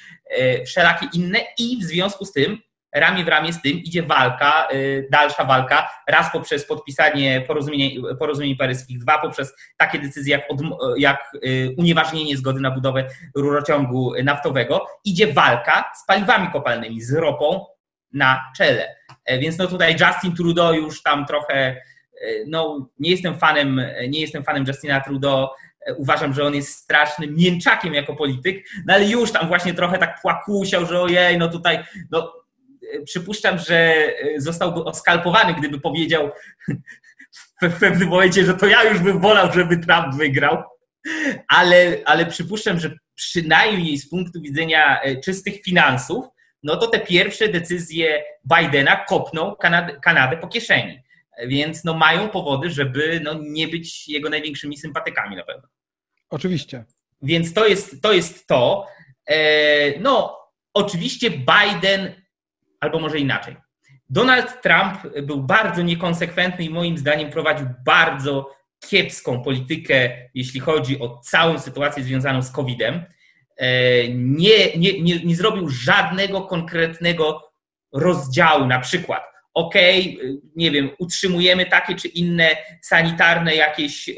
wszelakie 0.66 1.08
inne 1.14 1.40
i 1.58 1.78
w 1.78 1.84
związku 1.84 2.26
z 2.26 2.32
tym 2.32 2.58
ramię 2.96 3.24
w 3.24 3.28
ramię 3.28 3.54
z 3.54 3.62
tym 3.62 3.72
idzie 3.72 4.04
walka, 4.04 4.68
y, 4.74 5.08
dalsza 5.12 5.44
walka, 5.44 5.90
raz 6.08 6.32
poprzez 6.32 6.66
podpisanie 6.66 7.42
porozumień, 7.48 8.04
porozumień 8.20 8.56
paryskich, 8.56 9.00
dwa 9.00 9.18
poprzez 9.18 9.54
takie 9.78 10.00
decyzje 10.00 10.38
jak, 10.38 10.52
od, 10.52 10.60
jak 10.98 11.32
y, 11.46 11.76
unieważnienie 11.78 12.38
zgody 12.38 12.62
na 12.62 12.72
budowę 12.72 13.08
rurociągu 13.36 14.14
naftowego, 14.24 14.88
idzie 15.06 15.34
walka 15.34 15.92
z 16.04 16.06
paliwami 16.06 16.48
kopalnymi, 16.52 17.02
z 17.02 17.14
ropą 17.14 17.66
na 18.16 18.52
czele. 18.58 18.96
E, 19.26 19.40
więc 19.40 19.58
no 19.58 19.68
tutaj 19.68 19.96
Justin 20.00 20.36
Trudeau 20.36 20.74
już 20.74 21.04
tam 21.04 21.26
trochę, 21.26 21.56
e, 21.56 21.76
no 22.48 22.90
nie 23.00 23.12
jestem 23.12 23.40
fanem, 23.40 23.82
nie 24.10 24.22
jestem 24.22 24.44
fanem 24.44 24.66
Justina 24.68 25.02
Trudeau, 25.02 25.48
e, 25.88 25.94
uważam, 25.94 26.34
że 26.34 26.44
on 26.44 26.56
jest 26.56 26.70
strasznym 26.70 27.36
mięczakiem 27.36 27.94
jako 27.94 28.16
polityk, 28.16 28.66
no 28.88 28.94
ale 28.94 29.06
już 29.06 29.32
tam 29.32 29.48
właśnie 29.48 29.74
trochę 29.74 29.98
tak 29.98 30.22
płakusiał, 30.22 30.86
że 30.86 31.02
ojej, 31.02 31.38
no 31.38 31.48
tutaj, 31.48 31.84
no 32.12 32.45
przypuszczam, 33.06 33.60
że 33.60 33.78
e, 33.78 34.42
zostałby 34.42 34.84
oskalpowany, 34.84 35.54
gdyby 35.54 35.80
powiedział 35.80 36.32
w 37.62 37.80
pewnym 37.80 38.10
momencie, 38.10 38.46
że 38.46 38.54
to 38.54 38.68
ja 38.68 38.84
już 38.84 39.00
bym 39.00 39.22
wolał, 39.22 39.54
żeby 39.54 39.78
Trump 39.78 40.16
wygrał. 40.16 40.64
Ale, 41.48 41.98
ale 42.06 42.26
przypuszczam, 42.26 42.80
że 42.80 42.98
przynajmniej 43.16 43.98
z 43.98 44.10
punktu 44.10 44.42
widzenia 44.42 45.02
e, 45.02 45.16
czystych 45.16 45.62
finansów, 45.62 46.26
no 46.64 46.78
to 46.78 46.88
te 46.88 47.00
pierwsze 47.00 47.48
decyzje 47.50 48.24
Bidena 48.56 48.96
kopną 48.96 49.56
Kanadę, 49.56 50.00
Kanadę 50.04 50.38
po 50.38 50.48
kieszeni. 50.48 51.00
Więc 51.48 51.84
no 51.84 51.94
mają 51.94 52.30
powody, 52.30 52.70
żeby 52.70 53.22
no 53.24 53.34
nie 53.42 53.68
być 53.68 54.08
jego 54.08 54.30
największymi 54.30 54.78
sympatykami 54.78 55.36
na 55.36 55.44
pewno. 55.44 55.68
Oczywiście. 56.30 56.86
Więc 57.22 57.54
to 57.54 57.68
jest 57.68 58.02
to. 58.02 58.14
Jest 58.14 58.48
to. 58.48 58.88
E, 59.28 60.00
no, 60.00 60.40
oczywiście 60.74 61.30
Biden 61.30 62.25
albo 62.86 63.00
może 63.00 63.20
inaczej. 63.20 63.56
Donald 64.10 64.62
Trump 64.62 65.18
był 65.24 65.44
bardzo 65.44 65.82
niekonsekwentny 65.82 66.66
i 66.66 66.70
moim 66.70 66.98
zdaniem 66.98 67.30
prowadził 67.32 67.68
bardzo 67.86 68.56
kiepską 68.80 69.44
politykę, 69.44 70.12
jeśli 70.34 70.60
chodzi 70.60 71.00
o 71.00 71.18
całą 71.18 71.60
sytuację 71.60 72.04
związaną 72.04 72.42
z 72.42 72.52
COVID-em. 72.52 73.04
E, 73.58 73.68
nie, 74.10 74.78
nie, 74.78 75.02
nie, 75.02 75.20
nie 75.20 75.36
zrobił 75.36 75.70
żadnego 75.70 76.42
konkretnego 76.42 77.52
rozdziału, 77.94 78.66
na 78.66 78.80
przykład, 78.80 79.24
ok, 79.54 79.76
nie 80.56 80.72
wiem, 80.72 80.90
utrzymujemy 81.00 81.66
takie 81.66 81.96
czy 81.96 82.08
inne 82.08 82.50
sanitarne 82.82 83.56
jakieś 83.56 84.10
e, 84.10 84.14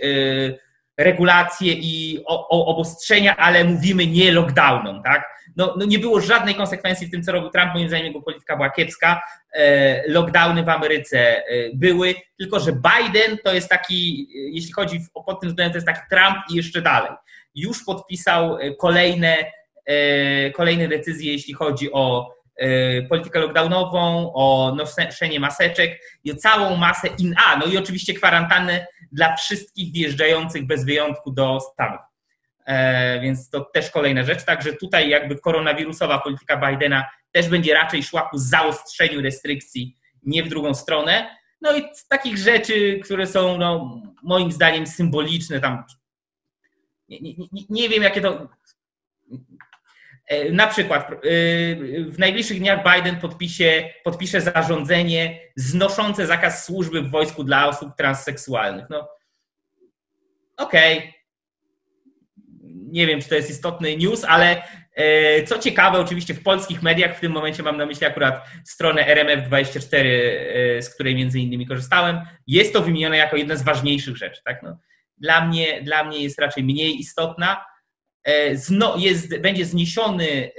regulacje 0.97 1.73
i 1.73 2.23
obostrzenia, 2.49 3.37
ale 3.37 3.63
mówimy 3.63 4.07
nie 4.07 4.31
lockdownom, 4.31 5.03
tak? 5.03 5.36
No, 5.57 5.75
no 5.77 5.85
nie 5.85 5.99
było 5.99 6.21
żadnej 6.21 6.55
konsekwencji 6.55 7.07
w 7.07 7.11
tym, 7.11 7.23
co 7.23 7.31
robił 7.31 7.49
Trump. 7.49 7.73
Moim 7.73 7.87
zdaniem 7.87 8.05
jego 8.07 8.21
polityka 8.21 8.55
była 8.55 8.69
kiepska. 8.69 9.21
E, 9.53 10.11
lockdowny 10.11 10.63
w 10.63 10.69
Ameryce 10.69 11.19
e, 11.19 11.43
były, 11.73 12.15
tylko 12.37 12.59
że 12.59 12.71
Biden 12.71 13.37
to 13.43 13.53
jest 13.53 13.69
taki, 13.69 14.27
e, 14.35 14.39
jeśli 14.39 14.73
chodzi 14.73 14.99
o 15.13 15.23
pod 15.23 15.39
tym 15.39 15.49
względem, 15.49 15.71
to 15.71 15.77
jest 15.77 15.87
taki 15.87 16.09
Trump 16.09 16.37
i 16.51 16.55
jeszcze 16.55 16.81
dalej. 16.81 17.11
Już 17.55 17.83
podpisał 17.83 18.57
kolejne, 18.79 19.37
kolejne 20.53 20.87
decyzje, 20.87 21.31
jeśli 21.31 21.53
chodzi 21.53 21.91
o 21.91 22.33
politykę 23.09 23.39
lockdownową, 23.39 24.33
o 24.33 24.75
noszenie 24.75 25.39
maseczek 25.39 26.01
i 26.23 26.31
o 26.31 26.35
całą 26.35 26.75
masę 26.75 27.07
in 27.19 27.35
a, 27.47 27.57
no 27.57 27.65
i 27.65 27.77
oczywiście 27.77 28.13
kwarantannę 28.13 28.87
dla 29.11 29.35
wszystkich 29.35 29.93
wjeżdżających 29.93 30.67
bez 30.67 30.85
wyjątku 30.85 31.31
do 31.31 31.59
Stanów. 31.59 32.06
E, 32.67 33.19
więc 33.19 33.49
to 33.49 33.61
też 33.61 33.91
kolejna 33.91 34.23
rzecz. 34.23 34.45
Także 34.45 34.73
tutaj 34.73 35.09
jakby 35.09 35.39
koronawirusowa 35.39 36.19
polityka 36.19 36.57
Bidena 36.57 37.05
też 37.31 37.49
będzie 37.49 37.73
raczej 37.73 38.03
szła 38.03 38.21
ku 38.21 38.37
zaostrzeniu 38.37 39.21
restrykcji, 39.21 39.95
nie 40.23 40.43
w 40.43 40.49
drugą 40.49 40.73
stronę. 40.73 41.37
No 41.61 41.77
i 41.77 41.83
takich 42.09 42.37
rzeczy, 42.37 42.99
które 43.03 43.27
są 43.27 43.57
no, 43.57 44.01
moim 44.23 44.51
zdaniem 44.51 44.87
symboliczne, 44.87 45.59
tam 45.59 45.83
nie, 47.09 47.19
nie, 47.21 47.63
nie 47.69 47.89
wiem 47.89 48.03
jakie 48.03 48.21
to. 48.21 48.47
E, 50.27 50.51
na 50.51 50.67
przykład 50.67 51.11
e, 51.11 51.17
w 52.05 52.19
najbliższych 52.19 52.59
dniach 52.59 52.79
Biden 52.83 53.19
podpisie, 53.19 53.89
podpisze 54.03 54.41
zarządzenie 54.41 55.39
znoszące 55.55 56.27
zakaz 56.27 56.65
służby 56.65 57.01
w 57.01 57.11
wojsku 57.11 57.43
dla 57.43 57.67
osób 57.67 57.89
transseksualnych. 57.97 58.85
No, 58.89 59.09
okej, 60.57 60.97
okay 60.97 61.16
nie 62.87 63.07
wiem, 63.07 63.21
czy 63.21 63.29
to 63.29 63.35
jest 63.35 63.49
istotny 63.49 63.97
news, 63.97 64.25
ale 64.25 64.63
e, 64.95 65.43
co 65.43 65.59
ciekawe, 65.59 65.99
oczywiście 65.99 66.33
w 66.33 66.43
polskich 66.43 66.81
mediach, 66.81 67.17
w 67.17 67.19
tym 67.19 67.31
momencie 67.31 67.63
mam 67.63 67.77
na 67.77 67.85
myśli 67.85 68.07
akurat 68.07 68.45
stronę 68.65 69.15
RMF24, 69.15 69.95
e, 69.95 70.81
z 70.81 70.95
której 70.95 71.15
między 71.15 71.39
innymi 71.39 71.67
korzystałem, 71.67 72.21
jest 72.47 72.73
to 72.73 72.81
wymienione 72.81 73.17
jako 73.17 73.35
jedna 73.37 73.55
z 73.55 73.63
ważniejszych 73.63 74.17
rzeczy. 74.17 74.41
Tak? 74.45 74.63
No, 74.63 74.77
dla, 75.17 75.45
mnie, 75.45 75.81
dla 75.81 76.03
mnie 76.03 76.23
jest 76.23 76.39
raczej 76.39 76.63
mniej 76.63 76.99
istotna. 76.99 77.65
E, 78.27 78.55
jest, 78.97 79.39
będzie 79.39 79.65
zniesiony 79.65 80.51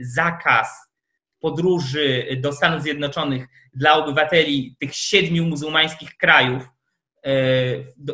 zakaz 0.00 0.90
podróży 1.40 2.26
do 2.40 2.52
Stanów 2.52 2.82
Zjednoczonych 2.82 3.46
dla 3.74 3.94
obywateli 3.94 4.76
tych 4.80 4.94
siedmiu 4.94 5.44
muzułmańskich 5.46 6.16
krajów, 6.16 6.68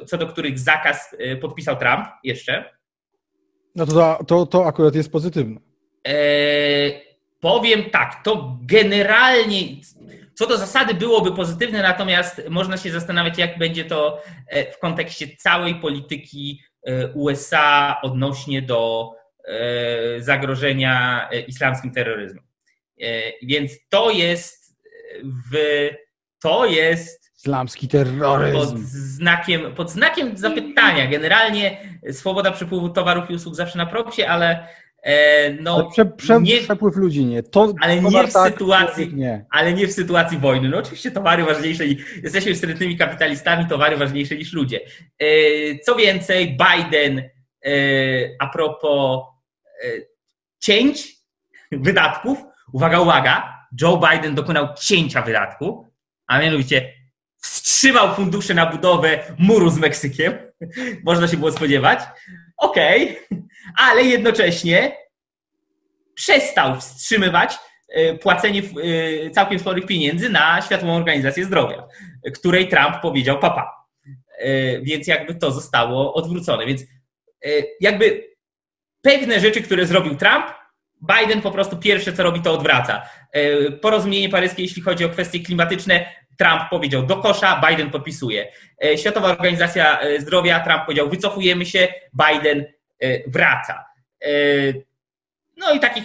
co 0.06 0.18
do 0.18 0.26
których 0.26 0.58
zakaz 0.58 1.16
podpisał 1.40 1.76
Trump 1.76 2.06
jeszcze. 2.24 2.75
No 3.76 3.86
to, 3.86 4.24
to, 4.26 4.46
to 4.46 4.66
akurat 4.66 4.94
jest 4.94 5.12
pozytywne. 5.12 5.60
Eee, 6.04 7.02
powiem 7.40 7.90
tak, 7.90 8.22
to 8.24 8.58
generalnie 8.62 9.58
co 10.36 10.46
do 10.46 10.56
zasady 10.56 10.94
byłoby 10.94 11.32
pozytywne, 11.32 11.82
natomiast 11.82 12.42
można 12.48 12.76
się 12.76 12.90
zastanawiać, 12.90 13.38
jak 13.38 13.58
będzie 13.58 13.84
to 13.84 14.22
e, 14.48 14.72
w 14.72 14.78
kontekście 14.78 15.36
całej 15.36 15.74
polityki 15.74 16.62
e, 16.86 17.08
USA 17.08 17.96
odnośnie 18.02 18.62
do 18.62 19.12
e, 19.44 20.22
zagrożenia 20.22 21.28
islamskim 21.46 21.92
terroryzmem. 21.92 22.44
Więc 23.42 23.72
to 23.88 24.10
jest 24.10 24.76
w 25.52 25.56
to 26.42 26.66
jest 26.66 27.26
Islamski 27.38 27.88
terroryzm. 27.88 28.58
Pod 28.58 28.78
znakiem, 28.78 29.74
pod 29.74 29.90
znakiem 29.90 30.36
zapytania. 30.36 31.10
Generalnie 31.10 31.95
swoboda 32.12 32.50
przepływu 32.50 32.88
towarów 32.88 33.30
i 33.30 33.34
usług 33.34 33.54
zawsze 33.54 33.78
na 33.78 33.86
propsie, 33.86 34.22
ale 34.22 34.68
E, 35.06 35.50
no, 35.52 35.90
prze, 35.90 36.04
prze, 36.04 36.40
nie, 36.40 36.58
przepływ 36.58 36.96
ludzi 36.96 37.24
nie. 37.24 37.42
To, 37.42 37.74
ale 37.80 38.00
nie 38.00 38.26
w 38.26 38.32
tak, 38.32 38.52
sytuacji, 38.52 39.14
nie. 39.14 39.46
ale 39.50 39.72
nie 39.72 39.86
w 39.86 39.92
sytuacji 39.92 40.38
wojny. 40.38 40.68
No 40.68 40.78
oczywiście 40.78 41.10
towary 41.10 41.44
ważniejsze, 41.44 41.84
jesteśmy 42.22 42.54
wstrętnymi 42.54 42.96
kapitalistami, 42.96 43.66
towary 43.66 43.96
ważniejsze 43.96 44.36
niż 44.36 44.52
ludzie. 44.52 44.80
E, 45.18 45.26
co 45.78 45.94
więcej, 45.94 46.56
Biden 46.56 47.18
e, 47.18 47.70
a 48.38 48.46
propos 48.46 49.20
cięć 50.58 51.16
wydatków, 51.72 52.38
uwaga, 52.72 53.00
uwaga, 53.00 53.66
Joe 53.80 54.00
Biden 54.10 54.34
dokonał 54.34 54.68
cięcia 54.80 55.22
wydatków, 55.22 55.86
a 56.26 56.38
mianowicie 56.40 56.92
wstrzymał 57.46 58.14
fundusze 58.14 58.54
na 58.54 58.66
budowę 58.66 59.18
muru 59.38 59.70
z 59.70 59.78
Meksykiem. 59.78 60.38
Można 61.04 61.28
się 61.28 61.36
było 61.36 61.52
spodziewać. 61.52 62.00
Okej, 62.56 63.18
okay. 63.18 63.42
ale 63.76 64.02
jednocześnie 64.02 64.96
przestał 66.14 66.80
wstrzymywać 66.80 67.54
e, 67.88 68.14
płacenie 68.14 68.62
e, 69.26 69.30
całkiem 69.30 69.58
sporych 69.58 69.86
pieniędzy 69.86 70.28
na 70.28 70.62
Światową 70.62 70.96
Organizację 70.96 71.44
Zdrowia, 71.44 71.86
której 72.34 72.68
Trump 72.68 73.00
powiedział 73.02 73.38
papa. 73.38 73.72
E, 74.38 74.80
więc 74.80 75.06
jakby 75.06 75.34
to 75.34 75.50
zostało 75.50 76.14
odwrócone. 76.14 76.66
Więc 76.66 76.82
jakby 77.80 78.24
pewne 79.02 79.40
rzeczy, 79.40 79.62
które 79.62 79.86
zrobił 79.86 80.16
Trump, 80.16 80.46
Biden 81.16 81.42
po 81.42 81.50
prostu 81.50 81.76
pierwsze, 81.76 82.12
co 82.12 82.22
robi, 82.22 82.40
to 82.40 82.52
odwraca. 82.52 83.02
Porozumienie 83.80 84.28
paryskie, 84.28 84.62
jeśli 84.62 84.82
chodzi 84.82 85.04
o 85.04 85.08
kwestie 85.08 85.40
klimatyczne, 85.40 86.06
Trump 86.38 86.62
powiedział 86.70 87.06
do 87.06 87.16
kosza, 87.16 87.62
Biden 87.68 87.90
podpisuje. 87.90 88.52
E, 88.84 88.98
Światowa 88.98 89.28
Organizacja 89.28 90.00
e, 90.00 90.20
Zdrowia, 90.20 90.60
Trump 90.60 90.84
powiedział 90.84 91.10
wycofujemy 91.10 91.66
się, 91.66 91.88
Biden 92.26 92.64
e, 93.00 93.30
wraca. 93.30 93.84
No 95.56 95.72
i 95.74 95.80
takich, 95.80 96.04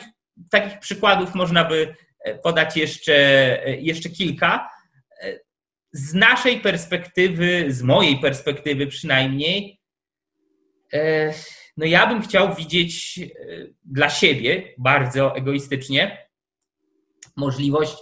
takich 0.49 0.79
przykładów 0.79 1.35
można 1.35 1.65
by 1.65 1.95
podać 2.43 2.77
jeszcze, 2.77 3.13
jeszcze 3.79 4.09
kilka. 4.09 4.69
Z 5.91 6.13
naszej 6.13 6.59
perspektywy, 6.59 7.65
z 7.73 7.81
mojej 7.81 8.19
perspektywy 8.19 8.87
przynajmniej, 8.87 9.79
no 11.77 11.85
ja 11.85 12.07
bym 12.07 12.21
chciał 12.21 12.55
widzieć 12.55 13.19
dla 13.83 14.09
siebie 14.09 14.73
bardzo 14.77 15.35
egoistycznie 15.35 16.27
możliwość 17.35 17.97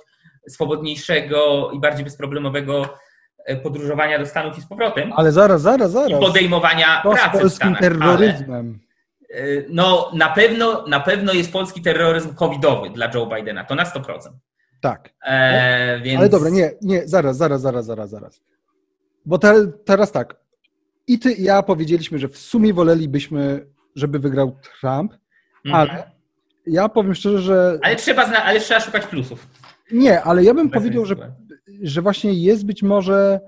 swobodniejszego 0.50 1.72
i 1.74 1.80
bardziej 1.80 2.04
bezproblemowego 2.04 2.98
e, 3.46 3.56
podróżowania 3.56 4.20
do 4.20 4.26
Stanów 4.26 4.58
i 4.58 4.62
z 4.62 4.66
powrotem. 4.66 5.14
Ale 5.16 5.32
zaraz, 5.32 5.62
zaraz, 5.62 5.92
zaraz. 5.92 6.22
I 6.22 6.26
podejmowania 6.26 7.02
to 7.04 7.12
pracy 7.12 7.38
z 7.38 7.42
polskim 7.42 7.76
terroryzmem. 7.76 8.80
Ale, 8.80 9.64
no, 9.70 10.12
na 10.14 10.30
pewno, 10.30 10.88
na 10.88 11.00
pewno 11.00 11.34
jest 11.34 11.52
polski 11.52 11.82
terroryzm 11.82 12.36
covidowy 12.36 12.90
dla 12.90 13.12
Joe 13.14 13.26
Bidena, 13.26 13.64
to 13.64 13.76
na 13.76 13.84
100%. 13.84 14.02
Tak. 14.82 15.10
E, 15.26 16.00
więc... 16.02 16.20
Ale 16.20 16.30
dobra, 16.30 16.50
nie, 16.50 16.72
nie, 16.82 17.08
zaraz, 17.08 17.38
zaraz, 17.38 17.62
zaraz, 17.62 17.86
zaraz, 17.86 18.10
zaraz. 18.10 18.42
Bo 19.26 19.38
te, 19.38 19.68
teraz 19.86 20.12
tak, 20.12 20.36
i 21.10 21.20
ty 21.20 21.32
i 21.32 21.44
ja 21.44 21.64
powiedzieliśmy, 21.64 22.20
że 22.20 22.28
w 22.28 22.38
sumie 22.38 22.74
wolelibyśmy, 22.74 23.66
żeby 23.96 24.20
wygrał 24.20 24.58
Trump, 24.80 25.14
mhm. 25.66 25.76
ale 25.76 26.12
ja 26.66 26.90
powiem 26.90 27.16
szczerze, 27.16 27.40
że... 27.40 27.80
Ale 27.82 27.96
trzeba, 27.96 28.28
zna... 28.28 28.44
ale 28.44 28.60
trzeba 28.60 28.80
szukać 28.80 29.06
plusów. 29.06 29.48
Nie, 29.92 30.22
ale 30.22 30.44
ja 30.44 30.54
bym 30.54 30.70
powiedział, 30.70 31.06
że, 31.06 31.16
że 31.82 32.02
właśnie 32.02 32.34
jest 32.34 32.66
być 32.66 32.84
może 32.84 33.40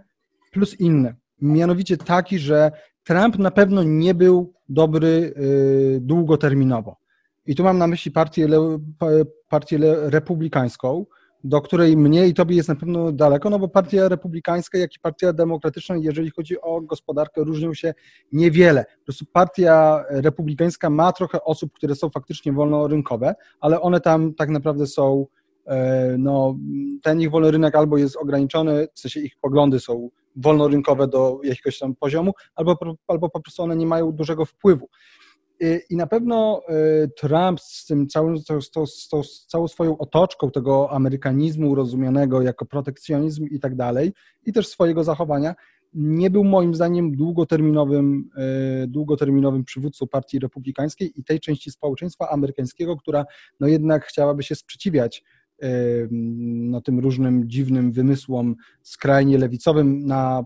plus 0.51 0.79
inny. 0.79 1.15
Mianowicie 1.41 1.97
taki, 1.97 2.39
że 2.39 2.71
Trump 3.03 3.39
na 3.39 3.51
pewno 3.51 3.83
nie 3.83 4.13
był 4.13 4.53
dobry 4.69 5.07
y, 5.07 5.99
długoterminowo. 6.01 6.95
I 7.45 7.55
tu 7.55 7.63
mam 7.63 7.77
na 7.77 7.87
myśli 7.87 8.11
partię, 8.11 8.47
partię 9.49 9.77
republikańską, 10.09 11.05
do 11.43 11.61
której 11.61 11.97
mnie 11.97 12.27
i 12.27 12.33
tobie 12.33 12.55
jest 12.55 12.69
na 12.69 12.75
pewno 12.75 13.11
daleko, 13.11 13.49
no 13.49 13.59
bo 13.59 13.67
partia 13.67 14.09
republikańska, 14.09 14.77
jak 14.77 14.95
i 14.95 14.99
partia 14.99 15.33
demokratyczna, 15.33 15.95
jeżeli 15.95 16.29
chodzi 16.29 16.61
o 16.61 16.81
gospodarkę, 16.81 17.43
różnią 17.43 17.73
się 17.73 17.93
niewiele. 18.31 18.85
Po 18.99 19.05
prostu 19.05 19.25
partia 19.33 20.03
republikańska 20.09 20.89
ma 20.89 21.11
trochę 21.11 21.43
osób, 21.43 21.73
które 21.73 21.95
są 21.95 22.09
faktycznie 22.09 22.53
wolnorynkowe, 22.53 23.35
ale 23.59 23.81
one 23.81 24.01
tam 24.01 24.33
tak 24.33 24.49
naprawdę 24.49 24.87
są 24.87 25.25
no, 26.17 26.55
ten 27.03 27.21
ich 27.21 27.31
wolny 27.31 27.51
rynek 27.51 27.75
albo 27.75 27.97
jest 27.97 28.17
ograniczony, 28.17 28.87
w 28.93 28.99
sensie 28.99 29.19
ich 29.19 29.33
poglądy 29.41 29.79
są 29.79 30.09
wolnorynkowe 30.35 31.07
do 31.07 31.39
jakiegoś 31.43 31.79
tam 31.79 31.95
poziomu, 31.95 32.33
albo, 32.55 32.77
albo 33.07 33.29
po 33.29 33.41
prostu 33.41 33.63
one 33.63 33.75
nie 33.75 33.85
mają 33.85 34.11
dużego 34.11 34.45
wpływu. 34.45 34.89
I 35.89 35.95
na 35.95 36.07
pewno 36.07 36.61
e, 36.67 37.07
Trump 37.07 37.59
z 37.59 37.85
tym 37.85 38.07
całym, 38.07 38.37
z, 38.37 38.45
z, 38.45 39.09
z, 39.23 39.45
całą 39.45 39.67
swoją 39.67 39.97
otoczką 39.97 40.51
tego 40.51 40.91
amerykanizmu 40.91 41.75
rozumianego 41.75 42.41
jako 42.41 42.65
protekcjonizm 42.65 43.45
i 43.45 43.59
tak 43.59 43.75
dalej, 43.75 44.13
i 44.45 44.53
też 44.53 44.67
swojego 44.67 45.03
zachowania, 45.03 45.55
nie 45.93 46.29
był 46.29 46.43
moim 46.43 46.75
zdaniem 46.75 47.15
długoterminowym, 47.15 48.29
e, 48.37 48.87
długoterminowym 48.87 49.63
przywódcą 49.63 50.07
partii 50.07 50.39
republikańskiej 50.39 51.19
i 51.19 51.23
tej 51.23 51.39
części 51.39 51.71
społeczeństwa 51.71 52.29
amerykańskiego, 52.29 52.97
która 52.97 53.25
no 53.59 53.67
jednak 53.67 54.05
chciałaby 54.05 54.43
się 54.43 54.55
sprzeciwiać 54.55 55.23
no, 56.11 56.81
tym 56.81 56.99
różnym 56.99 57.49
dziwnym 57.49 57.91
wymysłom 57.91 58.55
skrajnie 58.81 59.37
lewicowym 59.37 60.05
na 60.05 60.45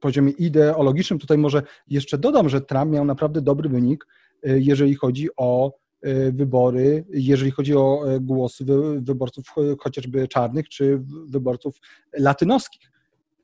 poziomie 0.00 0.32
ideologicznym. 0.32 1.18
Tutaj 1.18 1.38
może 1.38 1.62
jeszcze 1.88 2.18
dodam, 2.18 2.48
że 2.48 2.60
Trump 2.60 2.92
miał 2.92 3.04
naprawdę 3.04 3.42
dobry 3.42 3.68
wynik, 3.68 4.06
e, 4.42 4.60
jeżeli 4.60 4.94
chodzi 4.94 5.28
o 5.36 5.72
e, 6.02 6.32
wybory, 6.32 7.04
jeżeli 7.10 7.50
chodzi 7.50 7.76
o 7.76 8.14
e, 8.14 8.20
głosy 8.20 8.64
wyborców 9.00 9.44
chociażby 9.80 10.28
czarnych 10.28 10.68
czy 10.68 11.02
wyborców 11.26 11.80
latynoskich. 12.18 12.95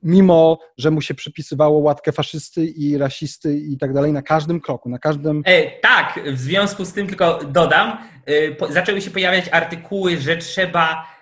Mimo, 0.03 0.59
że 0.79 0.91
mu 0.91 1.01
się 1.01 1.15
przypisywało 1.15 1.79
łatkę 1.79 2.13
faszysty 2.13 2.65
i 2.67 2.99
rasisty 2.99 3.59
i 3.59 3.79
tak 3.79 3.93
dalej 3.93 4.13
na 4.13 4.23
każdym 4.23 4.61
kroku, 4.61 4.89
na 4.89 4.99
każdym. 4.99 5.43
E, 5.47 5.81
tak, 5.81 6.21
w 6.27 6.39
związku 6.39 6.85
z 6.85 6.93
tym 6.93 7.07
tylko 7.07 7.41
dodam, 7.45 7.99
e, 8.27 8.53
po, 8.53 8.73
zaczęły 8.73 9.01
się 9.01 9.11
pojawiać 9.11 9.49
artykuły, 9.53 10.19
że 10.19 10.37
trzeba 10.37 11.07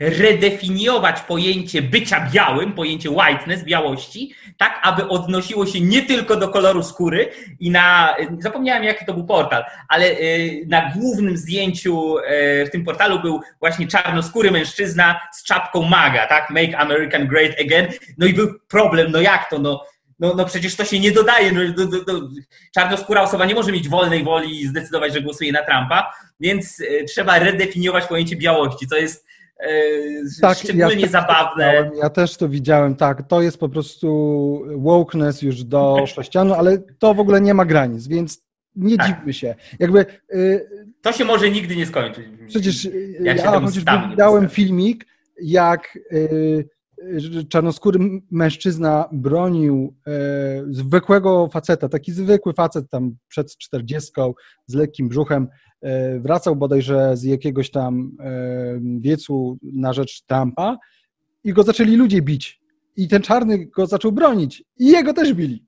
redefiniować 0.00 1.20
pojęcie 1.20 1.82
bycia 1.82 2.28
białym, 2.32 2.72
pojęcie 2.72 3.10
whiteness, 3.10 3.64
białości, 3.64 4.34
tak 4.58 4.80
aby 4.82 5.08
odnosiło 5.08 5.66
się 5.66 5.80
nie 5.80 6.02
tylko 6.02 6.36
do 6.36 6.48
koloru 6.48 6.82
skóry 6.82 7.28
i 7.60 7.70
na, 7.70 8.16
zapomniałem 8.38 8.84
jaki 8.84 9.04
to 9.04 9.14
był 9.14 9.26
portal, 9.26 9.64
ale 9.88 10.10
y, 10.10 10.64
na 10.68 10.92
głównym 10.96 11.36
zdjęciu 11.36 12.18
y, 12.18 12.22
w 12.66 12.70
tym 12.70 12.84
portalu 12.84 13.20
był 13.20 13.40
właśnie 13.60 13.86
czarnoskóry 13.86 14.50
mężczyzna 14.50 15.20
z 15.32 15.44
czapką 15.44 15.82
MAGA, 15.82 16.26
tak, 16.26 16.50
Make 16.50 16.74
American 16.74 17.26
Great 17.26 17.60
Again, 17.60 17.86
no 18.18 18.26
i 18.26 18.34
był 18.34 18.48
problem, 18.68 19.12
no 19.12 19.20
jak 19.20 19.50
to, 19.50 19.58
no 19.58 19.84
no, 20.18 20.34
no 20.34 20.44
przecież 20.44 20.76
to 20.76 20.84
się 20.84 21.00
nie 21.00 21.12
dodaje. 21.12 21.52
No, 21.52 21.60
no, 21.76 21.84
no, 21.92 21.98
no, 22.06 22.28
czarnoskóra 22.74 23.22
osoba 23.22 23.46
nie 23.46 23.54
może 23.54 23.72
mieć 23.72 23.88
wolnej 23.88 24.24
woli 24.24 24.60
i 24.60 24.66
zdecydować, 24.66 25.12
że 25.12 25.20
głosuje 25.20 25.52
na 25.52 25.62
Trumpa, 25.62 26.12
więc 26.40 26.82
trzeba 27.08 27.38
redefiniować 27.38 28.06
pojęcie 28.06 28.36
białości, 28.36 28.86
co 28.86 28.96
jest 28.96 29.26
tak, 30.40 30.58
szczególnie 30.58 31.00
ja 31.00 31.08
zabawne. 31.08 31.90
Ja 32.02 32.10
też 32.10 32.36
to 32.36 32.48
widziałem, 32.48 32.96
tak. 32.96 33.28
To 33.28 33.42
jest 33.42 33.58
po 33.58 33.68
prostu 33.68 34.64
wokeness 34.76 35.42
już 35.42 35.64
do 35.64 36.06
sześcianu, 36.06 36.54
ale 36.54 36.78
to 36.98 37.14
w 37.14 37.20
ogóle 37.20 37.40
nie 37.40 37.54
ma 37.54 37.64
granic, 37.64 38.06
więc 38.06 38.46
nie 38.76 38.96
tak. 38.96 39.06
dziwmy 39.06 39.32
się. 39.32 39.54
Jakby, 39.78 40.06
y, 40.34 40.68
to 41.02 41.12
się 41.12 41.24
może 41.24 41.50
nigdy 41.50 41.76
nie 41.76 41.86
skończyć. 41.86 42.24
Przecież 42.48 42.88
jak 43.20 43.36
ja 43.38 43.60
chociażby 43.60 44.08
widziałem 44.10 44.48
filmik, 44.48 45.06
jak 45.40 45.98
y, 46.12 46.68
czarnoskóry 47.48 47.98
mężczyzna 48.30 49.08
bronił 49.12 49.94
e, 50.06 50.10
zwykłego 50.70 51.48
faceta, 51.52 51.88
taki 51.88 52.12
zwykły 52.12 52.52
facet 52.52 52.90
tam 52.90 53.16
przed 53.28 53.56
czterdziestką 53.56 54.34
z 54.66 54.74
lekkim 54.74 55.08
brzuchem, 55.08 55.48
e, 55.80 56.20
wracał 56.20 56.56
bodajże 56.56 57.16
z 57.16 57.22
jakiegoś 57.22 57.70
tam 57.70 58.16
e, 58.20 58.80
wiecu 59.00 59.58
na 59.62 59.92
rzecz 59.92 60.22
Trumpa 60.22 60.76
i 61.44 61.52
go 61.52 61.62
zaczęli 61.62 61.96
ludzie 61.96 62.22
bić. 62.22 62.60
I 62.96 63.08
ten 63.08 63.22
czarny 63.22 63.66
go 63.66 63.86
zaczął 63.86 64.12
bronić 64.12 64.64
i 64.78 64.86
jego 64.86 65.12
też 65.12 65.34
bili. 65.34 65.66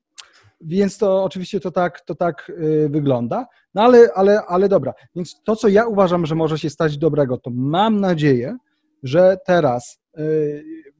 Więc 0.61 0.97
to 0.97 1.23
oczywiście 1.23 1.59
to 1.59 1.71
tak, 1.71 2.01
to 2.01 2.15
tak 2.15 2.51
wygląda. 2.89 3.47
No 3.73 3.81
ale, 3.81 4.09
ale, 4.15 4.41
ale 4.41 4.69
dobra. 4.69 4.93
Więc 5.15 5.41
to, 5.43 5.55
co 5.55 5.67
ja 5.67 5.87
uważam, 5.87 6.25
że 6.25 6.35
może 6.35 6.59
się 6.59 6.69
stać 6.69 6.97
dobrego, 6.97 7.37
to 7.37 7.51
mam 7.53 7.99
nadzieję, 7.99 8.57
że 9.03 9.37
teraz 9.45 10.01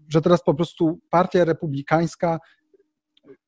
że 0.09 0.21
teraz 0.21 0.43
po 0.43 0.53
prostu 0.53 0.99
partia 1.09 1.45
republikańska 1.45 2.39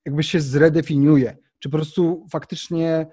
jakby 0.06 0.24
się 0.24 0.42
zredefiniuje, 0.42 1.38
czy 1.60 1.70
po 1.70 1.78
prostu 1.78 2.26
faktycznie 2.32 3.08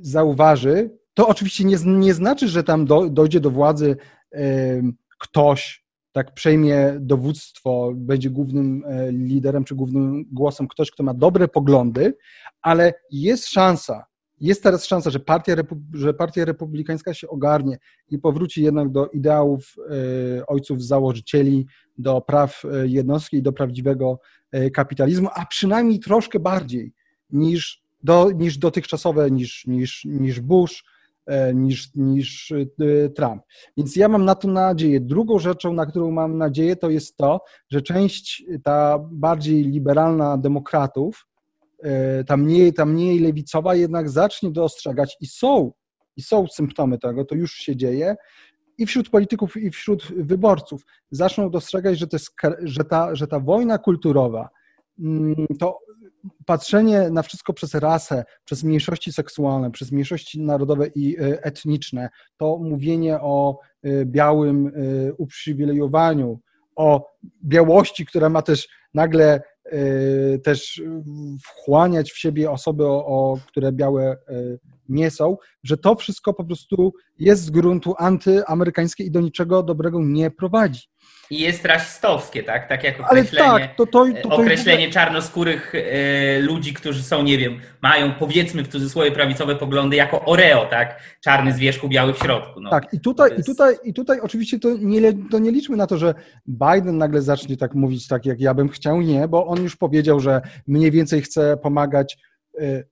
zauważy, 0.00 0.90
to 1.14 1.28
oczywiście 1.28 1.64
nie, 1.64 1.76
nie 1.84 2.14
znaczy, 2.14 2.48
że 2.48 2.64
tam 2.64 2.84
do, 2.84 3.10
dojdzie 3.10 3.40
do 3.40 3.50
władzy 3.50 3.96
ktoś, 5.18 5.86
tak 6.12 6.34
przejmie 6.34 6.96
dowództwo, 7.00 7.92
będzie 7.94 8.30
głównym 8.30 8.84
e, 8.86 9.12
liderem 9.12 9.64
czy 9.64 9.74
głównym 9.74 10.24
głosem 10.32 10.68
ktoś, 10.68 10.90
kto 10.90 11.02
ma 11.02 11.14
dobre 11.14 11.48
poglądy, 11.48 12.16
ale 12.62 12.94
jest 13.10 13.48
szansa, 13.48 14.04
jest 14.40 14.62
teraz 14.62 14.84
szansa, 14.84 15.10
że 15.10 15.20
partia, 15.20 15.56
że 15.92 16.14
partia 16.14 16.44
republikańska 16.44 17.14
się 17.14 17.28
ogarnie 17.28 17.78
i 18.08 18.18
powróci 18.18 18.62
jednak 18.62 18.90
do 18.90 19.08
ideałów 19.08 19.74
e, 20.38 20.46
ojców 20.46 20.84
założycieli, 20.84 21.66
do 21.98 22.20
praw 22.20 22.62
e, 22.64 22.86
jednostki 22.86 23.36
i 23.36 23.42
do 23.42 23.52
prawdziwego 23.52 24.20
e, 24.52 24.70
kapitalizmu, 24.70 25.28
a 25.34 25.46
przynajmniej 25.46 26.00
troszkę 26.00 26.40
bardziej 26.40 26.92
niż, 27.30 27.82
do, 28.02 28.30
niż 28.30 28.58
dotychczasowe, 28.58 29.30
niż, 29.30 29.66
niż, 29.66 30.04
niż 30.04 30.40
Bush, 30.40 30.84
niż, 31.54 31.94
niż 31.94 32.52
Trump. 33.16 33.42
Więc 33.76 33.96
ja 33.96 34.08
mam 34.08 34.24
na 34.24 34.34
to 34.34 34.48
nadzieję. 34.48 35.00
Drugą 35.00 35.38
rzeczą, 35.38 35.72
na 35.72 35.86
którą 35.86 36.10
mam 36.10 36.38
nadzieję, 36.38 36.76
to 36.76 36.90
jest 36.90 37.16
to, 37.16 37.40
że 37.70 37.82
część 37.82 38.44
ta 38.62 38.98
bardziej 38.98 39.64
liberalna 39.64 40.38
demokratów, 40.38 41.26
E, 41.82 42.24
ta 42.24 42.36
mniej, 42.36 42.72
ta 42.72 42.86
mniej 42.86 43.18
lewicowa 43.18 43.74
jednak 43.74 44.10
zacznie 44.10 44.50
dostrzegać 44.50 45.16
i 45.20 45.26
są, 45.26 45.72
i 46.16 46.22
są 46.22 46.46
symptomy 46.46 46.98
tego, 46.98 47.24
to 47.24 47.34
już 47.34 47.52
się 47.52 47.76
dzieje, 47.76 48.16
i 48.78 48.86
wśród 48.86 49.10
polityków, 49.10 49.56
i 49.56 49.70
wśród 49.70 50.12
wyborców 50.16 50.86
zaczną 51.10 51.50
dostrzegać, 51.50 51.98
że, 51.98 52.06
to 52.06 52.16
jest, 52.16 52.30
że, 52.62 52.84
ta, 52.84 53.14
że 53.14 53.26
ta 53.26 53.40
wojna 53.40 53.78
kulturowa, 53.78 54.48
mm, 54.98 55.46
to 55.58 55.78
patrzenie 56.46 57.10
na 57.10 57.22
wszystko 57.22 57.52
przez 57.52 57.74
rasę, 57.74 58.24
przez 58.44 58.64
mniejszości 58.64 59.12
seksualne, 59.12 59.70
przez 59.70 59.92
mniejszości 59.92 60.40
narodowe 60.40 60.86
i 60.94 61.16
e, 61.20 61.44
etniczne, 61.44 62.08
to 62.36 62.58
mówienie 62.58 63.20
o 63.20 63.58
e, 63.82 64.04
białym 64.04 64.72
uprzywilejowaniu, 65.18 66.40
o 66.76 67.12
białości, 67.44 68.06
która 68.06 68.28
ma 68.28 68.42
też 68.42 68.68
nagle 68.94 69.40
też 70.44 70.82
wchłaniać 71.44 72.12
w 72.12 72.18
siebie 72.18 72.50
osoby, 72.50 72.86
o, 72.86 73.06
o, 73.06 73.38
które 73.48 73.72
białe 73.72 74.16
nie 74.88 75.10
są, 75.10 75.36
że 75.64 75.76
to 75.76 75.94
wszystko 75.94 76.34
po 76.34 76.44
prostu 76.44 76.94
jest 77.18 77.42
z 77.42 77.50
gruntu 77.50 77.94
antyamerykańskie 77.98 79.04
i 79.04 79.10
do 79.10 79.20
niczego 79.20 79.62
dobrego 79.62 80.00
nie 80.02 80.30
prowadzi. 80.30 80.88
I 81.30 81.40
jest 81.40 81.64
rasistowskie, 81.64 82.42
tak? 82.42 82.68
Tak 82.68 82.84
jak 82.84 83.00
określenie, 83.00 83.48
Ale 83.48 83.60
tak, 83.60 83.76
to, 83.76 83.86
to, 83.86 84.06
to, 84.22 84.28
to 84.28 84.36
określenie 84.36 84.90
czarnoskórych 84.90 85.72
e, 85.74 86.40
ludzi, 86.40 86.74
którzy 86.74 87.02
są, 87.02 87.22
nie 87.22 87.38
wiem, 87.38 87.60
mają 87.82 88.14
powiedzmy 88.14 88.62
w 88.62 88.68
cudzysłowie 88.68 89.12
prawicowe 89.12 89.56
poglądy 89.56 89.96
jako 89.96 90.24
Oreo, 90.24 90.66
tak? 90.66 91.00
Czarny 91.20 91.52
z 91.52 91.58
wierzchu, 91.58 91.88
biały 91.88 92.14
w 92.14 92.18
środku. 92.18 92.60
No. 92.60 92.70
Tak, 92.70 92.92
i 92.92 93.00
tutaj, 93.00 93.30
jest... 93.30 93.48
i, 93.48 93.52
tutaj, 93.52 93.74
i 93.84 93.94
tutaj 93.94 94.20
oczywiście 94.20 94.58
to 94.58 94.68
nie, 94.78 95.12
to 95.30 95.38
nie 95.38 95.50
liczmy 95.50 95.76
na 95.76 95.86
to, 95.86 95.98
że 95.98 96.14
Biden 96.46 96.98
nagle 96.98 97.22
zacznie 97.22 97.56
tak 97.56 97.74
mówić 97.74 98.08
tak, 98.08 98.26
jak 98.26 98.40
ja 98.40 98.54
bym 98.54 98.68
chciał, 98.68 99.02
nie, 99.02 99.28
bo 99.28 99.46
on 99.46 99.62
już 99.62 99.76
powiedział, 99.76 100.20
że 100.20 100.40
mniej 100.66 100.90
więcej 100.90 101.22
chce 101.22 101.56
pomagać, 101.56 102.18
e, 102.60 102.84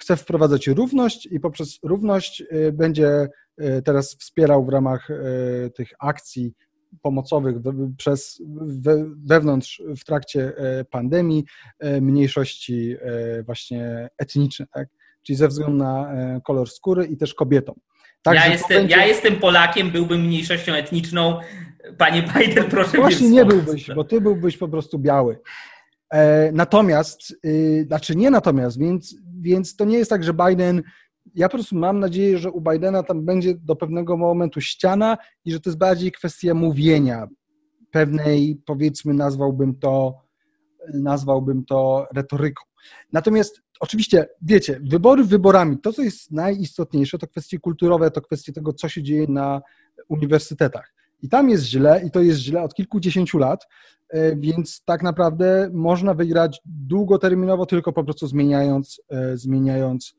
chce 0.00 0.16
wprowadzać 0.16 0.66
równość 0.66 1.26
i 1.26 1.40
poprzez 1.40 1.78
równość 1.82 2.42
e, 2.50 2.72
będzie 2.72 3.28
teraz 3.84 4.14
wspierał 4.14 4.64
w 4.64 4.68
ramach 4.68 5.08
tych 5.76 5.88
akcji 6.00 6.52
pomocowych 7.02 7.56
przez, 7.96 8.42
wewnątrz 9.26 9.82
w 10.00 10.04
trakcie 10.04 10.52
pandemii 10.90 11.44
mniejszości 12.00 12.96
właśnie 13.46 14.08
etniczne, 14.18 14.66
tak? 14.74 14.88
czyli 15.22 15.36
ze 15.36 15.48
względu 15.48 15.76
na 15.76 16.12
kolor 16.44 16.70
skóry 16.70 17.06
i 17.06 17.16
też 17.16 17.34
kobietom. 17.34 17.74
Tak, 18.22 18.34
ja, 18.34 18.46
jestem, 18.46 18.76
będzie... 18.78 18.96
ja 18.96 19.06
jestem 19.06 19.36
Polakiem, 19.36 19.90
byłbym 19.90 20.20
mniejszością 20.20 20.72
etniczną. 20.74 21.40
Panie 21.98 22.22
Biden, 22.22 22.64
proszę 22.64 22.98
Właśnie 22.98 23.30
nie 23.30 23.44
byłbyś, 23.44 23.90
bo 23.94 24.04
ty 24.04 24.20
byłbyś 24.20 24.56
po 24.56 24.68
prostu 24.68 24.98
biały. 24.98 25.38
Natomiast, 26.52 27.36
y, 27.46 27.84
znaczy 27.86 28.16
nie 28.16 28.30
natomiast, 28.30 28.78
więc, 28.78 29.16
więc 29.40 29.76
to 29.76 29.84
nie 29.84 29.98
jest 29.98 30.10
tak, 30.10 30.24
że 30.24 30.34
Biden 30.34 30.82
ja 31.34 31.48
po 31.48 31.56
prostu 31.56 31.76
mam 31.76 32.00
nadzieję, 32.00 32.38
że 32.38 32.50
u 32.50 32.60
Bidena 32.60 33.02
tam 33.02 33.24
będzie 33.24 33.54
do 33.54 33.76
pewnego 33.76 34.16
momentu 34.16 34.60
ściana 34.60 35.18
i 35.44 35.52
że 35.52 35.60
to 35.60 35.70
jest 35.70 35.78
bardziej 35.78 36.12
kwestia 36.12 36.54
mówienia, 36.54 37.28
pewnej, 37.90 38.62
powiedzmy, 38.66 39.14
nazwałbym 39.14 39.78
to, 39.78 40.22
nazwałbym 40.94 41.64
to 41.64 42.06
retoryką. 42.14 42.64
Natomiast 43.12 43.62
oczywiście, 43.80 44.28
wiecie, 44.42 44.80
wybory 44.82 45.24
wyborami, 45.24 45.78
to 45.78 45.92
co 45.92 46.02
jest 46.02 46.30
najistotniejsze, 46.30 47.18
to 47.18 47.26
kwestie 47.26 47.58
kulturowe, 47.58 48.10
to 48.10 48.20
kwestie 48.20 48.52
tego, 48.52 48.72
co 48.72 48.88
się 48.88 49.02
dzieje 49.02 49.26
na 49.28 49.62
uniwersytetach. 50.08 50.94
I 51.22 51.28
tam 51.28 51.50
jest 51.50 51.64
źle, 51.64 52.02
i 52.06 52.10
to 52.10 52.20
jest 52.20 52.40
źle 52.40 52.62
od 52.62 52.74
kilkudziesięciu 52.74 53.38
lat, 53.38 53.66
e, 54.08 54.36
więc 54.36 54.82
tak 54.84 55.02
naprawdę 55.02 55.70
można 55.72 56.14
wygrać 56.14 56.60
długoterminowo 56.64 57.66
tylko 57.66 57.92
po 57.92 58.04
prostu 58.04 58.26
zmieniając, 58.26 59.00
e, 59.10 59.36
zmieniając 59.36 60.14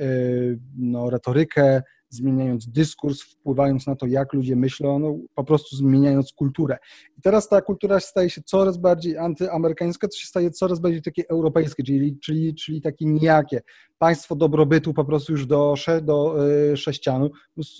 Y, 0.00 0.58
no, 0.78 1.10
retorykę, 1.10 1.82
zmieniając 2.08 2.68
dyskurs, 2.68 3.22
wpływając 3.22 3.86
na 3.86 3.96
to, 3.96 4.06
jak 4.06 4.32
ludzie 4.32 4.56
myślą, 4.56 4.98
no, 4.98 5.16
po 5.34 5.44
prostu 5.44 5.76
zmieniając 5.76 6.32
kulturę. 6.32 6.78
I 7.18 7.22
teraz 7.22 7.48
ta 7.48 7.62
kultura 7.62 8.00
staje 8.00 8.30
się 8.30 8.42
coraz 8.42 8.76
bardziej 8.76 9.18
antyamerykańska, 9.18 10.08
to 10.08 10.16
się 10.16 10.26
staje 10.26 10.50
coraz 10.50 10.80
bardziej 10.80 11.02
takie 11.02 11.28
europejskie, 11.28 11.82
czyli, 11.82 12.18
czyli, 12.18 12.54
czyli 12.54 12.80
takie 12.80 13.06
nijakie. 13.06 13.60
Państwo 13.98 14.36
dobrobytu 14.36 14.94
po 14.94 15.04
prostu 15.04 15.32
już 15.32 15.46
do, 15.46 15.74
do 16.02 16.36
sześcianu. 16.76 17.30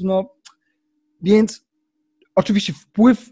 No, 0.01 0.35
więc 1.22 1.68
oczywiście 2.39 2.72
wpływ 2.72 3.30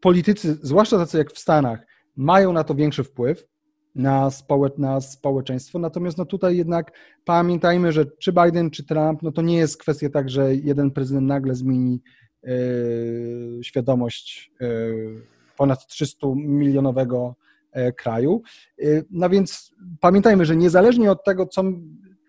politycy, 0.00 0.58
zwłaszcza 0.62 0.98
tacy 0.98 1.18
jak 1.18 1.32
w 1.32 1.38
Stanach, 1.38 1.86
mają 2.16 2.52
na 2.52 2.64
to 2.64 2.74
większy 2.74 3.04
wpływ, 3.04 3.44
na, 3.94 4.30
społe, 4.30 4.70
na 4.78 5.00
społeczeństwo. 5.00 5.78
Natomiast 5.78 6.18
no 6.18 6.24
tutaj 6.24 6.56
jednak 6.56 6.92
pamiętajmy, 7.24 7.92
że 7.92 8.06
czy 8.06 8.32
Biden, 8.32 8.70
czy 8.70 8.84
Trump, 8.84 9.22
no 9.22 9.32
to 9.32 9.42
nie 9.42 9.56
jest 9.56 9.76
kwestia 9.76 10.10
tak, 10.10 10.30
że 10.30 10.54
jeden 10.54 10.90
prezydent 10.90 11.26
nagle 11.26 11.54
zmieni 11.54 12.02
e, 12.44 12.48
świadomość 13.62 14.52
e, 14.60 14.66
ponad 15.56 15.86
300 15.86 16.26
milionowego 16.36 17.36
e, 17.72 17.92
kraju. 17.92 18.42
No 19.10 19.30
więc 19.30 19.74
pamiętajmy, 20.00 20.44
że 20.44 20.56
niezależnie 20.56 21.10
od 21.10 21.24
tego, 21.24 21.46
co, 21.46 21.62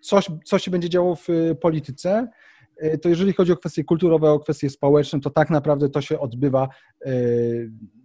co, 0.00 0.20
co 0.44 0.58
się 0.58 0.70
będzie 0.70 0.88
działo 0.88 1.16
w 1.16 1.28
polityce, 1.60 2.28
to 3.02 3.08
jeżeli 3.08 3.32
chodzi 3.32 3.52
o 3.52 3.56
kwestie 3.56 3.84
kulturowe, 3.84 4.30
o 4.30 4.40
kwestie 4.40 4.70
społeczne, 4.70 5.20
to 5.20 5.30
tak 5.30 5.50
naprawdę 5.50 5.88
to 5.88 6.00
się 6.00 6.20
odbywa 6.20 6.68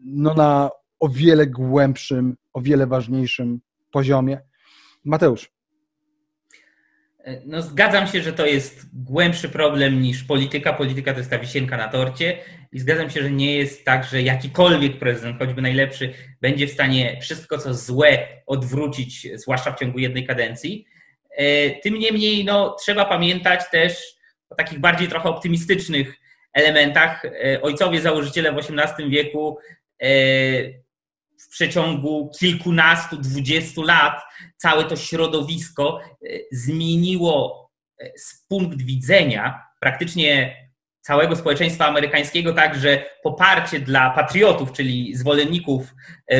no, 0.05 0.33
na 0.33 0.69
o 0.99 1.09
wiele 1.09 1.47
głębszym, 1.47 2.35
o 2.53 2.61
wiele 2.61 2.87
ważniejszym 2.87 3.59
poziomie. 3.91 4.41
Mateusz. 5.05 5.55
No, 7.45 7.61
zgadzam 7.61 8.07
się, 8.07 8.21
że 8.21 8.33
to 8.33 8.45
jest 8.45 8.85
głębszy 8.93 9.49
problem 9.49 10.01
niż 10.01 10.23
polityka. 10.23 10.73
Polityka 10.73 11.11
to 11.13 11.17
jest 11.17 11.29
ta 11.29 11.39
wisienka 11.39 11.77
na 11.77 11.87
torcie. 11.87 12.37
I 12.71 12.79
zgadzam 12.79 13.09
się, 13.09 13.21
że 13.21 13.31
nie 13.31 13.55
jest 13.55 13.85
tak, 13.85 14.05
że 14.05 14.21
jakikolwiek 14.21 14.99
prezydent, 14.99 15.39
choćby 15.39 15.61
najlepszy, 15.61 16.13
będzie 16.41 16.67
w 16.67 16.71
stanie 16.71 17.17
wszystko, 17.21 17.57
co 17.57 17.73
złe, 17.73 18.27
odwrócić, 18.45 19.27
zwłaszcza 19.35 19.71
w 19.71 19.79
ciągu 19.79 19.99
jednej 19.99 20.27
kadencji. 20.27 20.85
E, 21.37 21.69
tym 21.69 21.99
niemniej, 21.99 22.45
no, 22.45 22.75
trzeba 22.79 23.05
pamiętać 23.05 23.61
też 23.71 24.14
o 24.49 24.55
takich 24.55 24.79
bardziej 24.79 25.07
trochę 25.07 25.29
optymistycznych 25.29 26.19
elementach. 26.55 27.25
E, 27.25 27.61
ojcowie 27.61 28.01
założyciele 28.01 28.53
w 28.53 28.57
XVIII 28.57 29.09
wieku 29.09 29.57
e, 30.01 30.07
w 31.39 31.49
przeciągu 31.49 32.31
kilkunastu, 32.39 33.17
dwudziestu 33.17 33.83
lat 33.83 34.21
całe 34.57 34.83
to 34.83 34.95
środowisko 34.95 35.99
e, 36.01 36.27
zmieniło 36.51 37.65
z 38.17 38.45
punkt 38.47 38.81
widzenia 38.81 39.63
praktycznie 39.81 40.55
całego 41.01 41.35
społeczeństwa 41.35 41.85
amerykańskiego, 41.85 42.53
także 42.53 43.05
poparcie 43.23 43.79
dla 43.79 44.09
patriotów, 44.09 44.71
czyli 44.71 45.15
zwolenników 45.15 45.93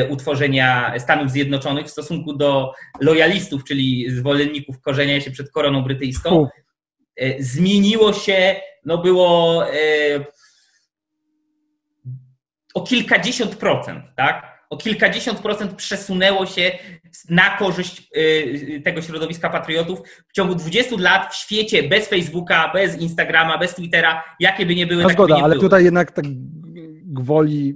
utworzenia 0.08 0.94
Stanów 0.98 1.30
Zjednoczonych 1.30 1.86
w 1.86 1.90
stosunku 1.90 2.32
do 2.32 2.72
lojalistów, 3.00 3.64
czyli 3.64 4.10
zwolenników 4.10 4.80
korzenia 4.80 5.20
się 5.20 5.30
przed 5.30 5.50
koroną 5.50 5.82
brytyjską, 5.82 6.48
zmieniło 7.38 8.12
się, 8.12 8.56
no 8.84 8.98
było 8.98 9.62
o 12.74 12.82
kilkadziesiąt 12.82 13.56
procent, 13.56 14.04
tak? 14.16 14.56
o 14.70 14.76
kilkadziesiąt 14.76 15.38
procent 15.38 15.74
przesunęło 15.74 16.46
się 16.46 16.78
na 17.30 17.56
korzyść 17.56 18.08
y, 18.16 18.82
tego 18.84 19.02
środowiska 19.02 19.50
patriotów 19.50 20.00
w 20.28 20.32
ciągu 20.32 20.54
20 20.54 20.96
lat 20.98 21.34
w 21.34 21.36
świecie 21.36 21.82
bez 21.82 22.08
Facebooka, 22.08 22.70
bez 22.72 23.00
Instagrama, 23.00 23.58
bez 23.58 23.74
Twittera, 23.74 24.24
jakie 24.40 24.66
by 24.66 24.74
nie 24.74 24.86
były. 24.86 25.02
No 25.02 25.08
zgoda, 25.08 25.36
ale 25.36 25.54
były. 25.54 25.60
tutaj 25.60 25.84
jednak 25.84 26.12
tak 26.12 26.24
gwoli 27.04 27.74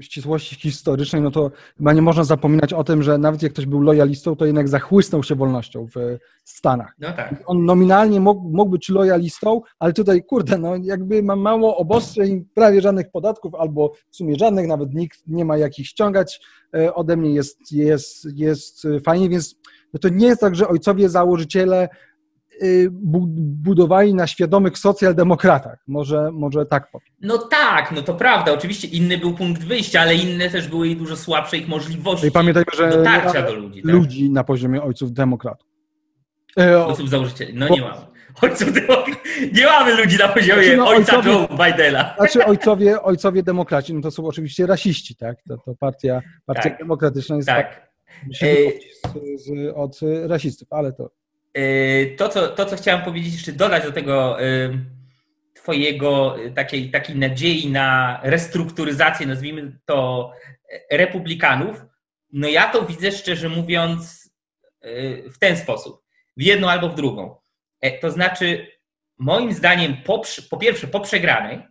ścisłości 0.00 0.56
historycznej, 0.56 1.22
no 1.22 1.30
to 1.30 1.50
chyba 1.78 1.92
nie 1.92 2.02
można 2.02 2.24
zapominać 2.24 2.72
o 2.72 2.84
tym, 2.84 3.02
że 3.02 3.18
nawet 3.18 3.42
jak 3.42 3.52
ktoś 3.52 3.66
był 3.66 3.80
lojalistą, 3.80 4.36
to 4.36 4.46
jednak 4.46 4.68
zachłysnął 4.68 5.22
się 5.22 5.34
wolnością 5.34 5.86
w 5.86 6.18
Stanach. 6.44 6.94
No 6.98 7.12
tak. 7.12 7.34
On 7.46 7.64
nominalnie 7.64 8.20
mógł, 8.20 8.48
mógł 8.48 8.70
być 8.70 8.88
lojalistą, 8.88 9.60
ale 9.78 9.92
tutaj, 9.92 10.24
kurde, 10.24 10.58
no 10.58 10.76
jakby 10.82 11.22
ma 11.22 11.36
mało 11.36 11.76
obostrzeń, 11.76 12.44
prawie 12.54 12.80
żadnych 12.80 13.10
podatków, 13.10 13.54
albo 13.54 13.92
w 14.10 14.16
sumie 14.16 14.36
żadnych, 14.36 14.66
nawet 14.66 14.94
nikt 14.94 15.20
nie 15.26 15.44
ma 15.44 15.56
jakich 15.56 15.86
ściągać 15.86 16.40
e, 16.74 16.94
ode 16.94 17.16
mnie, 17.16 17.34
jest, 17.34 17.72
jest, 17.72 18.26
jest 18.34 18.86
fajnie, 19.04 19.28
więc 19.28 19.56
no 19.92 20.00
to 20.00 20.08
nie 20.08 20.26
jest 20.26 20.40
tak, 20.40 20.56
że 20.56 20.68
ojcowie 20.68 21.08
założyciele 21.08 21.88
budowali 22.90 24.14
na 24.14 24.26
świadomych 24.26 24.78
socjaldemokratach. 24.78 25.78
Może, 25.86 26.30
może 26.32 26.66
tak 26.66 26.90
powiem. 26.90 27.08
No 27.20 27.38
tak, 27.38 27.92
no 27.92 28.02
to 28.02 28.14
prawda. 28.14 28.52
Oczywiście 28.52 28.88
inny 28.88 29.18
był 29.18 29.34
punkt 29.34 29.64
wyjścia, 29.64 30.00
ale 30.00 30.14
inne 30.14 30.50
też 30.50 30.68
były 30.68 30.94
dużo 30.94 31.16
słabsze 31.16 31.56
ich 31.56 31.68
możliwości 31.68 32.26
I 32.26 32.30
pamiętajmy, 32.30 32.70
że 32.76 32.90
dotarcia 32.90 33.42
do 33.42 33.54
ludzi. 33.54 33.82
Tak? 33.82 33.92
Ludzi 33.92 34.30
na 34.30 34.44
poziomie 34.44 34.82
ojców 34.82 35.12
demokratów. 35.12 35.68
E, 36.58 36.86
Osób 36.86 37.08
założycieli. 37.08 37.54
No 37.54 37.68
nie 37.68 37.80
mamy. 37.80 38.10
Ojców 38.42 38.68
Nie 39.52 39.66
mamy 39.66 39.94
ludzi 39.94 40.18
na 40.18 40.28
poziomie 40.28 40.64
znaczy, 40.64 40.76
no, 40.76 40.88
ojca 40.88 41.16
ojcowie, 41.16 41.30
Joe 41.30 41.64
Bidena. 41.64 42.14
Znaczy 42.16 42.44
ojcowie, 42.44 43.02
ojcowie 43.02 43.42
demokraci, 43.42 43.94
no 43.94 44.00
to 44.00 44.10
są 44.10 44.26
oczywiście 44.26 44.66
rasiści, 44.66 45.16
tak? 45.16 45.36
To, 45.48 45.58
to 45.58 45.74
partia, 45.74 46.22
partia 46.46 46.62
tak. 46.62 46.78
demokratyczna 46.78 47.36
jest 47.36 47.48
tak. 47.48 47.90
Się 48.32 48.56
z, 49.36 49.42
z, 49.44 49.72
od 49.74 50.00
rasistów, 50.26 50.68
ale 50.72 50.92
to... 50.92 51.10
E, 51.54 52.06
to 52.06 52.28
co, 52.28 52.48
to, 52.48 52.66
co 52.66 52.76
chciałem 52.76 53.04
powiedzieć, 53.04 53.32
jeszcze 53.32 53.52
dodać 53.52 53.84
do 53.84 53.92
tego 53.92 54.42
e, 54.42 54.70
twojego 55.54 56.36
takiej, 56.54 56.90
takiej 56.90 57.16
nadziei 57.16 57.70
na 57.70 58.20
restrukturyzację, 58.22 59.26
nazwijmy 59.26 59.78
to, 59.84 60.32
republikanów, 60.90 61.84
no 62.32 62.48
ja 62.48 62.68
to 62.68 62.82
widzę 62.82 63.12
szczerze 63.12 63.48
mówiąc 63.48 64.30
w 65.32 65.38
ten 65.40 65.56
sposób. 65.56 66.02
W 66.36 66.42
jedną 66.42 66.68
albo 66.70 66.88
w 66.88 66.94
drugą. 66.94 67.36
E, 67.80 67.98
to 67.98 68.10
znaczy, 68.10 68.66
moim 69.18 69.52
zdaniem, 69.52 69.96
po, 70.04 70.22
po 70.50 70.56
pierwsze, 70.56 70.86
po 70.86 71.00
przegranej, 71.00 71.62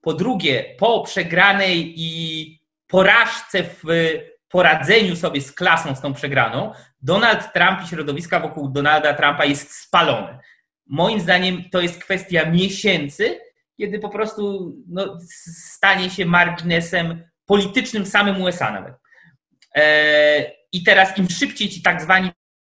po 0.00 0.14
drugie, 0.14 0.74
po 0.78 1.02
przegranej 1.02 1.94
i 1.96 2.60
porażce 2.86 3.62
w 3.62 3.84
poradzeniu 4.50 5.16
sobie 5.16 5.40
z 5.40 5.52
klasą 5.52 5.96
z 5.96 6.00
tą 6.00 6.14
przegraną, 6.14 6.72
Donald 7.02 7.52
Trump 7.52 7.82
i 7.84 7.88
środowiska 7.88 8.40
wokół 8.40 8.68
Donalda 8.68 9.14
Trumpa 9.14 9.44
jest 9.44 9.72
spalone. 9.72 10.38
Moim 10.86 11.20
zdaniem 11.20 11.64
to 11.72 11.80
jest 11.80 12.04
kwestia 12.04 12.50
miesięcy, 12.50 13.40
kiedy 13.76 13.98
po 13.98 14.08
prostu 14.08 14.72
no, 14.88 15.18
stanie 15.74 16.10
się 16.10 16.26
marginesem 16.26 17.24
politycznym 17.46 18.06
samym 18.06 18.42
USA 18.42 18.72
nawet. 18.72 18.94
E, 19.76 20.52
I 20.72 20.82
teraz 20.82 21.18
im 21.18 21.30
szybciej 21.30 21.68
ci 21.68 21.82
tak 21.82 22.02
zwani 22.02 22.30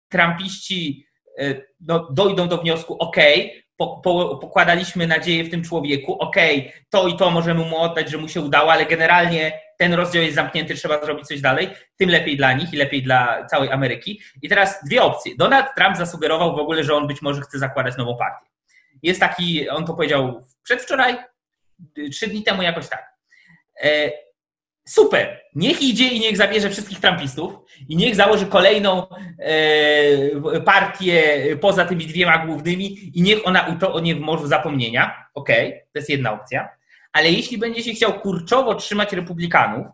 Trumpiści 0.09 1.05
E, 1.37 1.61
no, 1.79 2.07
dojdą 2.11 2.47
do 2.47 2.57
wniosku, 2.57 2.95
ok, 2.99 3.17
po, 3.77 4.01
po, 4.03 4.37
pokładaliśmy 4.37 5.07
nadzieję 5.07 5.43
w 5.43 5.49
tym 5.49 5.63
człowieku, 5.63 6.13
ok, 6.13 6.35
to 6.89 7.07
i 7.07 7.17
to 7.17 7.31
możemy 7.31 7.65
mu 7.65 7.77
oddać, 7.77 8.11
że 8.11 8.17
mu 8.17 8.27
się 8.27 8.41
udało, 8.41 8.71
ale 8.71 8.85
generalnie 8.85 9.61
ten 9.77 9.93
rozdział 9.93 10.23
jest 10.23 10.35
zamknięty, 10.35 10.75
trzeba 10.75 11.05
zrobić 11.05 11.27
coś 11.27 11.41
dalej, 11.41 11.69
tym 11.97 12.09
lepiej 12.09 12.37
dla 12.37 12.53
nich 12.53 12.73
i 12.73 12.77
lepiej 12.77 13.03
dla 13.03 13.45
całej 13.45 13.71
Ameryki. 13.71 14.21
I 14.41 14.49
teraz 14.49 14.83
dwie 14.85 15.03
opcje. 15.03 15.33
Donald 15.37 15.65
Trump 15.77 15.97
zasugerował 15.97 16.55
w 16.55 16.59
ogóle, 16.59 16.83
że 16.83 16.95
on 16.95 17.07
być 17.07 17.21
może 17.21 17.41
chce 17.41 17.59
zakładać 17.59 17.97
nową 17.97 18.17
partię. 18.17 18.49
Jest 19.03 19.19
taki, 19.19 19.69
on 19.69 19.85
to 19.85 19.93
powiedział 19.93 20.41
przedwczoraj, 20.63 21.17
trzy 22.11 22.27
dni 22.27 22.43
temu 22.43 22.61
jakoś 22.61 22.89
tak. 22.89 23.13
E, 23.83 24.11
Super. 24.87 25.41
Niech 25.55 25.81
idzie 25.81 26.07
i 26.07 26.19
niech 26.19 26.37
zabierze 26.37 26.69
wszystkich 26.69 26.99
trumpistów 26.99 27.53
i 27.89 27.95
niech 27.95 28.15
założy 28.15 28.45
kolejną 28.45 29.07
e, 29.39 30.61
partię 30.61 31.41
poza 31.61 31.85
tymi 31.85 32.05
dwiema 32.05 32.45
głównymi 32.45 33.17
i 33.17 33.21
niech 33.21 33.47
ona 33.47 33.67
utonie 33.67 34.15
w 34.15 34.19
morzu 34.19 34.47
zapomnienia. 34.47 35.27
Okej, 35.33 35.67
okay, 35.67 35.79
to 35.93 35.99
jest 35.99 36.09
jedna 36.09 36.33
opcja. 36.33 36.69
Ale 37.15 37.31
jeśli 37.31 37.57
będzie 37.57 37.83
się 37.83 37.93
chciał 37.93 38.19
kurczowo 38.19 38.75
trzymać 38.75 39.13
republikanów 39.13 39.87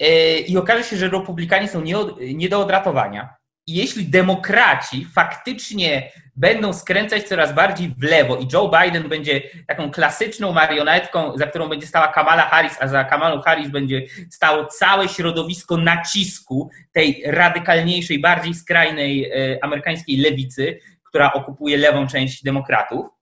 e, 0.00 0.38
i 0.38 0.56
okaże 0.56 0.84
się, 0.84 0.96
że 0.96 1.08
republikanie 1.08 1.68
są 1.68 1.80
nie, 1.80 1.96
nie 2.34 2.48
do 2.48 2.60
odratowania, 2.60 3.34
i 3.66 3.74
jeśli 3.74 4.06
demokraci 4.06 5.06
faktycznie 5.14 6.12
będą 6.36 6.72
skręcać 6.72 7.22
coraz 7.22 7.54
bardziej 7.54 7.94
w 7.98 8.02
lewo 8.02 8.36
i 8.36 8.48
Joe 8.52 8.70
Biden 8.80 9.08
będzie 9.08 9.42
taką 9.66 9.90
klasyczną 9.90 10.52
marionetką, 10.52 11.38
za 11.38 11.46
którą 11.46 11.68
będzie 11.68 11.86
stała 11.86 12.08
Kamala 12.08 12.42
Harris, 12.42 12.76
a 12.80 12.88
za 12.88 13.04
Kamalą 13.04 13.40
Harris 13.40 13.68
będzie 13.68 14.02
stało 14.30 14.64
całe 14.64 15.08
środowisko 15.08 15.76
nacisku 15.76 16.70
tej 16.92 17.22
radykalniejszej, 17.26 18.18
bardziej 18.18 18.54
skrajnej 18.54 19.24
e, 19.24 19.58
amerykańskiej 19.64 20.16
lewicy, 20.16 20.78
która 21.04 21.32
okupuje 21.32 21.76
lewą 21.76 22.06
część 22.06 22.42
demokratów. 22.42 23.21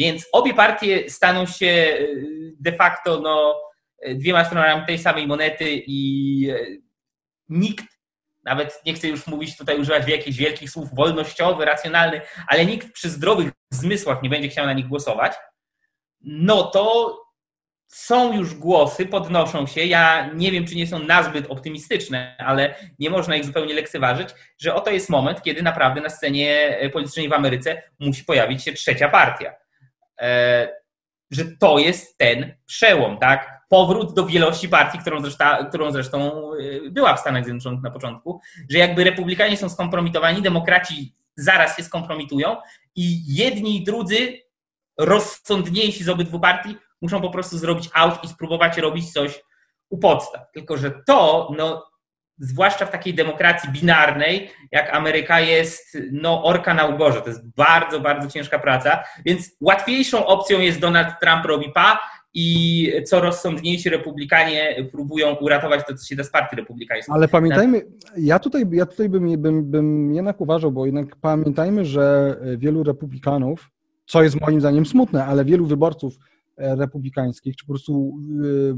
Więc 0.00 0.26
obie 0.32 0.54
partie 0.54 1.10
staną 1.10 1.46
się 1.46 1.66
e, 1.66 1.98
de 2.60 2.72
facto 2.72 3.20
no, 3.20 3.62
e, 4.02 4.14
dwiema 4.14 4.44
stronami 4.44 4.86
tej 4.86 4.98
samej 4.98 5.26
monety 5.26 5.82
i 5.86 6.52
nikt 7.48 7.84
nawet 8.44 8.80
nie 8.86 8.94
chcę 8.94 9.08
już 9.08 9.26
mówić 9.26 9.56
tutaj, 9.56 9.80
używać 9.80 10.08
jakichś 10.08 10.38
wielkich 10.38 10.70
słów 10.70 10.94
wolnościowy, 10.94 11.64
racjonalny, 11.64 12.20
ale 12.46 12.66
nikt 12.66 12.92
przy 12.92 13.10
zdrowych 13.10 13.52
zmysłach 13.70 14.22
nie 14.22 14.30
będzie 14.30 14.48
chciał 14.48 14.66
na 14.66 14.72
nich 14.72 14.88
głosować, 14.88 15.32
no 16.20 16.62
to 16.62 17.16
są 17.86 18.32
już 18.36 18.54
głosy, 18.54 19.06
podnoszą 19.06 19.66
się. 19.66 19.84
Ja 19.84 20.30
nie 20.34 20.52
wiem, 20.52 20.66
czy 20.66 20.74
nie 20.74 20.86
są 20.86 20.98
nazbyt 20.98 21.46
optymistyczne, 21.50 22.36
ale 22.38 22.74
nie 22.98 23.10
można 23.10 23.36
ich 23.36 23.44
zupełnie 23.44 23.74
lekceważyć, 23.74 24.28
że 24.58 24.74
oto 24.74 24.90
jest 24.90 25.10
moment, 25.10 25.42
kiedy 25.42 25.62
naprawdę 25.62 26.00
na 26.00 26.08
scenie 26.08 26.78
politycznej 26.92 27.28
w 27.28 27.32
Ameryce 27.32 27.82
musi 27.98 28.24
pojawić 28.24 28.64
się 28.64 28.72
trzecia 28.72 29.08
partia. 29.08 29.59
E, 30.20 30.68
że 31.30 31.44
to 31.44 31.78
jest 31.78 32.18
ten 32.18 32.54
przełom, 32.66 33.18
tak? 33.18 33.60
powrót 33.70 34.14
do 34.14 34.26
wielości 34.26 34.68
partii, 34.68 34.98
którą 34.98 35.20
zresztą, 35.20 35.44
którą 35.68 35.92
zresztą 35.92 36.50
y, 36.54 36.90
była 36.90 37.16
w 37.16 37.20
Stanach 37.20 37.44
Zjednoczonych 37.44 37.82
na 37.82 37.90
początku, 37.90 38.40
że 38.70 38.78
jakby 38.78 39.04
republikanie 39.04 39.56
są 39.56 39.68
skompromitowani, 39.68 40.42
demokraci 40.42 41.14
zaraz 41.36 41.76
się 41.76 41.82
skompromitują 41.82 42.56
i 42.96 43.34
jedni 43.34 43.76
i 43.76 43.84
drudzy, 43.84 44.38
rozsądniejsi 44.98 46.04
z 46.04 46.08
obydwu 46.08 46.40
partii, 46.40 46.76
muszą 47.00 47.20
po 47.20 47.30
prostu 47.30 47.58
zrobić 47.58 47.88
out 47.94 48.24
i 48.24 48.28
spróbować 48.28 48.78
robić 48.78 49.12
coś 49.12 49.42
u 49.90 49.98
podstaw. 49.98 50.42
Tylko, 50.52 50.76
że 50.76 50.90
to, 51.06 51.50
no, 51.56 51.89
zwłaszcza 52.40 52.86
w 52.86 52.90
takiej 52.90 53.14
demokracji 53.14 53.72
binarnej, 53.72 54.50
jak 54.72 54.94
Ameryka 54.94 55.40
jest, 55.40 55.98
no, 56.12 56.44
orka 56.44 56.74
na 56.74 56.86
ugorze. 56.86 57.20
To 57.20 57.28
jest 57.28 57.54
bardzo, 57.56 58.00
bardzo 58.00 58.28
ciężka 58.30 58.58
praca, 58.58 59.04
więc 59.24 59.56
łatwiejszą 59.60 60.26
opcją 60.26 60.60
jest 60.60 60.80
Donald 60.80 61.08
Trump 61.20 61.44
robi 61.44 61.72
pa, 61.74 62.00
i 62.34 62.92
co 63.06 63.20
rozsądniejsi 63.20 63.90
republikanie 63.90 64.88
próbują 64.92 65.34
uratować 65.34 65.86
to, 65.86 65.94
co 65.94 66.06
się 66.06 66.16
da 66.16 66.24
z 66.24 66.30
partii 66.30 66.56
republikańskiej. 66.56 67.14
Ale 67.14 67.28
pamiętajmy, 67.28 67.82
ja 68.16 68.38
tutaj, 68.38 68.64
ja 68.72 68.86
tutaj 68.86 69.08
bym, 69.08 69.42
bym, 69.42 69.70
bym 69.70 70.14
jednak 70.14 70.40
uważał, 70.40 70.72
bo 70.72 70.86
jednak 70.86 71.16
pamiętajmy, 71.16 71.84
że 71.84 72.36
wielu 72.56 72.82
republikanów, 72.82 73.70
co 74.06 74.22
jest 74.22 74.40
moim 74.40 74.60
zdaniem 74.60 74.86
smutne, 74.86 75.24
ale 75.24 75.44
wielu 75.44 75.66
wyborców 75.66 76.14
republikańskich, 76.60 77.56
czy 77.56 77.66
po 77.66 77.72
prostu 77.72 78.18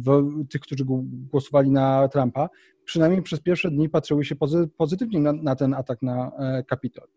e, 0.07 0.47
tych, 0.51 0.61
którzy 0.61 0.85
głosowali 1.31 1.71
na 1.71 2.09
Trumpa, 2.09 2.49
przynajmniej 2.85 3.23
przez 3.23 3.41
pierwsze 3.41 3.71
dni 3.71 3.89
patrzyły 3.89 4.25
się 4.25 4.35
pozytywnie 4.77 5.21
na, 5.21 5.33
na 5.33 5.57
ten 5.57 5.75
atak 5.75 6.03
na 6.03 6.33
e, 6.39 6.63
Kapitol. 6.63 7.09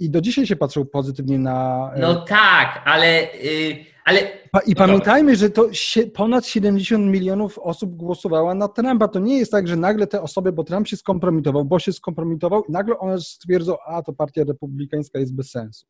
I 0.00 0.10
do 0.10 0.20
dzisiaj 0.20 0.46
się 0.46 0.56
patrzą 0.56 0.86
pozytywnie 0.86 1.38
na. 1.38 1.90
No 2.00 2.14
tak, 2.14 2.82
ale. 2.84 3.22
Yy, 3.22 3.84
ale... 4.04 4.20
I 4.66 4.70
no 4.70 4.76
pamiętajmy, 4.76 5.36
że 5.36 5.50
to 5.50 5.68
ponad 6.14 6.46
70 6.46 7.06
milionów 7.06 7.58
osób 7.58 7.96
głosowało 7.96 8.54
na 8.54 8.68
Trumpa. 8.68 9.08
To 9.08 9.18
nie 9.18 9.38
jest 9.38 9.52
tak, 9.52 9.68
że 9.68 9.76
nagle 9.76 10.06
te 10.06 10.22
osoby, 10.22 10.52
bo 10.52 10.64
Trump 10.64 10.88
się 10.88 10.96
skompromitował, 10.96 11.64
bo 11.64 11.78
się 11.78 11.92
skompromitował, 11.92 12.64
i 12.68 12.72
nagle 12.72 12.98
one 12.98 13.20
stwierdzą, 13.20 13.76
a 13.86 14.02
to 14.02 14.12
partia 14.12 14.44
republikańska 14.44 15.18
jest 15.18 15.34
bez 15.34 15.50
sensu. 15.50 15.86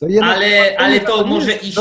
To 0.00 0.08
jednak, 0.08 0.36
ale, 0.36 0.76
ale 0.78 1.00
to, 1.00 1.18
to 1.18 1.26
może 1.26 1.52
iść. 1.52 1.74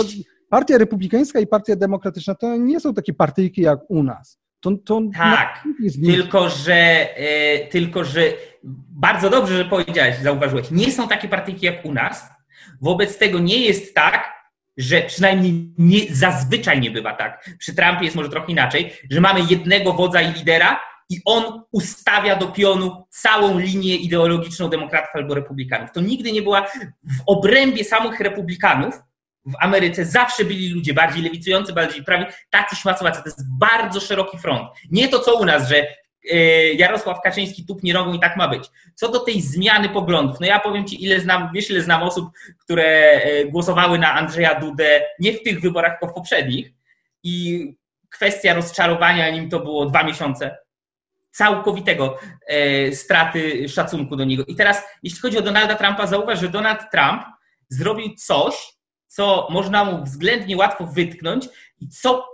Partia 0.53 0.77
republikańska 0.77 1.39
i 1.39 1.47
partia 1.47 1.75
demokratyczna 1.75 2.35
to 2.35 2.57
nie 2.57 2.79
są 2.79 2.93
takie 2.93 3.13
partyjki 3.13 3.61
jak 3.61 3.79
u 3.89 4.03
nas. 4.03 4.39
To, 4.59 4.71
to 4.85 5.01
tak, 5.17 5.63
tylko 6.05 6.49
że, 6.49 6.73
e, 7.17 7.67
tylko 7.67 8.03
że 8.03 8.21
bardzo 8.89 9.29
dobrze, 9.29 9.57
że 9.57 9.65
powiedziałeś, 9.65 10.17
zauważyłeś, 10.17 10.71
nie 10.71 10.91
są 10.91 11.07
takie 11.07 11.27
partyjki 11.27 11.65
jak 11.65 11.85
u 11.85 11.93
nas. 11.93 12.29
Wobec 12.81 13.17
tego 13.17 13.39
nie 13.39 13.57
jest 13.57 13.95
tak, 13.95 14.33
że 14.77 15.01
przynajmniej 15.01 15.73
nie, 15.77 15.99
zazwyczaj 16.15 16.81
nie 16.81 16.91
bywa 16.91 17.13
tak. 17.13 17.49
Przy 17.59 17.75
Trumpie 17.75 18.05
jest 18.05 18.15
może 18.15 18.29
trochę 18.29 18.51
inaczej, 18.51 18.93
że 19.11 19.21
mamy 19.21 19.39
jednego 19.49 19.93
wodza 19.93 20.21
i 20.21 20.33
lidera 20.33 20.79
i 21.09 21.21
on 21.25 21.61
ustawia 21.71 22.35
do 22.35 22.47
pionu 22.47 23.05
całą 23.09 23.59
linię 23.59 23.95
ideologiczną 23.95 24.69
demokratów 24.69 25.15
albo 25.15 25.33
republikanów. 25.33 25.91
To 25.91 26.01
nigdy 26.01 26.31
nie 26.31 26.41
była 26.41 26.61
w 27.03 27.23
obrębie 27.25 27.83
samych 27.83 28.19
republikanów 28.19 28.93
w 29.45 29.53
Ameryce 29.59 30.05
zawsze 30.05 30.45
byli 30.45 30.69
ludzie 30.69 30.93
bardziej 30.93 31.23
lewicujący, 31.23 31.73
bardziej 31.73 32.03
prawi, 32.03 32.25
tacy 32.49 32.75
śmacowacy. 32.75 33.23
To 33.23 33.29
jest 33.29 33.57
bardzo 33.59 33.99
szeroki 33.99 34.37
front. 34.37 34.69
Nie 34.91 35.07
to, 35.07 35.19
co 35.19 35.35
u 35.35 35.45
nas, 35.45 35.69
że 35.69 35.87
e, 36.31 36.37
Jarosław 36.73 37.21
Kaczyński 37.21 37.65
tupnie 37.65 37.93
rogą 37.93 38.13
i 38.13 38.19
tak 38.19 38.37
ma 38.37 38.47
być. 38.47 38.63
Co 38.95 39.11
do 39.11 39.19
tej 39.19 39.41
zmiany 39.41 39.89
poglądów, 39.89 40.39
no 40.39 40.45
ja 40.45 40.59
powiem 40.59 40.87
Ci, 40.87 41.03
ile 41.03 41.19
znam, 41.19 41.49
wiesz, 41.53 41.69
ile 41.69 41.81
znam 41.81 42.03
osób, 42.03 42.29
które 42.59 42.83
e, 42.83 43.45
głosowały 43.45 43.99
na 43.99 44.13
Andrzeja 44.13 44.59
Dudę 44.59 45.01
nie 45.19 45.33
w 45.33 45.43
tych 45.43 45.61
wyborach, 45.61 45.91
tylko 45.91 46.13
w 46.13 46.15
poprzednich 46.15 46.71
i 47.23 47.67
kwestia 48.09 48.53
rozczarowania 48.53 49.29
nim 49.29 49.49
to 49.49 49.59
było 49.59 49.85
dwa 49.85 50.03
miesiące 50.03 50.57
całkowitego 51.31 52.19
e, 52.47 52.91
straty 52.91 53.69
szacunku 53.69 54.15
do 54.15 54.23
niego. 54.23 54.43
I 54.47 54.55
teraz, 54.55 54.83
jeśli 55.03 55.19
chodzi 55.19 55.37
o 55.37 55.41
Donalda 55.41 55.75
Trumpa, 55.75 56.07
zauważ, 56.07 56.39
że 56.39 56.49
Donald 56.49 56.79
Trump 56.91 57.23
zrobił 57.69 58.15
coś, 58.15 58.72
co 59.15 59.47
można 59.49 59.85
mu 59.85 60.03
względnie 60.03 60.57
łatwo 60.57 60.87
wytknąć 60.87 61.45
i 61.81 61.89
co 61.89 62.25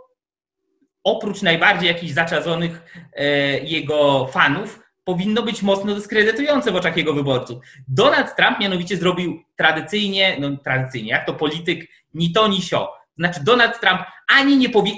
oprócz 1.04 1.42
najbardziej 1.42 1.88
jakichś 1.88 2.14
zaczadzonych 2.14 2.82
e, 3.14 3.26
jego 3.60 4.28
fanów 4.28 4.80
powinno 5.04 5.44
być 5.44 5.62
mocno 5.62 5.96
dyskredytujące 5.96 6.72
w 6.72 6.76
oczach 6.76 6.98
jego 6.98 7.14
wyborców. 7.14 7.64
Donald 7.88 8.36
Trump 8.36 8.60
mianowicie 8.60 8.98
zrobił 8.98 9.44
tradycyjnie, 9.56 10.38
no 10.40 10.58
tradycyjnie, 10.64 11.10
jak 11.10 11.26
to 11.26 11.34
polityk, 11.34 11.88
ni 12.14 12.32
to, 12.32 12.48
ni 12.48 12.62
sio. 12.62 12.94
Znaczy 13.18 13.44
Donald 13.44 13.80
Trump 13.80 14.02
ani 14.28 14.58
nie 14.58 14.70
powie... 14.70 14.92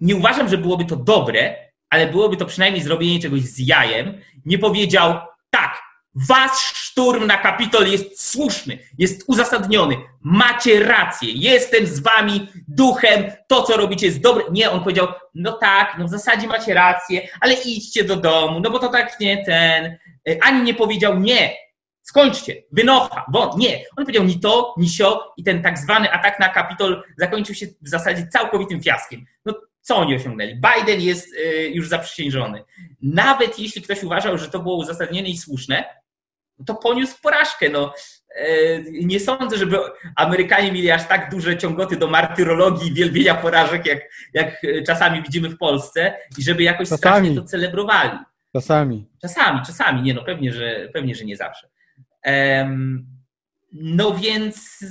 Nie 0.00 0.16
uważam, 0.16 0.48
że 0.48 0.58
byłoby 0.58 0.84
to 0.84 0.96
dobre, 0.96 1.56
ale 1.90 2.06
byłoby 2.06 2.36
to 2.36 2.46
przynajmniej 2.46 2.82
zrobienie 2.82 3.20
czegoś 3.20 3.40
z 3.40 3.68
jajem. 3.68 4.20
Nie 4.44 4.58
powiedział, 4.58 5.18
tak, 5.50 5.82
wasz 6.14 6.77
szturm 6.98 7.26
na 7.26 7.36
Kapitol 7.36 7.86
jest 7.86 8.30
słuszny, 8.30 8.78
jest 8.98 9.24
uzasadniony, 9.26 9.96
macie 10.20 10.80
rację, 10.84 11.32
jestem 11.32 11.86
z 11.86 12.00
wami 12.00 12.48
duchem, 12.68 13.24
to 13.48 13.62
co 13.62 13.76
robicie 13.76 14.06
jest 14.06 14.20
dobre. 14.20 14.44
Nie, 14.50 14.70
on 14.70 14.80
powiedział, 14.80 15.08
no 15.34 15.52
tak, 15.52 15.96
no 15.98 16.04
w 16.04 16.10
zasadzie 16.10 16.46
macie 16.46 16.74
rację, 16.74 17.28
ale 17.40 17.54
idźcie 17.54 18.04
do 18.04 18.16
domu, 18.16 18.60
no 18.60 18.70
bo 18.70 18.78
to 18.78 18.88
tak 18.88 19.20
nie 19.20 19.44
ten. 19.44 19.96
Ani 20.42 20.62
nie 20.62 20.74
powiedział 20.74 21.20
nie, 21.20 21.54
skończcie, 22.02 22.62
wynocha, 22.72 23.24
wąt, 23.32 23.56
nie. 23.56 23.78
On 23.96 24.04
powiedział 24.04 24.24
ni 24.24 24.40
to, 24.40 24.74
ni 24.78 24.88
sio 24.88 25.32
i 25.36 25.44
ten 25.44 25.62
tak 25.62 25.78
zwany 25.78 26.12
atak 26.12 26.40
na 26.40 26.48
Kapitol 26.48 27.02
zakończył 27.18 27.54
się 27.54 27.66
w 27.66 27.88
zasadzie 27.88 28.26
całkowitym 28.32 28.82
fiaskiem. 28.82 29.24
No 29.44 29.54
co 29.80 29.96
oni 29.96 30.14
osiągnęli? 30.14 30.54
Biden 30.54 31.00
jest 31.00 31.34
y, 31.34 31.70
już 31.74 31.88
zaprzysiężony. 31.88 32.64
Nawet 33.02 33.58
jeśli 33.58 33.82
ktoś 33.82 34.02
uważał, 34.02 34.38
że 34.38 34.48
to 34.48 34.58
było 34.58 34.76
uzasadnione 34.76 35.28
i 35.28 35.38
słuszne, 35.38 35.84
to 36.66 36.74
poniósł 36.74 37.16
porażkę. 37.22 37.68
No, 37.68 37.94
e, 38.36 38.46
nie 38.92 39.20
sądzę, 39.20 39.56
żeby 39.56 39.78
Amerykanie 40.16 40.72
mieli 40.72 40.90
aż 40.90 41.08
tak 41.08 41.30
duże 41.30 41.56
ciągoty 41.58 41.96
do 41.96 42.06
martyrologii 42.06 42.88
i 42.88 42.94
wielbienia 42.94 43.34
porażek, 43.34 43.86
jak, 43.86 43.98
jak 44.34 44.62
czasami 44.86 45.22
widzimy 45.22 45.48
w 45.48 45.58
Polsce 45.58 46.16
i 46.38 46.42
żeby 46.42 46.62
jakoś 46.62 46.88
czasami. 46.88 46.98
strasznie 46.98 47.34
to 47.34 47.42
celebrowali. 47.42 48.18
Czasami. 48.52 49.06
Czasami, 49.20 49.60
czasami. 49.66 50.02
Nie 50.02 50.14
no, 50.14 50.24
pewnie, 50.24 50.52
że, 50.52 50.88
pewnie, 50.92 51.14
że 51.14 51.24
nie 51.24 51.36
zawsze. 51.36 51.68
No 53.72 54.14
więc 54.14 54.84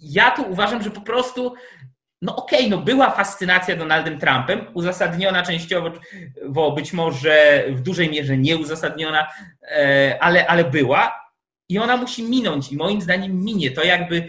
ja 0.00 0.30
tu 0.30 0.42
uważam, 0.50 0.82
że 0.82 0.90
po 0.90 1.00
prostu 1.00 1.54
no 2.22 2.36
okej, 2.36 2.58
okay, 2.58 2.70
no 2.70 2.78
była 2.78 3.10
fascynacja 3.10 3.76
Donaldem 3.76 4.18
Trumpem, 4.18 4.66
uzasadniona 4.74 5.42
częściowo, 5.42 5.90
bo 6.48 6.72
być 6.72 6.92
może 6.92 7.64
w 7.68 7.80
dużej 7.80 8.10
mierze 8.10 8.38
nieuzasadniona, 8.38 9.26
e, 9.62 10.18
ale, 10.20 10.46
ale 10.46 10.64
była 10.64 11.20
i 11.68 11.78
ona 11.78 11.96
musi 11.96 12.22
minąć 12.22 12.72
i 12.72 12.76
moim 12.76 13.00
zdaniem 13.00 13.44
minie. 13.44 13.70
To 13.70 13.84
jakby 13.84 14.16
e, 14.16 14.26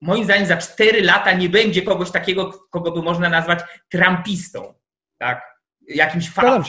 moim 0.00 0.24
zdaniem 0.24 0.46
za 0.46 0.56
cztery 0.56 1.02
lata 1.02 1.32
nie 1.32 1.48
będzie 1.48 1.82
kogoś 1.82 2.10
takiego, 2.10 2.52
kogo 2.70 2.90
by 2.90 3.02
można 3.02 3.28
nazwać 3.28 3.60
trumpistą, 3.88 4.74
tak? 5.18 5.42
Jakimś 5.88 6.30
fanem, 6.30 6.62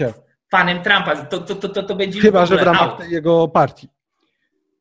fanem 0.51 0.83
Trumpa. 0.83 1.15
To, 1.15 1.37
to, 1.39 1.55
to, 1.55 1.83
to, 1.83 1.95
będzie 1.95 2.21
Chyba, 2.21 2.45
że 2.45 2.57
w 2.57 2.61
ramach 2.61 3.09
jego 3.09 3.47
partii. 3.47 3.89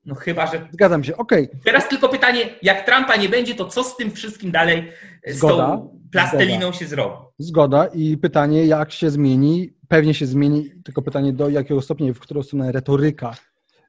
No 0.05 0.14
chyba, 0.14 0.46
że. 0.46 0.68
Zgadzam 0.72 1.05
się, 1.05 1.16
okej. 1.16 1.48
Okay. 1.48 1.61
Teraz 1.64 1.88
tylko 1.88 2.09
pytanie, 2.09 2.40
jak 2.62 2.86
Trumpa 2.86 3.16
nie 3.16 3.28
będzie, 3.28 3.55
to 3.55 3.64
co 3.64 3.84
z 3.84 3.96
tym 3.96 4.11
wszystkim 4.11 4.51
dalej 4.51 4.92
z 5.26 5.36
Zgoda. 5.36 5.66
tą 5.66 5.98
plasteliną 6.12 6.61
Zgoda. 6.61 6.78
się 6.78 6.86
zrobi? 6.86 7.16
Zgoda 7.38 7.86
i 7.86 8.16
pytanie, 8.16 8.66
jak 8.66 8.92
się 8.92 9.11
zmieni, 9.11 9.70
pewnie 9.88 10.14
się 10.14 10.26
zmieni, 10.26 10.70
tylko 10.84 11.03
pytanie 11.03 11.32
do 11.32 11.48
jakiego 11.48 11.82
stopnia, 11.82 12.14
w 12.14 12.18
którą 12.18 12.42
stronę 12.42 12.72
retoryka 12.72 13.34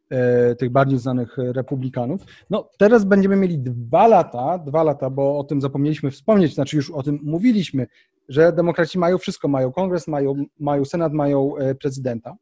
e, 0.10 0.56
tych 0.56 0.70
bardziej 0.70 1.00
znanych 1.00 1.38
republikanów. 1.38 2.22
No 2.50 2.70
teraz 2.78 3.06
będziemy 3.06 3.36
mieli 3.36 3.60
dwa 3.60 4.08
lata, 4.08 4.58
dwa 4.58 4.84
lata, 4.84 5.10
bo 5.10 5.40
o 5.40 5.44
tym 5.44 5.62
zapomnieliśmy 5.62 6.12
wspomnieć, 6.12 6.54
znaczy 6.54 6.76
już 6.76 6.92
o 6.92 7.04
tym 7.04 7.20
mówiliśmy, 7.24 7.88
że 8.30 8.54
demokraci 8.54 9.00
mają 9.00 9.18
wszystko, 9.18 9.48
mają 9.48 9.72
kongres, 9.72 10.08
mają, 10.08 10.46
mają 10.60 10.86
senat, 10.86 11.14
mają 11.14 11.58
e, 11.58 11.76
prezydenta. 11.76 12.36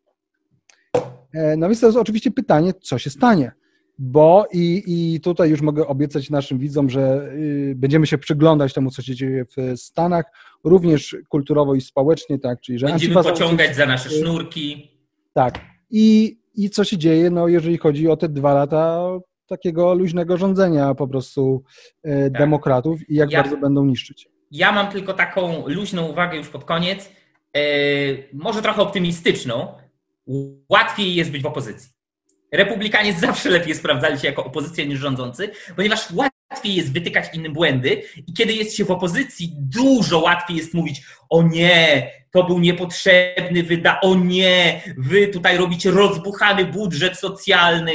E, 1.34 1.58
no 1.58 1.68
więc 1.68 1.80
to 1.80 1.86
jest 1.86 1.98
oczywiście 1.98 2.32
pytanie, 2.32 2.74
co 2.74 2.98
się 2.98 3.10
stanie 3.10 3.59
bo 4.00 4.48
i, 4.54 4.84
i 4.88 5.22
tutaj 5.22 5.50
już 5.50 5.62
mogę 5.62 5.88
obiecać 5.88 6.30
naszym 6.30 6.60
widzom, 6.60 6.90
że 6.90 7.32
y, 7.34 7.74
będziemy 7.76 8.08
się 8.08 8.18
przyglądać 8.18 8.74
temu, 8.74 8.92
co 8.92 9.02
się 9.02 9.16
dzieje 9.16 9.46
w 9.46 9.80
Stanach, 9.80 10.26
również 10.64 11.16
kulturowo 11.30 11.76
i 11.76 11.82
społecznie, 11.82 12.40
tak, 12.40 12.62
czyli 12.62 12.80
że 12.80 12.88
Będziemy 12.88 13.24
pociągać 13.24 13.76
za 13.76 13.86
nasze 13.86 14.10
sznurki. 14.10 14.92
Tak. 15.34 15.60
I, 15.92 16.38
I 16.56 16.70
co 16.70 16.84
się 16.84 16.98
dzieje, 16.98 17.30
no 17.30 17.48
jeżeli 17.48 17.78
chodzi 17.78 18.08
o 18.08 18.18
te 18.18 18.30
dwa 18.30 18.54
lata 18.54 19.10
takiego 19.48 19.94
luźnego 19.94 20.38
rządzenia 20.38 20.96
po 20.96 21.08
prostu 21.08 21.64
e, 22.04 22.24
tak. 22.24 22.40
demokratów 22.40 23.10
i 23.10 23.16
jak 23.16 23.32
ja, 23.32 23.42
bardzo 23.42 23.58
będą 23.58 23.86
niszczyć. 23.86 24.30
Ja 24.52 24.72
mam 24.72 24.92
tylko 24.92 25.14
taką 25.14 25.68
luźną 25.68 26.08
uwagę 26.08 26.38
już 26.38 26.50
pod 26.50 26.66
koniec, 26.66 27.12
e, 27.56 27.62
może 28.34 28.62
trochę 28.62 28.82
optymistyczną. 28.82 29.68
Łatwiej 30.70 31.16
jest 31.16 31.32
być 31.32 31.42
w 31.42 31.46
opozycji. 31.46 31.99
Republikanie 32.52 33.14
zawsze 33.14 33.50
lepiej 33.50 33.76
sprawdzali 33.76 34.20
się 34.20 34.28
jako 34.28 34.46
opozycja 34.46 34.86
niż 34.86 35.00
rządzący, 35.00 35.52
ponieważ 35.76 36.12
łatwiej 36.12 36.76
jest 36.76 36.94
wytykać 36.94 37.26
innym 37.34 37.54
błędy 37.54 38.02
i 38.28 38.34
kiedy 38.34 38.54
jest 38.54 38.76
się 38.76 38.86
w 38.86 38.92
opozycji, 38.92 39.54
dużo 39.58 40.20
łatwiej 40.20 40.58
jest 40.58 40.74
mówić 40.74 41.02
o 41.30 41.44
nie, 41.44 42.12
to 42.32 42.44
był 42.44 42.60
niepotrzebny 42.60 43.64
wyda, 43.64 44.02
o 44.02 44.16
nie, 44.16 44.82
wy 44.98 45.28
tutaj 45.28 45.58
robicie 45.58 45.92
rozbuchany 45.92 46.66
budżet 46.66 47.20
socjalny. 47.20 47.92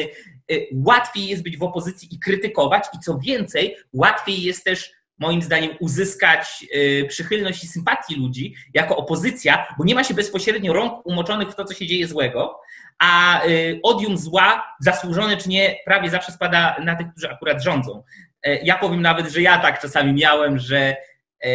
Y, 0.53 0.69
łatwiej 0.73 1.27
jest 1.27 1.43
być 1.43 1.57
w 1.57 1.63
opozycji 1.63 2.09
i 2.13 2.19
krytykować 2.19 2.85
i 2.95 2.99
co 2.99 3.19
więcej, 3.19 3.77
łatwiej 3.93 4.43
jest 4.43 4.65
też 4.65 4.94
moim 5.19 5.43
zdaniem 5.43 5.71
uzyskać 5.81 6.67
y, 6.75 7.07
przychylność 7.09 7.65
i 7.65 7.67
sympatię 7.67 8.17
ludzi 8.17 8.55
jako 8.75 8.97
opozycja, 8.97 9.67
bo 9.79 9.85
nie 9.85 9.95
ma 9.95 10.05
się 10.05 10.15
bezpośrednio 10.15 10.73
rąk 10.73 11.07
umoczonych 11.07 11.49
w 11.51 11.55
to, 11.55 11.65
co 11.65 11.75
się 11.75 11.87
dzieje 11.87 12.07
złego, 12.07 12.61
a 12.99 13.45
y, 13.47 13.81
odium 13.83 14.19
zła, 14.19 14.77
zasłużone 14.81 15.37
czy 15.37 15.49
nie, 15.49 15.77
prawie 15.85 16.11
zawsze 16.11 16.33
spada 16.33 16.77
na 16.85 16.97
tych, 16.97 17.11
którzy 17.11 17.31
akurat 17.31 17.63
rządzą. 17.63 18.03
E, 18.43 18.57
ja 18.65 18.79
powiem 18.79 19.03
nawet, 19.03 19.29
że 19.31 19.43
ja 19.43 19.59
tak 19.59 19.81
czasami 19.81 20.13
miałem, 20.13 20.59
że 20.59 20.97
e, 21.45 21.49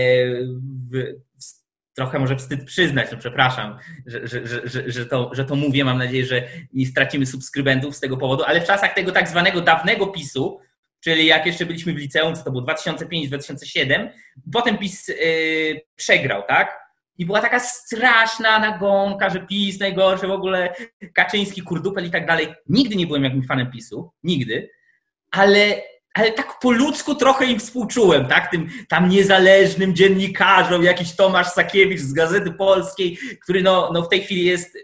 trochę 1.94 2.20
może 2.20 2.36
wstyd 2.36 2.66
przyznać, 2.66 3.12
no 3.12 3.18
przepraszam, 3.18 3.78
że, 4.06 4.28
że, 4.28 4.68
że, 4.68 4.92
że, 4.92 5.06
to, 5.06 5.30
że 5.34 5.46
to 5.46 5.56
mówię, 5.56 5.86
mam 5.86 5.98
nadzieję, 5.98 6.26
że 6.26 6.44
nie 6.74 6.86
stracimy 6.86 7.26
subskrybentów 7.26 7.96
z 7.96 8.00
tego 8.00 8.18
powodu, 8.18 8.44
ale 8.44 8.62
w 8.62 8.68
czasach 8.68 8.94
tego 8.94 9.12
tak 9.12 9.30
zwanego 9.30 9.62
dawnego 9.62 10.08
PiSu, 10.08 10.60
czyli 11.00 11.26
jak 11.26 11.46
jeszcze 11.46 11.66
byliśmy 11.66 11.94
w 11.94 11.98
liceum, 11.98 12.36
co 12.36 12.44
to 12.44 12.52
było 12.52 12.64
2005-2007, 12.64 14.10
potem 14.54 14.78
PiS 14.78 15.08
yy, 15.08 15.16
przegrał, 15.96 16.44
tak? 16.48 16.90
I 17.18 17.26
była 17.26 17.42
taka 17.42 17.60
straszna 17.60 18.60
nagonka, 18.60 19.30
że 19.30 19.40
PiS 19.40 19.80
najgorsze 19.80 20.28
w 20.28 20.32
ogóle, 20.32 20.74
Kaczyński, 21.14 21.62
kurdupel 21.62 22.06
i 22.06 22.12
tak 22.12 22.28
dalej. 22.28 22.48
Nigdy 22.70 22.96
nie 22.96 23.08
byłem 23.08 23.24
jakimś 23.24 23.48
fanem 23.48 23.72
PiSu, 23.72 24.12
nigdy, 24.24 24.70
ale, 25.32 25.82
ale 26.14 26.32
tak 26.32 26.60
po 26.62 26.72
ludzku 26.72 27.16
trochę 27.16 27.46
im 27.46 27.60
współczułem, 27.60 28.26
tak? 28.26 28.52
Tym 28.52 28.70
tam 28.90 29.10
niezależnym 29.10 29.96
dziennikarzom, 29.96 30.84
jakiś 30.84 31.16
Tomasz 31.16 31.48
Sakiewicz 31.48 32.00
z 32.00 32.14
Gazety 32.14 32.52
Polskiej, 32.52 33.18
który 33.44 33.64
no, 33.64 33.90
no 33.94 34.02
w 34.02 34.10
tej 34.10 34.22
chwili 34.22 34.46
jest 34.46 34.78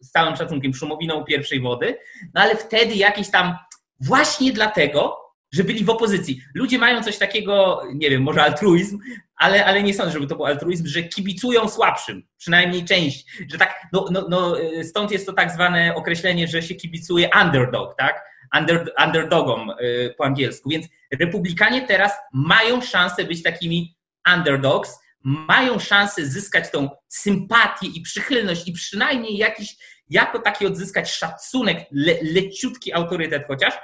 z 0.00 0.10
całym 0.10 0.36
szacunkiem 0.36 0.74
szumowiną 0.74 1.24
pierwszej 1.24 1.60
wody, 1.60 1.98
no 2.34 2.40
ale 2.40 2.56
wtedy 2.56 2.94
jakiś 2.94 3.30
tam, 3.30 3.56
właśnie 4.00 4.52
dlatego, 4.52 5.21
że 5.52 5.64
byli 5.64 5.84
w 5.84 5.90
opozycji. 5.90 6.42
Ludzie 6.54 6.78
mają 6.78 7.02
coś 7.02 7.18
takiego, 7.18 7.82
nie 7.94 8.10
wiem, 8.10 8.22
może 8.22 8.42
altruizm, 8.42 8.98
ale, 9.36 9.64
ale 9.64 9.82
nie 9.82 9.94
sądzę, 9.94 10.12
żeby 10.12 10.26
to 10.26 10.36
był 10.36 10.46
altruizm, 10.46 10.86
że 10.86 11.02
kibicują 11.02 11.68
słabszym, 11.68 12.22
przynajmniej 12.38 12.84
część, 12.84 13.26
że 13.50 13.58
tak, 13.58 13.86
no, 13.92 14.08
no, 14.10 14.26
no 14.28 14.56
stąd 14.82 15.10
jest 15.10 15.26
to 15.26 15.32
tak 15.32 15.50
zwane 15.52 15.94
określenie, 15.94 16.48
że 16.48 16.62
się 16.62 16.74
kibicuje 16.74 17.30
underdog, 17.42 17.94
tak? 17.98 18.24
Under, 18.58 18.92
underdogom 19.06 19.70
y, 19.70 20.14
po 20.18 20.24
angielsku. 20.24 20.70
Więc 20.70 20.86
republikanie 21.12 21.86
teraz 21.86 22.12
mają 22.32 22.80
szansę 22.80 23.24
być 23.24 23.42
takimi 23.42 23.96
underdogs, 24.36 24.98
mają 25.24 25.78
szansę 25.78 26.26
zyskać 26.26 26.70
tą 26.70 26.88
sympatię 27.08 27.86
i 27.86 28.00
przychylność 28.00 28.68
i 28.68 28.72
przynajmniej 28.72 29.36
jakiś, 29.36 29.76
jako 30.10 30.38
taki 30.38 30.66
odzyskać 30.66 31.10
szacunek, 31.10 31.78
le, 31.92 32.14
leciutki 32.22 32.92
autorytet 32.92 33.46
chociaż, 33.46 33.74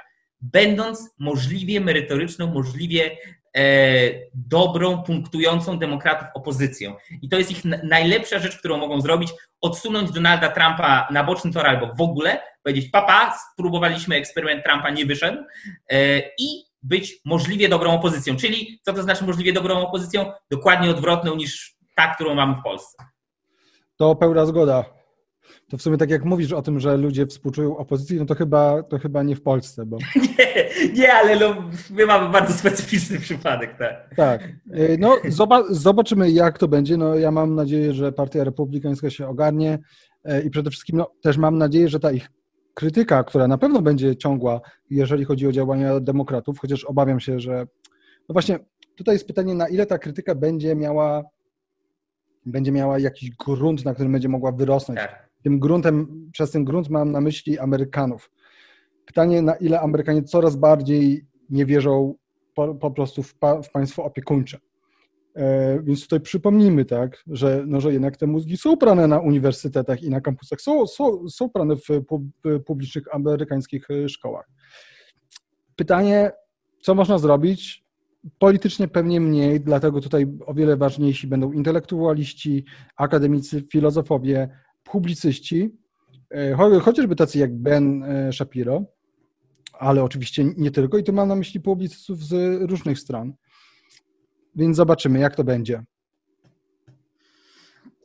będąc 0.41 1.15
możliwie 1.19 1.81
merytoryczną, 1.81 2.47
możliwie 2.47 3.17
e, 3.57 3.61
dobrą, 4.33 5.03
punktującą 5.03 5.79
demokratów 5.79 6.27
opozycją. 6.33 6.95
I 7.21 7.29
to 7.29 7.37
jest 7.37 7.51
ich 7.51 7.65
najlepsza 7.83 8.39
rzecz, 8.39 8.57
którą 8.57 8.77
mogą 8.77 9.01
zrobić, 9.01 9.29
odsunąć 9.61 10.11
Donalda 10.11 10.49
Trumpa 10.49 11.07
na 11.11 11.23
boczny 11.23 11.51
tor 11.51 11.67
albo 11.67 11.93
w 11.93 12.01
ogóle, 12.01 12.41
powiedzieć 12.63 12.89
papa, 12.89 13.37
spróbowaliśmy 13.53 14.15
eksperyment 14.15 14.63
Trumpa, 14.65 14.89
nie 14.89 15.05
wyszedł 15.05 15.43
e, 15.89 16.19
i 16.19 16.63
być 16.83 17.21
możliwie 17.25 17.69
dobrą 17.69 17.91
opozycją. 17.91 18.35
Czyli 18.35 18.79
co 18.83 18.93
to 18.93 19.03
znaczy 19.03 19.23
możliwie 19.23 19.53
dobrą 19.53 19.87
opozycją? 19.87 20.31
Dokładnie 20.51 20.89
odwrotną 20.89 21.35
niż 21.35 21.75
ta, 21.95 22.15
którą 22.15 22.35
mamy 22.35 22.55
w 22.55 22.63
Polsce. 22.63 22.97
To 23.95 24.15
pełna 24.15 24.45
zgoda. 24.45 24.98
To 25.69 25.77
w 25.77 25.81
sumie 25.81 25.97
tak 25.97 26.09
jak 26.09 26.25
mówisz 26.25 26.53
o 26.53 26.61
tym, 26.61 26.79
że 26.79 26.97
ludzie 26.97 27.25
współczują 27.27 27.77
opozycji, 27.77 28.17
no 28.17 28.25
to 28.25 28.35
chyba, 28.35 28.83
to 28.83 28.99
chyba 28.99 29.23
nie 29.23 29.35
w 29.35 29.41
Polsce, 29.41 29.85
bo... 29.85 29.97
Nie, 30.15 30.89
nie 30.93 31.13
ale 31.13 31.39
no, 31.39 31.69
my 31.89 32.05
mamy 32.05 32.31
bardzo 32.31 32.53
specyficzny 32.53 33.19
przypadek, 33.19 33.77
tak. 33.77 34.15
Tak. 34.15 34.43
Y, 34.75 34.97
no 34.99 35.17
zobaczymy 35.69 36.31
jak 36.31 36.57
to 36.57 36.67
będzie. 36.67 36.97
No 36.97 37.15
ja 37.15 37.31
mam 37.31 37.55
nadzieję, 37.55 37.93
że 37.93 38.11
Partia 38.11 38.43
Republikańska 38.43 39.09
się 39.09 39.27
ogarnie 39.27 39.79
y, 40.25 40.41
i 40.41 40.49
przede 40.49 40.69
wszystkim 40.69 40.97
no, 40.97 41.11
też 41.21 41.37
mam 41.37 41.57
nadzieję, 41.57 41.89
że 41.89 41.99
ta 41.99 42.11
ich 42.11 42.29
krytyka, 42.73 43.23
która 43.23 43.47
na 43.47 43.57
pewno 43.57 43.81
będzie 43.81 44.15
ciągła, 44.15 44.61
jeżeli 44.89 45.25
chodzi 45.25 45.47
o 45.47 45.51
działania 45.51 45.99
demokratów, 45.99 46.59
chociaż 46.59 46.83
obawiam 46.83 47.19
się, 47.19 47.39
że 47.39 47.67
no 48.29 48.33
właśnie 48.33 48.59
tutaj 48.95 49.15
jest 49.15 49.27
pytanie, 49.27 49.55
na 49.55 49.67
ile 49.67 49.85
ta 49.85 49.97
krytyka 49.97 50.35
będzie 50.35 50.75
miała 50.75 51.23
będzie 52.45 52.71
miała 52.71 52.99
jakiś 52.99 53.31
grunt, 53.31 53.85
na 53.85 53.93
którym 53.93 54.11
będzie 54.11 54.29
mogła 54.29 54.51
wyrosnąć. 54.51 54.99
Tak. 54.99 55.28
Tym 55.43 55.59
gruntem, 55.59 56.29
przez 56.31 56.51
ten 56.51 56.65
grunt 56.65 56.89
mam 56.89 57.11
na 57.11 57.21
myśli 57.21 57.59
Amerykanów. 57.59 58.31
Pytanie, 59.05 59.41
na 59.41 59.55
ile 59.55 59.81
Amerykanie 59.81 60.23
coraz 60.23 60.55
bardziej 60.55 61.25
nie 61.49 61.65
wierzą 61.65 62.15
po, 62.55 62.75
po 62.75 62.91
prostu 62.91 63.23
w, 63.23 63.35
pa, 63.35 63.61
w 63.61 63.71
państwo 63.71 64.03
opiekuńcze. 64.03 64.59
E, 65.35 65.79
więc 65.83 66.03
tutaj 66.03 66.19
przypomnijmy, 66.19 66.85
tak, 66.85 67.23
że, 67.27 67.63
no, 67.67 67.81
że 67.81 67.93
jednak 67.93 68.17
te 68.17 68.27
mózgi 68.27 68.57
są 68.57 68.77
prane 68.77 69.07
na 69.07 69.19
uniwersytetach 69.19 70.03
i 70.03 70.09
na 70.09 70.21
kampusach, 70.21 70.61
są, 70.61 70.87
są, 70.87 71.29
są 71.29 71.49
prane 71.49 71.75
w, 71.75 71.87
w 72.43 72.63
publicznych 72.63 73.15
amerykańskich 73.15 73.87
szkołach. 74.07 74.49
Pytanie, 75.75 76.31
co 76.81 76.95
można 76.95 77.17
zrobić? 77.17 77.85
Politycznie 78.39 78.87
pewnie 78.87 79.21
mniej, 79.21 79.61
dlatego 79.61 80.01
tutaj 80.01 80.25
o 80.45 80.53
wiele 80.53 80.77
ważniejsi 80.77 81.27
będą 81.27 81.51
intelektualiści, 81.51 82.65
akademicy, 82.95 83.63
filozofowie, 83.71 84.49
publicyści, 84.91 85.75
e, 86.31 86.79
chociażby 86.81 87.15
tacy 87.15 87.39
jak 87.39 87.55
Ben 87.55 88.03
Shapiro, 88.31 88.85
ale 89.73 90.03
oczywiście 90.03 90.45
nie 90.57 90.71
tylko, 90.71 90.97
i 90.97 91.03
tu 91.03 91.13
mam 91.13 91.27
na 91.27 91.35
myśli 91.35 91.59
publicystów 91.59 92.23
z 92.23 92.61
różnych 92.69 92.99
stron. 92.99 93.33
Więc 94.55 94.77
zobaczymy, 94.77 95.19
jak 95.19 95.35
to 95.35 95.43
będzie. 95.43 95.83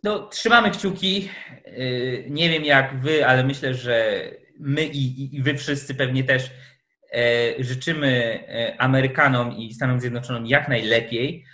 No, 0.03 0.28
trzymamy 0.28 0.70
kciuki. 0.70 1.28
Y, 1.66 2.26
nie 2.30 2.51
wiem 2.51 2.64
jak 2.64 3.01
wy, 3.01 3.26
ale 3.26 3.45
myślę, 3.45 3.74
że 3.74 4.24
my 4.59 4.85
i, 4.85 5.37
i 5.37 5.43
wy 5.43 5.55
wszyscy 5.55 5.95
pewnie 5.95 6.24
też 6.24 6.51
e, 7.14 7.64
życzymy 7.64 8.45
e, 8.49 8.80
Amerykanom 8.80 9.53
i 9.53 9.74
Stanom 9.74 10.01
Zjednoczonym 10.01 10.47
jak 10.47 10.68
najlepiej, 10.68 11.45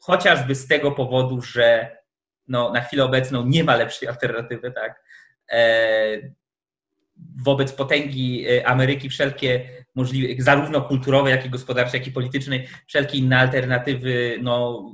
chociażby 0.00 0.54
z 0.54 0.66
tego 0.66 0.92
powodu, 0.92 1.42
że 1.42 1.96
no, 2.50 2.72
na 2.72 2.80
chwilę 2.80 3.04
obecną 3.04 3.46
nie 3.46 3.64
ma 3.64 3.76
lepszej 3.76 4.08
alternatywy, 4.08 4.72
tak? 4.72 5.02
E, 5.52 6.18
wobec 7.44 7.72
potęgi 7.72 8.46
Ameryki 8.64 9.08
wszelkie 9.08 9.68
możliwe, 9.94 10.42
zarówno 10.42 10.82
kulturowej, 10.82 11.30
jak 11.30 11.46
i 11.46 11.50
gospodarczej, 11.50 11.98
jak 12.00 12.08
i 12.08 12.12
politycznej, 12.12 12.68
wszelkie 12.86 13.18
inne 13.18 13.38
alternatywy 13.38 14.38
no, 14.42 14.84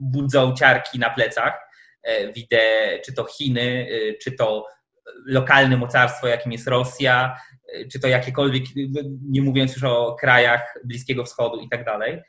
budzą 0.00 0.54
ciarki 0.54 0.98
na 0.98 1.10
plecach. 1.10 1.66
E, 2.02 2.32
widzę, 2.32 2.58
czy 3.04 3.12
to 3.14 3.24
Chiny, 3.24 3.88
e, 3.90 4.14
czy 4.14 4.32
to 4.32 4.66
lokalne 5.26 5.76
mocarstwo, 5.76 6.26
jakim 6.26 6.52
jest 6.52 6.68
Rosja, 6.68 7.36
e, 7.74 7.88
czy 7.88 8.00
to 8.00 8.08
jakiekolwiek, 8.08 8.64
nie 9.30 9.42
mówiąc 9.42 9.74
już 9.74 9.84
o 9.84 10.16
krajach 10.20 10.74
Bliskiego 10.84 11.24
Wschodu 11.24 11.60
i 11.60 11.68
tak 11.68 11.84
dalej. 11.84 12.22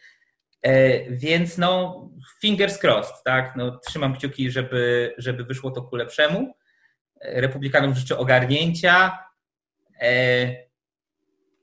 Więc 1.10 1.58
no, 1.58 2.02
fingers 2.42 2.84
crossed, 2.84 3.24
tak? 3.26 3.56
No, 3.56 3.80
trzymam 3.88 4.16
kciuki, 4.16 4.52
żeby, 4.52 5.14
żeby 5.18 5.44
wyszło 5.44 5.72
to 5.72 5.82
ku 5.82 5.96
lepszemu. 5.96 6.56
Republikanom 7.22 7.96
życzę 7.96 8.18
ogarnięcia 8.18 9.28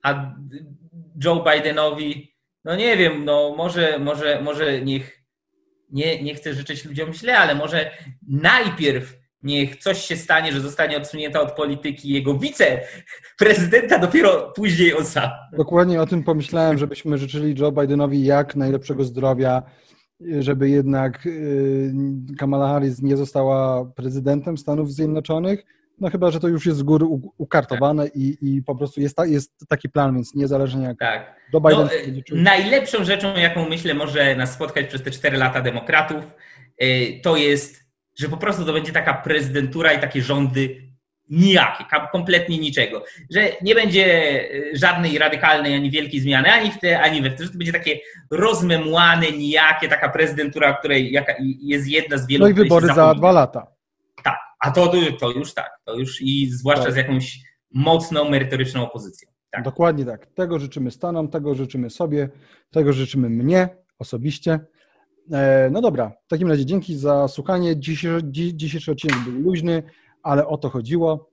a 0.04 0.34
Joe 1.24 1.44
Bidenowi, 1.44 2.34
no 2.64 2.76
nie 2.76 2.96
wiem, 2.96 3.24
no 3.24 3.54
może, 3.56 3.98
może, 3.98 4.40
może 4.40 4.80
niech, 4.80 5.22
nie, 5.90 6.22
nie 6.22 6.34
chcę 6.34 6.54
życzyć 6.54 6.84
ludziom 6.84 7.12
źle, 7.12 7.38
ale 7.38 7.54
może 7.54 7.90
najpierw 8.28 9.23
niech 9.44 9.76
coś 9.76 9.98
się 9.98 10.16
stanie, 10.16 10.52
że 10.52 10.60
zostanie 10.60 10.96
odsunięta 10.96 11.40
od 11.40 11.52
polityki 11.52 12.08
jego 12.08 12.38
wiceprezydenta, 12.38 13.98
dopiero 13.98 14.52
później 14.56 14.96
on 14.96 15.04
sam. 15.04 15.30
Dokładnie 15.56 16.02
o 16.02 16.06
tym 16.06 16.22
pomyślałem, 16.22 16.78
żebyśmy 16.78 17.18
życzyli 17.18 17.60
Joe 17.60 17.72
Bidenowi 17.72 18.24
jak 18.24 18.56
najlepszego 18.56 19.04
zdrowia, 19.04 19.62
żeby 20.38 20.68
jednak 20.70 21.26
y, 21.26 21.92
Kamala 22.38 22.68
Harris 22.68 23.02
nie 23.02 23.16
została 23.16 23.84
prezydentem 23.84 24.58
Stanów 24.58 24.92
Zjednoczonych, 24.92 25.64
no 26.00 26.10
chyba, 26.10 26.30
że 26.30 26.40
to 26.40 26.48
już 26.48 26.66
jest 26.66 26.78
z 26.78 26.82
góry 26.82 27.06
ukartowane 27.38 28.04
tak. 28.04 28.16
i, 28.16 28.38
i 28.40 28.62
po 28.62 28.74
prostu 28.74 29.00
jest, 29.00 29.16
ta, 29.16 29.26
jest 29.26 29.68
taki 29.68 29.88
plan, 29.88 30.14
więc 30.14 30.34
niezależnie 30.34 30.84
jak 30.84 30.98
tak. 30.98 31.36
do 31.52 31.60
Biden 31.60 31.88
no, 32.30 32.42
Najlepszą 32.42 33.04
rzeczą, 33.04 33.36
jaką 33.36 33.68
myślę 33.68 33.94
może 33.94 34.36
nas 34.36 34.52
spotkać 34.52 34.86
przez 34.86 35.02
te 35.02 35.10
4 35.10 35.36
lata 35.36 35.60
demokratów, 35.60 36.34
y, 36.82 37.20
to 37.22 37.36
jest, 37.36 37.83
że 38.18 38.28
po 38.28 38.36
prostu 38.36 38.64
to 38.64 38.72
będzie 38.72 38.92
taka 38.92 39.14
prezydentura 39.14 39.92
i 39.92 40.00
takie 40.00 40.22
rządy 40.22 40.84
nijakie, 41.30 41.84
kompletnie 42.12 42.58
niczego. 42.58 43.04
Że 43.30 43.48
nie 43.62 43.74
będzie 43.74 44.06
y, 44.54 44.70
żadnej 44.74 45.18
radykalnej 45.18 45.74
ani 45.74 45.90
wielkiej 45.90 46.20
zmiany, 46.20 46.52
ani 46.52 46.70
w 46.70 46.78
te, 46.78 47.00
ani 47.00 47.22
we 47.22 47.30
w 47.30 47.34
te, 47.34 47.44
że 47.44 47.50
to 47.50 47.58
będzie 47.58 47.72
takie 47.72 47.98
rozmemłane, 48.30 49.30
nijakie, 49.30 49.88
taka 49.88 50.08
prezydentura, 50.08 50.74
której 50.74 51.12
jaka 51.12 51.34
jest 51.62 51.88
jedna 51.88 52.18
z 52.18 52.26
wielu... 52.26 52.44
No 52.44 52.50
i 52.50 52.54
wybory 52.54 52.86
za 52.86 53.14
dwa 53.14 53.32
lata. 53.32 53.66
A 54.60 54.70
to, 54.70 54.92
to 55.20 55.30
już 55.30 55.54
tak, 55.54 55.70
to 55.84 55.94
już 55.94 56.22
i 56.22 56.50
zwłaszcza 56.50 56.84
tak. 56.84 56.92
z 56.92 56.96
jakąś 56.96 57.38
mocną, 57.74 58.30
merytoryczną 58.30 58.82
opozycją. 58.82 59.30
Tak. 59.50 59.64
Dokładnie 59.64 60.04
tak. 60.04 60.26
Tego 60.26 60.58
życzymy 60.58 60.90
Stanom, 60.90 61.28
tego 61.28 61.54
życzymy 61.54 61.90
sobie, 61.90 62.28
tego 62.70 62.92
życzymy 62.92 63.30
mnie 63.30 63.68
osobiście. 63.98 64.60
E, 65.32 65.68
no 65.72 65.80
dobra, 65.80 66.12
w 66.26 66.28
takim 66.28 66.48
razie 66.48 66.66
dzięki 66.66 66.96
za 66.96 67.28
słuchanie. 67.28 67.76
Dzisiejszy, 67.76 68.20
dzisiejszy 68.54 68.92
odcinek 68.92 69.18
był 69.18 69.40
luźny, 69.40 69.82
ale 70.22 70.46
o 70.46 70.58
to 70.58 70.70
chodziło, 70.70 71.30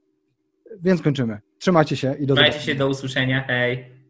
więc 0.81 1.01
kończymy. 1.01 1.39
Trzymajcie 1.59 1.95
się 1.95 2.15
i 2.19 2.25
do 2.25 2.35
zobaczenia. 2.35 2.49
Trzymajcie 2.49 2.71
się, 2.71 2.75
do 2.75 2.87
usłyszenia. 2.87 3.43
Hej. 3.47 4.00